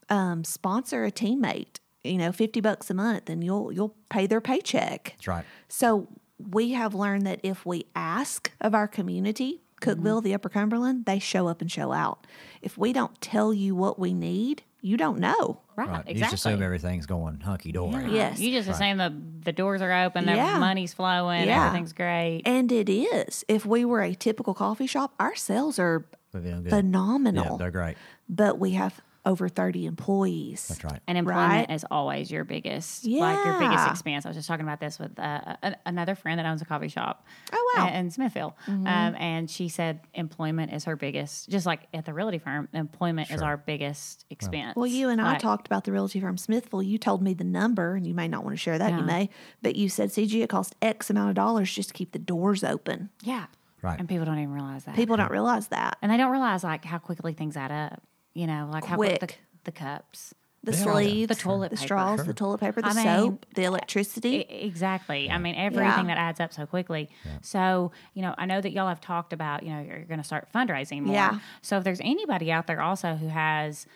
um, 0.08 0.44
sponsor 0.44 1.04
a 1.04 1.10
teammate. 1.12 1.78
You 2.04 2.18
know, 2.18 2.30
fifty 2.32 2.60
bucks 2.60 2.88
a 2.90 2.94
month, 2.94 3.28
and 3.28 3.42
you'll 3.42 3.72
you'll 3.72 3.96
pay 4.10 4.26
their 4.26 4.40
paycheck. 4.40 5.14
That's 5.16 5.26
right. 5.26 5.44
So 5.68 6.06
we 6.38 6.72
have 6.72 6.94
learned 6.94 7.26
that 7.26 7.40
if 7.42 7.66
we 7.66 7.86
ask 7.96 8.52
of 8.60 8.74
our 8.74 8.86
community, 8.86 9.62
Cookeville, 9.82 10.22
the 10.22 10.32
Upper 10.34 10.48
Cumberland, 10.48 11.04
they 11.06 11.18
show 11.18 11.48
up 11.48 11.60
and 11.60 11.70
show 11.72 11.92
out. 11.92 12.26
If 12.62 12.78
we 12.78 12.92
don't 12.92 13.20
tell 13.20 13.52
you 13.52 13.74
what 13.74 13.98
we 13.98 14.14
need, 14.14 14.62
you 14.82 14.96
don't 14.96 15.18
know. 15.18 15.62
Right. 15.74 15.88
Right. 15.88 16.04
You 16.06 16.12
Exactly. 16.12 16.20
just 16.20 16.34
assume 16.46 16.62
everything's 16.62 17.06
going 17.06 17.40
hunky 17.40 17.72
dory. 17.72 18.04
Yeah. 18.04 18.10
Yes. 18.10 18.38
You 18.40 18.52
just 18.52 18.68
assume 18.68 18.98
the 18.98 19.12
the 19.44 19.52
doors 19.52 19.82
are 19.82 20.04
open, 20.04 20.26
the 20.26 20.34
Yeah. 20.34 20.58
money's 20.60 20.94
flowing, 20.94 21.46
Yeah. 21.48 21.66
everything's 21.66 21.92
great. 21.92 22.42
And 22.46 22.70
it 22.70 22.88
is. 22.88 23.44
If 23.48 23.66
we 23.66 23.84
were 23.84 24.00
a 24.02 24.14
typical 24.14 24.54
coffee 24.54 24.86
shop, 24.86 25.12
our 25.18 25.34
sales 25.34 25.78
are 25.80 26.06
We're 26.32 26.40
doing 26.40 26.62
good. 26.62 26.70
phenomenal. 26.70 27.44
Yeah, 27.52 27.56
they're 27.58 27.70
great. 27.72 27.96
but 28.28 28.58
we 28.58 28.70
have 28.72 29.00
over 29.26 29.48
30 29.48 29.84
employees. 29.86 30.68
That's 30.68 30.84
right. 30.84 31.00
And 31.06 31.18
employment 31.18 31.68
Right. 31.68 31.74
is 31.74 31.84
always 31.90 32.30
your 32.30 32.44
biggest, 32.44 33.04
like 33.04 33.44
your 33.44 33.58
biggest 33.58 33.84
Yeah. 33.84 33.90
expense. 33.90 34.24
I 34.24 34.28
was 34.30 34.36
just 34.36 34.48
talking 34.48 34.64
about 34.64 34.80
this 34.80 34.98
with 34.98 35.18
uh, 35.18 35.56
a, 35.62 35.74
another 35.84 36.14
friend 36.14 36.38
that 36.38 36.46
owns 36.46 36.62
a 36.62 36.64
coffee 36.64 36.88
shop. 36.88 37.26
Oh, 37.52 37.72
wow. 37.76 37.86
Mm-hmm. 37.86 37.96
In 37.96 38.10
Smithville, 38.10 38.56
um, 38.68 38.86
and 38.86 39.50
she 39.50 39.68
said 39.68 40.00
employment 40.14 40.72
is 40.72 40.84
her 40.84 40.96
biggest. 40.96 41.50
Just 41.50 41.66
like 41.66 41.88
at 41.92 42.04
the 42.06 42.14
realty 42.14 42.38
firm, 42.38 42.68
employment 42.72 43.30
is 43.30 43.42
our 43.42 43.56
biggest 43.56 44.24
expense. 44.30 44.76
Well, 44.76 44.86
you 44.86 45.08
and 45.08 45.20
I 45.20 45.36
talked 45.38 45.66
about 45.66 45.84
the 45.84 45.92
realty 45.92 46.20
firm 46.20 46.38
Smithville. 46.38 46.82
You 46.82 46.96
told 46.96 47.20
me 47.20 47.34
the 47.34 47.44
number, 47.44 47.96
and 47.96 48.06
you 48.06 48.14
may 48.14 48.28
not 48.28 48.44
want 48.44 48.54
to 48.56 48.60
share 48.62 48.78
that. 48.78 48.92
You 48.92 49.02
may, 49.02 49.28
but 49.60 49.76
you 49.76 49.88
said, 49.88 50.10
Cigi, 50.10 50.42
it 50.42 50.48
costs 50.48 50.72
X 50.80 51.10
amount 51.10 51.30
of 51.30 51.34
dollars 51.34 51.72
just 51.72 51.88
to 51.88 51.94
keep 51.94 52.12
the 52.12 52.18
doors 52.20 52.62
open. 52.64 53.10
Yeah, 53.22 53.46
Right. 53.82 53.98
And 54.00 54.08
people 54.08 54.24
don't 54.24 54.38
even 54.38 54.52
realize 54.52 54.84
that. 54.84 54.94
People 54.96 55.16
don't 55.16 55.30
realize 55.30 55.68
that. 55.68 55.98
and 56.00 56.10
they 56.10 56.16
don't 56.16 56.30
realize 56.32 56.64
like 56.64 56.84
how 56.84 56.98
quickly 56.98 57.32
things 57.34 57.56
add 57.56 57.70
up. 57.72 58.02
You 58.36 58.46
know, 58.46 58.68
like 58.70 58.84
how 58.84 58.96
quick 58.96 59.20
the, 59.20 59.34
the 59.64 59.72
cups. 59.72 60.34
The 60.62 60.72
Yeah. 60.72 60.78
sleeves, 60.78 61.28
The 61.28 61.34
toilet 61.36 61.70
the 61.70 61.76
paper. 61.76 61.86
straws, 61.86 62.16
Sure. 62.18 62.24
the 62.24 62.34
toilet 62.34 62.58
paper, 62.58 62.82
the 62.82 62.88
I 62.88 62.92
mean, 62.94 63.04
soap, 63.04 63.46
the 63.54 63.64
electricity. 63.64 64.40
Exactly. 64.40 65.30
I 65.30 65.38
mean, 65.38 65.54
everything 65.54 66.08
Yeah. 66.08 66.14
that 66.14 66.18
adds 66.18 66.40
up 66.40 66.52
so 66.52 66.66
quickly. 66.66 67.08
So, 67.40 67.92
you 68.14 68.22
know, 68.22 68.34
I 68.36 68.46
know 68.46 68.60
that 68.60 68.72
y'all 68.72 68.88
have 68.88 69.00
talked 69.00 69.32
about, 69.32 69.62
you 69.62 69.70
know, 69.72 69.80
you're 69.80 70.00
going 70.06 70.18
to 70.18 70.24
start 70.24 70.48
fundraising 70.52 71.02
more. 71.02 71.14
Yeah. 71.14 71.38
So, 71.62 71.78
if 71.78 71.84
there's 71.84 72.00
anybody 72.00 72.50
out 72.50 72.66
there 72.66 72.80
also 72.82 73.14
who 73.14 73.28
has 73.28 73.86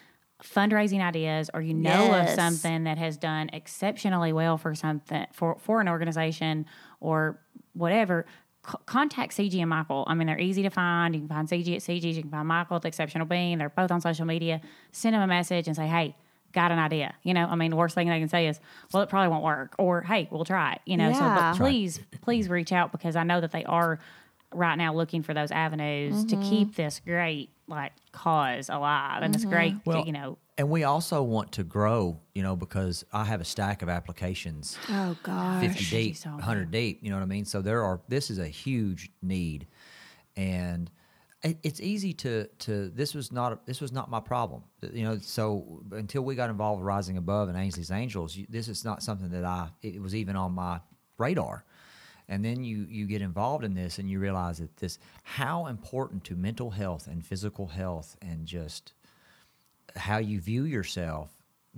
fundraising 0.42 1.00
ideas 1.02 1.50
or 1.52 1.60
you 1.60 1.74
know 1.74 2.06
Yes. 2.06 2.30
of 2.30 2.34
something 2.36 2.84
that 2.84 2.96
has 2.98 3.16
done 3.18 3.50
exceptionally 3.52 4.32
well 4.32 4.56
for 4.56 4.74
something 4.74 5.26
for 5.32 5.56
for 5.58 5.80
an 5.82 5.88
organization 5.88 6.64
or 7.00 7.38
whatever 7.74 8.24
c- 8.66 8.78
contact 8.86 9.36
Cigi 9.36 9.60
and 9.60 9.70
Michael. 9.70 10.04
I 10.06 10.14
mean, 10.14 10.26
they're 10.26 10.38
easy 10.38 10.62
to 10.62 10.70
find. 10.70 11.14
You 11.14 11.20
can 11.20 11.28
find 11.28 11.48
Cigi 11.48 11.76
at 11.76 11.82
Cigi. 11.82 12.14
You 12.14 12.22
can 12.22 12.30
find 12.30 12.48
Michael 12.48 12.76
at 12.76 12.82
the 12.82 12.88
Exceptional 12.88 13.26
Bean. 13.26 13.58
They're 13.58 13.70
both 13.70 13.90
on 13.90 14.00
social 14.00 14.26
media. 14.26 14.60
Send 14.92 15.14
them 15.14 15.22
a 15.22 15.26
message 15.26 15.66
and 15.66 15.76
say, 15.76 15.86
hey, 15.86 16.16
got 16.52 16.72
an 16.72 16.78
idea. 16.78 17.14
You 17.22 17.34
know, 17.34 17.46
I 17.46 17.54
mean, 17.54 17.70
the 17.70 17.76
worst 17.76 17.94
thing 17.94 18.08
they 18.08 18.18
can 18.18 18.28
say 18.28 18.48
is, 18.48 18.60
well, 18.92 19.02
it 19.02 19.08
probably 19.08 19.28
won't 19.28 19.44
work. 19.44 19.74
Or, 19.78 20.02
hey, 20.02 20.28
we'll 20.30 20.44
try 20.44 20.74
it. 20.74 20.80
You 20.84 20.96
know, 20.96 21.12
so 21.12 21.20
but 21.20 21.56
please, 21.56 22.00
please 22.22 22.48
reach 22.48 22.72
out 22.72 22.92
because 22.92 23.16
I 23.16 23.22
know 23.22 23.40
that 23.40 23.52
they 23.52 23.64
are 23.64 24.00
right 24.52 24.76
now 24.76 24.92
looking 24.94 25.22
for 25.22 25.32
those 25.32 25.50
avenues 25.50 26.24
to 26.24 26.36
mm-hmm. 26.36 26.50
keep 26.50 26.74
this 26.74 27.00
great, 27.04 27.50
like, 27.70 27.92
cause 28.12 28.68
alive 28.68 29.22
and 29.22 29.34
it's 29.34 29.44
mm-hmm. 29.44 29.52
great, 29.52 29.74
Well, 29.84 30.04
you 30.04 30.12
know, 30.12 30.38
And 30.58 30.68
we 30.68 30.84
also 30.84 31.22
want 31.22 31.52
to 31.52 31.64
grow, 31.64 32.20
you 32.34 32.42
know, 32.42 32.56
because 32.56 33.04
I 33.12 33.24
have 33.24 33.40
a 33.40 33.44
stack 33.44 33.82
of 33.82 33.88
applications, 33.88 34.76
oh, 34.88 35.16
gosh. 35.22 35.62
50 35.62 35.84
deep, 35.84 36.16
so 36.16 36.30
100 36.30 36.70
deep, 36.70 36.98
you 37.02 37.10
know 37.10 37.16
what 37.16 37.22
I 37.22 37.26
mean? 37.26 37.44
So 37.44 37.62
there 37.62 37.82
are, 37.82 38.00
this 38.08 38.30
is 38.30 38.38
a 38.38 38.48
huge 38.48 39.10
need. 39.22 39.66
And 40.36 40.90
it, 41.42 41.58
it's 41.62 41.80
easy 41.80 42.12
to, 42.14 42.46
to, 42.60 42.90
this 42.90 43.14
was 43.14 43.32
not, 43.32 43.66
this 43.66 43.80
was 43.80 43.92
not 43.92 44.10
my 44.10 44.20
problem, 44.20 44.64
you 44.92 45.04
know, 45.04 45.18
so 45.18 45.82
until 45.92 46.22
we 46.22 46.34
got 46.34 46.50
involved 46.50 46.80
with 46.80 46.86
Rising 46.86 47.16
Above 47.16 47.48
and 47.48 47.56
Ainsley's 47.56 47.90
Angels, 47.90 48.38
this 48.48 48.68
is 48.68 48.84
not 48.84 49.02
something 49.02 49.30
that 49.30 49.44
I, 49.44 49.70
it 49.82 50.02
was 50.02 50.14
even 50.14 50.36
on 50.36 50.52
my 50.52 50.80
radar. 51.16 51.64
And 52.30 52.44
then 52.44 52.64
you 52.64 52.86
you 52.88 53.06
get 53.06 53.20
involved 53.20 53.64
in 53.64 53.74
this 53.74 53.98
and 53.98 54.08
you 54.08 54.20
realize 54.20 54.58
that 54.58 54.76
this 54.78 54.98
how 55.24 55.66
important 55.66 56.24
to 56.24 56.36
mental 56.36 56.70
health 56.70 57.06
and 57.08 57.22
physical 57.26 57.66
health 57.66 58.16
and 58.22 58.46
just 58.46 58.94
how 59.96 60.18
you 60.18 60.40
view 60.40 60.64
yourself, 60.64 61.30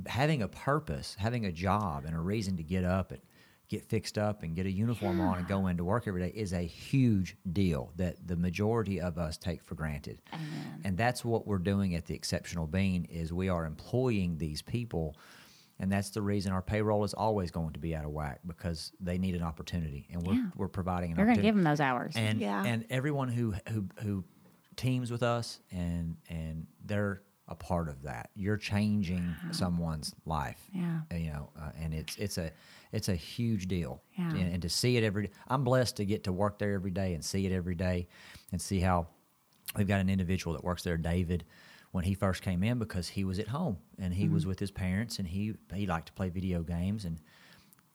having 0.06 0.42
a 0.42 0.48
purpose, 0.48 1.16
having 1.18 1.46
a 1.46 1.52
job 1.52 2.04
and 2.04 2.14
a 2.14 2.20
reason 2.20 2.56
to 2.58 2.62
get 2.62 2.84
up 2.84 3.10
and 3.10 3.20
get 3.68 3.82
fixed 3.82 4.18
up 4.18 4.42
and 4.42 4.54
get 4.54 4.66
a 4.66 4.70
uniform 4.70 5.18
on 5.18 5.38
and 5.38 5.48
go 5.48 5.66
into 5.68 5.82
work 5.82 6.06
every 6.06 6.20
day 6.20 6.32
is 6.36 6.52
a 6.52 6.60
huge 6.60 7.34
deal 7.54 7.90
that 7.96 8.16
the 8.28 8.36
majority 8.36 9.00
of 9.00 9.16
us 9.16 9.38
take 9.38 9.62
for 9.64 9.74
granted. 9.74 10.20
And 10.84 10.98
that's 10.98 11.24
what 11.24 11.46
we're 11.46 11.56
doing 11.56 11.94
at 11.94 12.04
the 12.04 12.14
Exceptional 12.14 12.66
Bean 12.66 13.06
is 13.10 13.32
we 13.32 13.48
are 13.48 13.64
employing 13.64 14.36
these 14.36 14.60
people 14.60 15.16
and 15.82 15.92
that's 15.92 16.08
the 16.10 16.22
reason 16.22 16.52
our 16.52 16.62
payroll 16.62 17.04
is 17.04 17.12
always 17.12 17.50
going 17.50 17.72
to 17.74 17.78
be 17.80 17.94
out 17.94 18.04
of 18.06 18.10
whack 18.12 18.40
because 18.46 18.92
they 19.00 19.18
need 19.18 19.34
an 19.34 19.42
opportunity 19.42 20.08
and 20.10 20.22
we're, 20.26 20.34
Yeah. 20.34 20.46
we're 20.56 20.68
providing 20.68 21.10
an 21.10 21.16
You're 21.18 21.26
going 21.26 21.36
to 21.36 21.42
give 21.42 21.54
them 21.54 21.64
those 21.64 21.80
hours. 21.80 22.14
and 22.16 22.40
Yeah. 22.40 22.64
and 22.64 22.86
everyone 22.88 23.28
who 23.28 23.54
who 23.68 23.86
who 24.00 24.24
teams 24.76 25.10
with 25.10 25.22
us 25.22 25.60
and 25.70 26.16
and 26.30 26.66
they're 26.86 27.22
a 27.48 27.54
part 27.56 27.88
of 27.88 28.02
that. 28.04 28.30
You're 28.34 28.56
changing 28.56 29.34
someone's 29.50 30.14
life. 30.24 30.60
Yeah. 30.72 31.00
You 31.14 31.32
know, 31.32 31.50
uh, 31.60 31.70
and 31.78 31.92
it's 31.92 32.16
it's 32.16 32.38
a 32.38 32.50
it's 32.92 33.08
a 33.08 33.14
huge 33.16 33.66
deal. 33.66 34.00
Yeah. 34.16 34.30
And, 34.30 34.52
and 34.54 34.62
to 34.62 34.68
see 34.68 34.96
it 34.96 35.02
every 35.04 35.30
I'm 35.48 35.64
blessed 35.64 35.96
to 35.96 36.04
get 36.06 36.24
to 36.24 36.32
work 36.32 36.58
there 36.58 36.72
every 36.74 36.92
day 36.92 37.12
and 37.14 37.24
see 37.24 37.44
it 37.44 37.52
every 37.52 37.74
day 37.74 38.06
and 38.52 38.60
see 38.62 38.78
how 38.80 39.08
we've 39.76 39.88
got 39.88 40.00
an 40.00 40.08
individual 40.08 40.54
that 40.54 40.62
works 40.64 40.82
there, 40.84 40.96
David. 40.96 41.44
When 41.92 42.04
he 42.04 42.14
first 42.14 42.42
came 42.42 42.62
in, 42.62 42.78
because 42.78 43.08
he 43.08 43.22
was 43.22 43.38
at 43.38 43.48
home 43.48 43.76
and 43.98 44.12
he 44.14 44.24
Mm-hmm. 44.24 44.34
was 44.34 44.46
with 44.46 44.58
his 44.58 44.70
parents, 44.70 45.18
and 45.18 45.28
he 45.28 45.54
he 45.74 45.86
liked 45.86 46.06
to 46.06 46.12
play 46.14 46.28
video 46.30 46.62
games, 46.62 47.04
and 47.04 47.18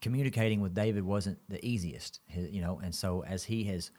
communicating 0.02 0.62
with 0.62 0.74
David 0.74 1.04
wasn't 1.04 1.38
the 1.50 1.64
easiest, 1.66 2.20
you 2.34 2.62
know. 2.62 2.80
And 2.84 2.94
so 2.94 3.24
as 3.24 3.44
he 3.44 3.64
has 3.66 3.92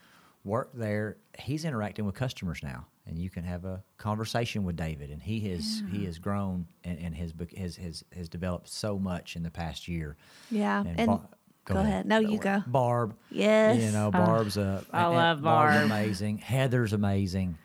worked 0.45 0.77
there, 0.77 1.17
he's 1.37 1.65
interacting 1.65 2.05
with 2.05 2.15
customers 2.15 2.61
now, 2.63 2.85
and 3.05 3.19
you 3.19 3.29
can 3.29 3.43
have 3.43 3.65
a 3.65 3.83
conversation 3.97 4.63
with 4.63 4.77
David. 4.77 5.09
And 5.11 5.21
he 5.21 5.41
has 5.51 5.83
he 5.91 6.05
has 6.05 6.17
grown 6.17 6.65
and, 6.85 6.97
and 6.99 7.15
has, 7.15 7.33
has 7.57 7.75
has 7.75 8.03
has 8.15 8.29
developed 8.29 8.69
so 8.69 8.97
much 8.97 9.35
in 9.35 9.43
the 9.43 9.51
past 9.51 9.87
year. 9.87 10.15
Yeah, 10.49 10.83
and 10.85 11.07
Bar- 11.07 11.29
go 11.65 11.75
ahead. 11.75 12.05
No, 12.05 12.19
you 12.19 12.37
go. 12.39 12.63
Barb. 12.67 13.15
Yes. 13.29 13.81
You 13.83 13.91
know, 13.91 14.11
Barb's 14.11 14.55
a. 14.55 14.85
I 14.93 15.07
love 15.07 15.41
Barb. 15.41 15.43
Barb's 15.43 15.75
Barb. 15.75 15.85
amazing. 15.85 16.37
Heather's 16.37 16.93
amazing. 16.93 17.57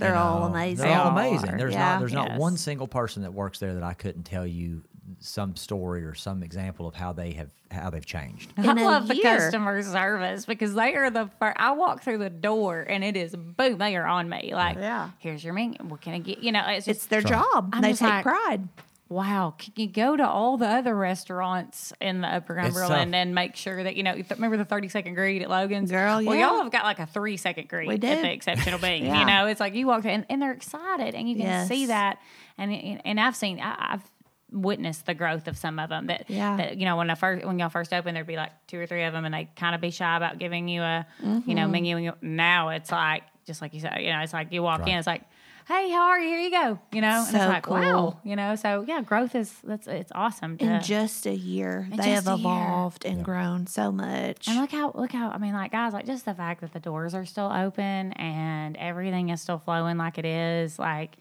You 0.00 0.06
They're 0.06 0.16
all 0.16 0.40
know. 0.40 0.46
amazing. 0.46 0.86
They're 0.86 0.98
all 0.98 1.08
amazing. 1.10 1.56
There's 1.56 1.74
Yeah. 1.74 1.92
not 1.92 1.98
there's 2.00 2.12
not 2.12 2.28
Yes. 2.30 2.38
one 2.40 2.56
single 2.56 2.88
person 2.88 3.22
that 3.22 3.32
works 3.32 3.58
there 3.58 3.74
that 3.74 3.82
I 3.82 3.92
couldn't 3.94 4.24
tell 4.24 4.46
you 4.46 4.82
some 5.18 5.56
story 5.56 6.04
or 6.04 6.14
some 6.14 6.42
example 6.42 6.86
of 6.86 6.94
how 6.94 7.12
they 7.12 7.32
have 7.32 7.50
how 7.70 7.88
they've 7.90 8.06
changed. 8.06 8.52
I 8.56 8.70
in 8.70 8.78
a 8.78 8.84
love 8.84 9.06
the 9.08 9.20
customer 9.20 9.80
service 9.82 10.44
because 10.44 10.74
they 10.74 10.94
are 10.96 11.08
the 11.10 11.28
first. 11.38 11.56
I 11.58 11.72
walk 11.72 12.02
through 12.02 12.18
the 12.18 12.30
door 12.30 12.84
and 12.88 13.04
it 13.04 13.16
is 13.16 13.34
boom, 13.36 13.78
they 13.78 13.96
are 13.96 14.06
on 14.06 14.28
me. 14.28 14.50
Like, 14.54 14.76
Yeah. 14.78 15.10
here's 15.18 15.44
your 15.44 15.52
menu. 15.54 15.78
What 15.84 16.00
can 16.00 16.14
I 16.14 16.18
get? 16.18 16.38
You 16.40 16.50
know, 16.52 16.64
it's 16.66 16.86
just 16.86 17.00
It's 17.00 17.06
their 17.06 17.20
Sure. 17.20 17.30
job. 17.30 17.70
I'm 17.72 17.82
they 17.82 17.92
take 17.92 18.00
like- 18.08 18.22
pride. 18.24 18.68
Wow. 19.10 19.54
Can 19.58 19.72
you 19.76 19.88
go 19.88 20.16
to 20.16 20.26
all 20.26 20.56
the 20.56 20.68
other 20.68 20.94
restaurants 20.96 21.92
in 22.00 22.20
the 22.20 22.28
Upper 22.28 22.56
It's 22.56 22.68
Cumberland 22.74 23.12
tough. 23.12 23.18
and 23.18 23.34
make 23.34 23.56
sure 23.56 23.82
that 23.82 23.96
you 23.96 24.04
know? 24.04 24.14
Remember 24.30 24.56
the 24.56 24.64
thirty 24.64 24.88
second 24.88 25.14
greet 25.14 25.42
at 25.42 25.50
Logan's? 25.50 25.90
Girl, 25.90 26.24
Well, 26.24 26.36
y'all 26.36 26.62
have 26.62 26.70
got 26.72 26.84
like 26.84 27.00
a 27.00 27.06
three 27.06 27.36
second 27.36 27.68
greet 27.68 27.88
We 27.88 27.94
at 27.94 28.00
the 28.00 28.32
exceptional 28.32 28.78
Bean. 28.80 29.04
Yeah. 29.04 29.18
You 29.20 29.26
know, 29.26 29.46
it's 29.46 29.58
like 29.60 29.74
you 29.74 29.86
walk 29.88 30.04
in 30.04 30.10
and, 30.10 30.26
and 30.30 30.40
they're 30.40 30.52
excited, 30.52 31.14
and 31.16 31.28
you 31.28 31.34
can 31.34 31.44
Yes. 31.46 31.68
see 31.68 31.86
that. 31.86 32.18
And 32.56 32.72
and 33.04 33.18
I've 33.20 33.34
seen 33.36 33.58
I, 33.60 33.94
I've 33.94 34.02
witnessed 34.52 35.06
the 35.06 35.14
growth 35.14 35.46
of 35.48 35.56
some 35.56 35.78
of 35.78 35.88
them 35.88 36.06
that 36.08 36.24
Yeah. 36.28 36.56
that 36.56 36.76
you 36.78 36.84
know 36.84 36.96
when 36.96 37.10
I 37.10 37.14
first 37.16 37.44
when 37.46 37.58
y'all 37.58 37.68
first 37.68 37.92
opened 37.92 38.16
there'd 38.16 38.26
be 38.26 38.36
like 38.36 38.52
two 38.68 38.78
or 38.80 38.86
three 38.86 39.04
of 39.04 39.12
them 39.12 39.24
and 39.24 39.32
they 39.34 39.48
kind 39.56 39.74
of 39.74 39.80
be 39.80 39.90
shy 39.90 40.16
about 40.16 40.38
giving 40.38 40.66
you 40.68 40.82
a 40.82 41.06
you 41.20 41.54
know 41.54 41.62
mm-hmm. 41.62 41.70
menu 41.70 41.96
and 41.96 42.14
now 42.22 42.70
it's 42.70 42.90
like 42.90 43.22
just 43.46 43.60
like 43.62 43.74
you 43.74 43.80
said 43.80 43.98
you 44.00 44.10
know 44.12 44.18
it's 44.20 44.32
like 44.32 44.52
you 44.52 44.60
walk 44.62 44.80
Right. 44.80 44.88
in 44.88 44.98
it's 44.98 45.06
like 45.06 45.22
hey 45.70 45.88
how 45.90 46.02
are 46.08 46.18
you 46.18 46.28
here 46.28 46.40
you 46.40 46.50
go 46.50 46.78
you 46.92 47.00
know 47.00 47.18
and 47.20 47.26
So 47.28 47.36
it's 47.36 47.46
like 47.46 47.62
cool. 47.62 47.74
wow 47.76 48.18
you 48.24 48.34
know 48.36 48.56
so 48.56 48.84
yeah 48.88 49.00
growth 49.02 49.34
is 49.34 49.54
that's 49.62 49.86
it's 49.86 50.10
awesome 50.14 50.58
to, 50.58 50.64
In 50.64 50.82
just 50.82 51.26
a 51.26 51.34
year, 51.34 51.86
they 51.94 52.10
have 52.10 52.26
a 52.26 52.30
year. 52.30 52.38
evolved 52.40 53.04
and 53.04 53.24
grown 53.24 53.66
so 53.66 53.92
much. 53.92 54.48
and 54.48 54.58
look 54.60 54.72
how 54.72 54.92
look 54.94 55.12
how 55.12 55.30
I 55.30 55.38
mean 55.38 55.52
like 55.54 55.72
guys 55.72 55.92
like 55.92 56.06
just 56.06 56.24
the 56.24 56.34
fact 56.34 56.60
that 56.62 56.72
the 56.72 56.80
doors 56.80 57.14
are 57.14 57.24
still 57.24 57.50
open 57.52 58.12
and 58.14 58.76
everything 58.76 59.28
is 59.30 59.40
still 59.40 59.58
flowing 59.58 59.96
like 59.96 60.18
it 60.18 60.24
is 60.24 60.78
like 60.78 61.16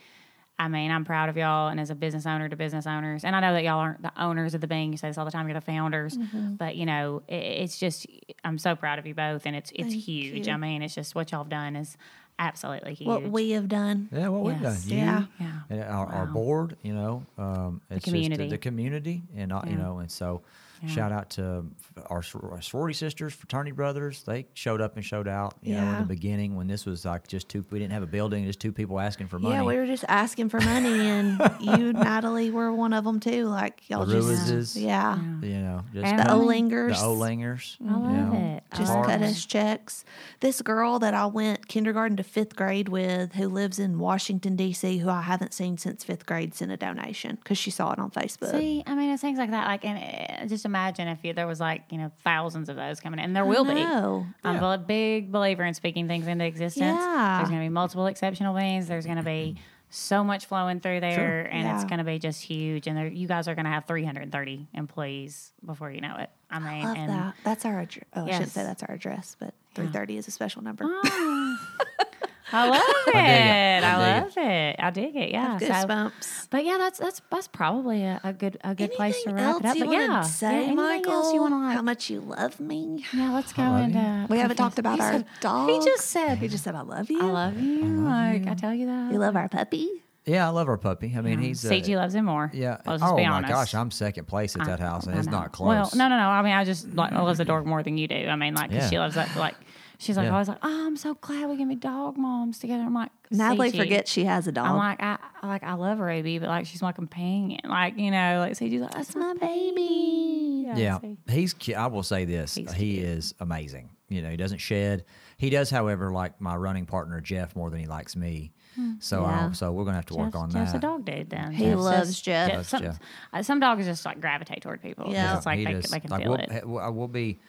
I 0.58 0.68
mean 0.68 0.91
I'm 0.91 1.06
proud 1.06 1.30
of 1.30 1.38
y'all 1.38 1.70
and 1.70 1.80
as 1.80 1.89
a 1.89 1.95
business 1.95 2.26
owner 2.26 2.50
to 2.50 2.56
business 2.56 2.86
owners 2.88 3.24
and 3.24 3.36
I 3.36 3.39
know 3.39 3.54
that 3.54 3.64
y'all 3.64 3.80
aren't 3.80 4.02
the 4.02 4.12
owners 4.22 4.54
of 4.56 4.62
the 4.62 4.68
Bean 4.68 4.91
you 4.91 4.97
say 4.97 5.08
this 5.10 5.18
all 5.18 5.26
the 5.26 5.32
time 5.32 5.47
you're 5.47 5.54
the 5.54 5.62
founders 5.62 6.18
Mm-hmm. 6.18 6.56
but 6.56 6.76
you 6.76 6.86
know 6.86 7.22
it, 7.28 7.36
it's 7.36 7.78
just 7.80 8.08
I'm 8.43 8.58
so 8.58 8.76
proud 8.76 9.00
of 9.00 9.06
you 9.06 9.14
both 9.14 9.45
and 9.45 9.56
it's 9.56 9.72
it's 9.76 9.89
Thank 9.89 10.04
huge 10.04 10.47
you. 10.47 10.54
I 10.54 10.58
mean 10.58 10.82
it's 10.82 10.95
just 10.95 11.14
what 11.16 11.32
y'all 11.32 11.43
have 11.43 11.50
done 11.50 11.76
is 11.76 11.95
absolutely 12.39 12.95
huge 12.95 13.07
what 13.07 13.23
we 13.23 13.51
have 13.51 13.67
done. 13.67 14.09
Yeah, 14.11 14.29
what 14.29 14.41
we've 14.41 14.61
done. 14.61 14.77
You, 14.85 14.97
Yeah. 14.97 15.25
Yeah. 15.39 15.51
and 15.69 15.83
our, 15.83 16.07
our 16.07 16.25
board, 16.25 16.77
you 16.81 16.93
know, 16.93 17.23
um, 17.37 17.81
it's 17.91 18.05
community. 18.05 18.35
just 18.37 18.49
the, 18.49 18.55
the 18.55 18.57
community, 18.57 19.21
and 19.35 19.53
uh, 19.53 19.61
you 19.67 19.75
know, 19.75 19.99
and 19.99 20.09
so 20.09 20.41
Yeah. 20.82 20.89
shout 20.89 21.11
out 21.11 21.30
to 21.32 21.65
our, 22.09 22.23
our 22.51 22.61
sorority 22.61 22.93
sisters, 22.93 23.34
fraternity 23.34 23.71
brothers. 23.71 24.23
They 24.23 24.47
showed 24.53 24.80
up 24.82 24.95
and 24.95 25.03
showed 25.03 25.27
out. 25.27 25.55
You 25.61 25.75
know, 25.75 25.84
in 25.93 25.99
the 25.99 26.05
beginning 26.05 26.55
when 26.55 26.67
this 26.67 26.86
was 26.86 27.03
like 27.05 27.27
just 27.27 27.49
two, 27.49 27.65
we 27.69 27.80
didn't 27.80 27.93
have 27.93 28.03
a 28.03 28.07
building, 28.07 28.45
just 28.45 28.59
two 28.59 28.71
people 28.71 28.99
asking 28.99 29.27
for 29.27 29.39
money. 29.39 29.55
Yeah, 29.55 29.63
we 29.63 29.75
were 29.75 29.86
just 29.86 30.05
asking 30.07 30.49
for 30.49 30.59
money, 30.61 30.99
and 31.07 31.39
you, 31.59 31.93
Natalie, 31.93 32.51
were 32.51 32.71
one 32.71 32.93
of 32.93 33.03
them 33.03 33.19
too. 33.19 33.45
Like 33.45 33.89
y'all 33.89 34.05
The 34.05 34.15
just, 34.21 34.49
Ruizes. 34.51 34.82
yeah, 34.82 35.17
you 35.41 35.59
know, 35.59 35.84
just 35.93 36.05
And 36.05 36.19
the 36.19 36.23
cut- 36.23 36.32
Olingers. 36.38 36.99
the 36.99 37.05
Olingers. 37.05 37.77
I 37.88 37.93
love 37.97 38.11
you 38.11 38.17
know, 38.17 38.55
it. 38.57 38.63
Just 38.77 38.93
love 38.93 39.05
cut 39.05 39.21
us 39.21 39.45
checks. 39.45 40.05
This 40.39 40.61
girl 40.61 40.99
that 40.99 41.13
I 41.13 41.25
went 41.25 41.67
kindergarten 41.67 42.15
to 42.17 42.23
fifth 42.23 42.55
grade 42.55 42.88
with, 42.89 43.34
who 43.34 43.47
lives 43.49 43.80
in 43.80 43.99
Washington 43.99 44.55
D.C., 44.55 44.97
who 44.99 45.09
I 45.09 45.21
haven't 45.21 45.53
seen 45.53 45.77
since 45.77 46.03
fifth 46.03 46.25
grade, 46.25 46.53
sent 46.55 46.71
a 46.71 46.77
donation 46.77 47.36
because 47.36 47.57
she 47.57 47.71
saw 47.71 47.91
it 47.91 47.99
on 47.99 48.11
Facebook. 48.11 48.51
See, 48.51 48.84
I 48.86 48.95
mean, 48.95 49.09
it's 49.11 49.21
things 49.21 49.38
like 49.39 49.51
that. 49.51 49.67
Like, 49.67 49.84
and 49.86 50.43
uh, 50.43 50.45
just 50.47 50.65
imagine 50.70 51.07
if 51.07 51.20
you, 51.24 51.34
there 51.34 51.47
was 51.47 51.59
like 51.59 51.84
you 51.91 51.97
know 51.97 52.11
thousands 52.24 52.70
of 52.70 52.76
those 52.76 52.99
coming 52.99 53.20
in, 53.20 53.26
and 53.26 53.36
there 53.36 53.45
will 53.45 53.65
be. 53.65 53.72
I'm 53.82 54.34
Yeah. 54.43 54.74
a 54.74 54.78
big 54.78 55.32
believer 55.32 55.63
in 55.65 55.74
speaking 55.74 56.07
things 56.07 56.28
into 56.28 56.45
existence. 56.45 56.97
Yeah. 56.99 57.38
There's 57.38 57.49
going 57.49 57.61
to 57.61 57.65
be 57.65 57.70
multiple 57.74 58.05
exceptional 58.07 58.55
Beans. 58.55 58.88
There's 58.88 59.05
going 59.05 59.17
to 59.17 59.24
be 59.24 59.57
so 59.91 60.24
much 60.24 60.45
flowing 60.45 60.80
through 60.80 60.99
there, 60.99 61.15
Sure. 61.15 61.41
and 61.51 61.67
it's 61.67 61.84
going 61.86 61.97
to 61.97 62.03
be 62.03 62.20
just 62.20 62.43
huge. 62.43 62.86
And 62.86 62.95
there, 62.95 63.07
you 63.07 63.28
guys 63.28 63.47
are 63.47 63.55
going 63.55 63.65
to 63.65 63.72
have 63.72 63.86
330 63.86 64.67
employees 64.76 65.51
before 65.65 65.89
you 65.91 65.99
know 65.99 66.15
it. 66.17 66.30
I 66.51 66.59
mean, 66.59 66.84
Love 66.86 66.97
and 66.97 67.09
that. 67.09 67.36
That's 67.43 67.65
our 67.65 67.80
address. 67.80 68.05
Oh, 68.15 68.26
I 68.26 68.32
shouldn't 68.32 68.51
say 68.51 68.63
that's 68.63 68.84
our 68.84 68.93
address, 68.93 69.36
but 69.39 69.53
330 69.76 70.17
is 70.17 70.28
a 70.28 70.32
special 70.32 70.61
number. 70.63 70.86
Ah. 70.88 71.67
I 72.52 72.70
love 72.70 72.82
it. 73.08 73.16
it. 73.16 73.84
I, 73.84 73.93
I 73.93 74.20
love 74.20 74.34
it. 74.38 74.76
I 74.80 74.89
dig 74.91 75.16
it. 75.16 75.32
Yeah. 75.32 75.58
So, 75.58 75.68
Goosebumps. 75.68 76.47
but 76.50 76.66
yeah, 76.66 76.78
that's 76.78 77.00
that's 77.00 77.22
that's 77.30 77.47
probably 77.47 78.04
a, 78.04 78.20
a 78.24 78.34
good 78.34 78.58
a 78.64 78.76
good 78.76 78.91
place 78.93 79.22
to 79.24 79.34
wrap 79.34 79.45
else 79.45 79.60
it 79.62 79.66
up. 79.68 79.76
you 79.78 79.86
But 79.86 79.91
yeah, 79.91 80.22
to 80.22 80.28
say, 80.28 80.68
yeah, 80.68 80.74
Michael? 80.74 81.12
else 81.14 81.34
you 81.34 81.41
want 81.41 81.54
to 81.54 81.58
like? 81.60 81.76
How 81.76 81.82
much 81.82 82.10
you 82.10 82.22
love 82.22 82.60
me? 82.60 83.06
Yeah, 83.14 83.34
let's 83.34 83.54
go 83.54 83.62
love 83.64 83.84
into. 83.86 84.00
you. 84.00 84.26
We 84.30 84.38
haven't 84.39 84.58
talked 84.58 84.80
about 84.80 84.95
He 84.95 85.02
our 85.02 85.12
said- 85.14 85.26
dog. 85.41 85.70
He 85.70 85.80
just 85.80 86.08
said, 86.08 86.38
He 86.39 86.47
just 86.47 86.64
said, 86.64 86.76
"I 86.76 86.82
love 86.82 87.10
you." 87.10 87.22
"I 87.22 87.26
love 87.32 87.60
you." 87.60 87.84
like 87.86 88.47
I 88.47 88.54
tell 88.56 88.74
you 88.74 88.88
that. 88.88 89.12
You 89.12 89.20
love 89.20 89.36
our 89.36 89.47
puppy. 89.50 89.89
Yeah, 90.26 90.45
I 90.45 90.50
love 90.52 90.68
our 90.68 90.78
puppy. 90.78 91.14
I 91.18 91.22
mean, 91.22 91.39
he's 91.39 91.66
uh, 91.66 91.70
Cigi 91.72 91.95
loves 91.95 92.14
him 92.14 92.26
more. 92.26 92.52
Yeah. 92.54 92.78
Let's 92.86 93.02
just 93.02 93.14
oh 93.14 93.16
be 93.16 93.24
my 93.26 93.30
honest. 93.38 93.52
gosh, 93.52 93.74
I'm 93.74 93.89
second 93.89 94.28
place 94.28 94.56
at 94.56 94.66
that 94.66 94.80
house, 94.80 95.08
and 95.08 95.18
it's 95.18 95.28
not 95.28 95.52
close. 95.54 95.68
Well, 95.70 95.89
no, 95.95 96.08
no, 96.08 96.18
no. 96.18 96.30
I 96.30 96.41
mean, 96.43 96.54
I 96.54 96.66
just 96.66 96.93
like 96.93 97.14
I 97.14 97.22
love 97.22 97.38
the 97.38 97.45
dog 97.45 97.66
more 97.66 97.82
than 97.82 97.97
you 97.97 98.08
do. 98.08 98.28
I 98.28 98.36
mean, 98.36 98.54
like 98.54 98.70
'cause 98.70 98.84
Yeah. 98.84 98.89
she 98.89 99.00
loves 99.00 99.16
that. 99.16 99.36
Like 99.36 99.56
she's 100.00 100.18
like 100.18 100.26
Yeah. 100.26 100.32
always 100.32 100.47
like, 100.47 100.58
"Oh, 100.64 100.88
I'm 100.88 100.97
so 100.97 101.14
glad 101.14 101.47
we 101.50 101.56
can 101.58 101.70
be 101.70 101.76
dog 101.76 102.18
moms 102.18 102.58
together." 102.58 102.82
I'm 102.84 102.93
like, 102.95 103.12
Natalie 103.30 103.70
forgets 103.72 104.12
she 104.12 104.24
has 104.26 104.47
a 104.47 104.52
dog. 104.52 104.66
I'm 104.66 104.78
like, 104.78 105.02
I 105.04 105.20
I- 105.43 105.47
like 105.47 105.62
I 105.64 105.74
love 105.74 106.00
Ruby, 106.00 106.39
but 106.39 106.50
like 106.50 106.66
she's 106.66 106.82
my 106.82 106.91
companion. 106.91 107.62
Like 107.66 107.97
you 107.97 108.10
know, 108.10 108.39
like 108.39 108.56
Cigi's 108.56 108.82
like 108.82 108.91
that's 108.91 109.16
my 109.16 109.36
baby. 109.84 110.66
Yeah, 110.76 111.00
see. 111.00 111.18
he's. 111.30 111.54
cu- 111.54 111.74
I 111.74 111.88
will 111.88 112.04
say 112.04 112.26
this: 112.26 112.56
He's 112.56 112.72
he 112.74 112.93
cute. 112.95 113.06
is 113.06 113.34
amazing. 113.39 113.89
You 114.10 114.22
know, 114.24 114.30
he 114.30 114.38
doesn't 114.38 114.58
shed. 114.60 115.06
He 115.38 115.50
does, 115.50 115.70
however, 115.70 116.12
like 116.12 116.39
my 116.41 116.56
running 116.56 116.86
partner 116.86 117.22
Jeff 117.22 117.56
more 117.56 117.70
than 117.70 117.80
he 117.80 117.86
likes 117.86 118.16
me. 118.16 118.52
So, 119.00 119.22
Yeah. 119.24 119.50
I, 119.50 119.52
so 119.54 119.72
we're 119.74 119.84
gonna 119.84 119.97
have 119.97 120.06
to 120.08 120.16
work 120.16 120.36
on 120.36 120.50
Jeff's 120.52 120.72
that. 120.72 120.78
a 120.78 120.82
dog 120.82 121.04
dude. 121.04 121.30
Then 121.30 121.52
He 121.52 121.66
Jeff's 121.66 121.82
loves 121.82 122.10
just- 122.10 122.24
Jeff. 122.24 122.54
Loves 122.54 122.68
some, 122.70 122.82
Jeff. 122.82 123.00
uh, 123.34 123.43
some 123.43 123.60
dogs 123.60 123.86
just 123.86 124.06
like 124.06 124.22
gravitate 124.22 124.62
toward 124.62 124.82
people. 124.82 125.12
Yeah. 125.12 125.36
it's 125.36 125.45
like 125.45 125.60
he 125.60 125.66
they, 125.66 125.74
does. 125.74 125.91
they 125.91 126.00
can 126.00 126.10
like 126.12 126.22
feel 126.24 126.32
we'll, 126.32 126.39
it. 126.39 126.52
he- 126.52 126.60
we'll- 126.64 126.93
we'll 126.93 127.08
be 127.10 127.39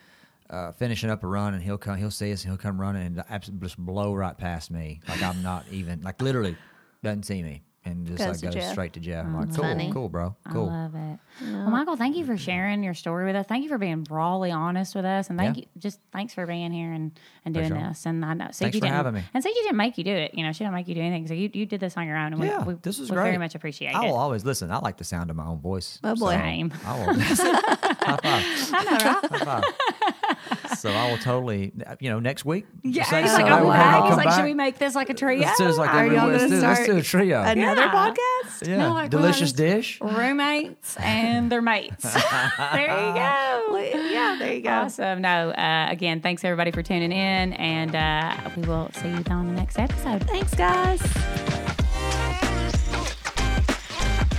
uh, 0.51 0.73
finishing 0.73 1.11
up 1.11 1.23
a 1.23 1.27
run, 1.27 1.55
and 1.55 1.63
he'll 1.63 1.79
come. 1.79 1.97
He'll 1.97 2.11
see 2.11 2.33
us, 2.33 2.43
and 2.43 2.51
he'll 2.51 2.59
come 2.59 2.81
running, 2.81 3.07
and 3.07 3.61
just 3.61 3.79
blow 3.79 4.15
right 4.15 4.37
past 4.37 4.71
me, 4.71 5.01
like 5.09 5.23
I'm 5.23 5.43
not 5.43 5.65
even 5.71 6.03
like 6.03 6.21
literally 6.21 6.57
doesn't 7.03 7.23
see 7.23 7.43
me, 7.43 7.63
and 7.85 8.07
just 8.07 8.19
Goes 8.19 8.27
like 8.29 8.37
to 8.39 8.47
goes 8.47 8.55
Jeff. 8.55 8.73
straight 8.73 8.93
to 8.93 9.01
Jeff. 9.01 9.25
I'm 9.25 9.35
like, 9.37 9.49
mm, 9.49 9.55
cool, 9.57 9.65
funny. 9.65 9.91
cool, 9.93 10.09
bro, 10.11 10.37
cool. 10.53 10.69
I 10.69 10.83
love 10.83 10.95
it. 10.95 11.19
Well, 11.43 11.71
Michael, 11.71 11.97
thank 11.97 12.15
you 12.17 12.27
for 12.27 12.37
sharing 12.37 12.83
your 12.83 12.93
story 12.93 13.25
with 13.25 13.35
us. 13.37 13.47
Thank 13.47 13.63
you 13.63 13.71
for 13.71 13.79
being 13.79 14.07
rawly 14.11 14.51
honest 14.51 14.95
with 14.95 15.07
us, 15.07 15.31
and 15.31 15.39
thank 15.39 15.57
Yeah. 15.57 15.63
you. 15.63 15.69
Just 15.81 15.99
thanks 16.13 16.35
for 16.35 16.45
being 16.47 16.73
here 16.73 16.93
and, 16.93 17.13
and 17.47 17.55
doing 17.55 17.69
sure. 17.69 17.79
this. 17.79 18.05
And 18.05 18.23
I 18.25 18.35
know 18.35 18.45
Cigi 18.47 18.59
Thanks 18.59 18.77
for 18.77 18.81
didn't, 18.83 18.95
having 18.95 19.15
me. 19.15 19.23
And 19.33 19.43
Cigi 19.43 19.55
didn't 19.55 19.77
make 19.79 19.97
you 19.97 20.05
do 20.05 20.13
it. 20.13 20.35
You 20.35 20.45
know, 20.45 20.53
she 20.53 20.59
didn't 20.65 20.75
make 20.75 20.89
you 20.89 20.95
do 20.95 21.01
anything. 21.01 21.27
So 21.27 21.33
you, 21.35 21.49
you 21.55 21.65
did 21.65 21.81
this 21.81 21.97
on 21.97 22.07
your 22.07 22.19
own, 22.19 22.35
and 22.35 22.45
Yeah, 22.45 22.63
we, 22.65 22.75
we 22.75 22.81
this 22.83 22.99
was 22.99 23.11
we 23.11 23.15
great. 23.17 23.25
very 23.25 23.39
much 23.39 23.55
appreciate 23.55 23.91
it. 23.93 23.97
I 23.97 24.05
it. 24.05 24.09
will 24.09 24.17
always 24.19 24.45
listen. 24.45 24.71
I 24.71 24.79
like 24.81 24.99
the 24.99 25.05
sound 25.05 25.31
of 25.31 25.37
my 25.37 25.47
own 25.47 25.61
voice. 25.61 25.99
Oh, 26.05 26.15
boy. 26.15 26.33
Same. 26.35 26.73
I 26.85 26.99
will. 26.99 27.15
High 27.21 28.17
five. 28.17 28.23
I 28.75 28.85
know, 28.85 28.91
right? 28.91 29.31
High 29.31 29.45
five. 29.45 30.60
So 30.81 30.91
I 30.91 31.11
will 31.11 31.19
totally, 31.19 31.73
you 32.01 32.11
know, 32.11 32.19
next 32.21 32.45
week. 32.45 32.67
Yeah, 32.83 33.05
say 33.05 33.23
he's 33.23 33.31
so, 33.31 33.37
like, 33.39 33.47
I'm 33.51 33.67
back. 33.67 34.05
He's 34.07 34.17
like, 34.17 34.27
back. 34.27 34.35
should 34.37 34.45
we 34.45 34.55
make 34.55 34.79
this 34.79 34.95
like 34.95 35.11
a 35.11 35.15
trio? 35.15 35.41
Let's 35.41 35.59
do 35.59 35.69
it 35.69 35.77
like 35.77 35.91
Are 35.95 36.05
every 36.05 36.17
y'all 36.17 36.29
let's 36.29 36.45
gonna 36.45 36.61
do, 36.61 36.67
let's 36.67 36.87
do 36.87 36.97
a 36.97 37.03
trio. 37.03 37.43
Another 37.43 37.83
Yeah. 37.83 37.91
podcast? 37.93 38.67
yeah, 38.69 38.77
No, 38.79 38.93
like, 38.95 39.11
delicious 39.11 39.53
dish. 39.53 39.99
roommates 40.01 40.97
and 40.99 41.51
their 41.51 41.63
mates. 41.63 42.03
there 42.73 42.83
you 42.83 43.15
go. 43.15 44.11
Yeah, 44.11 44.37
there 44.39 44.53
you 44.55 44.63
go. 44.63 44.71
Awesome. 44.71 45.21
No, 45.21 45.51
uh, 45.51 45.87
again, 45.91 46.21
thanks 46.21 46.45
everybody 46.45 46.71
for 46.71 46.83
tuning 46.83 47.13
in, 47.13 47.53
and 47.55 47.95
uh, 47.95 48.51
we 48.57 48.63
will 48.63 48.91
see 48.95 49.09
you 49.09 49.23
on 49.31 49.47
the 49.49 49.53
next 49.55 49.79
episode. 49.79 50.27
Thanks, 50.29 50.55
guys. 50.55 51.01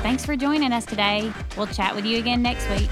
Thanks 0.02 0.26
for 0.26 0.36
joining 0.36 0.72
us 0.74 0.84
today. 0.86 1.32
We'll 1.56 1.68
chat 1.68 1.96
with 1.96 2.06
you 2.06 2.18
again 2.18 2.42
next 2.42 2.68
week. 2.72 2.90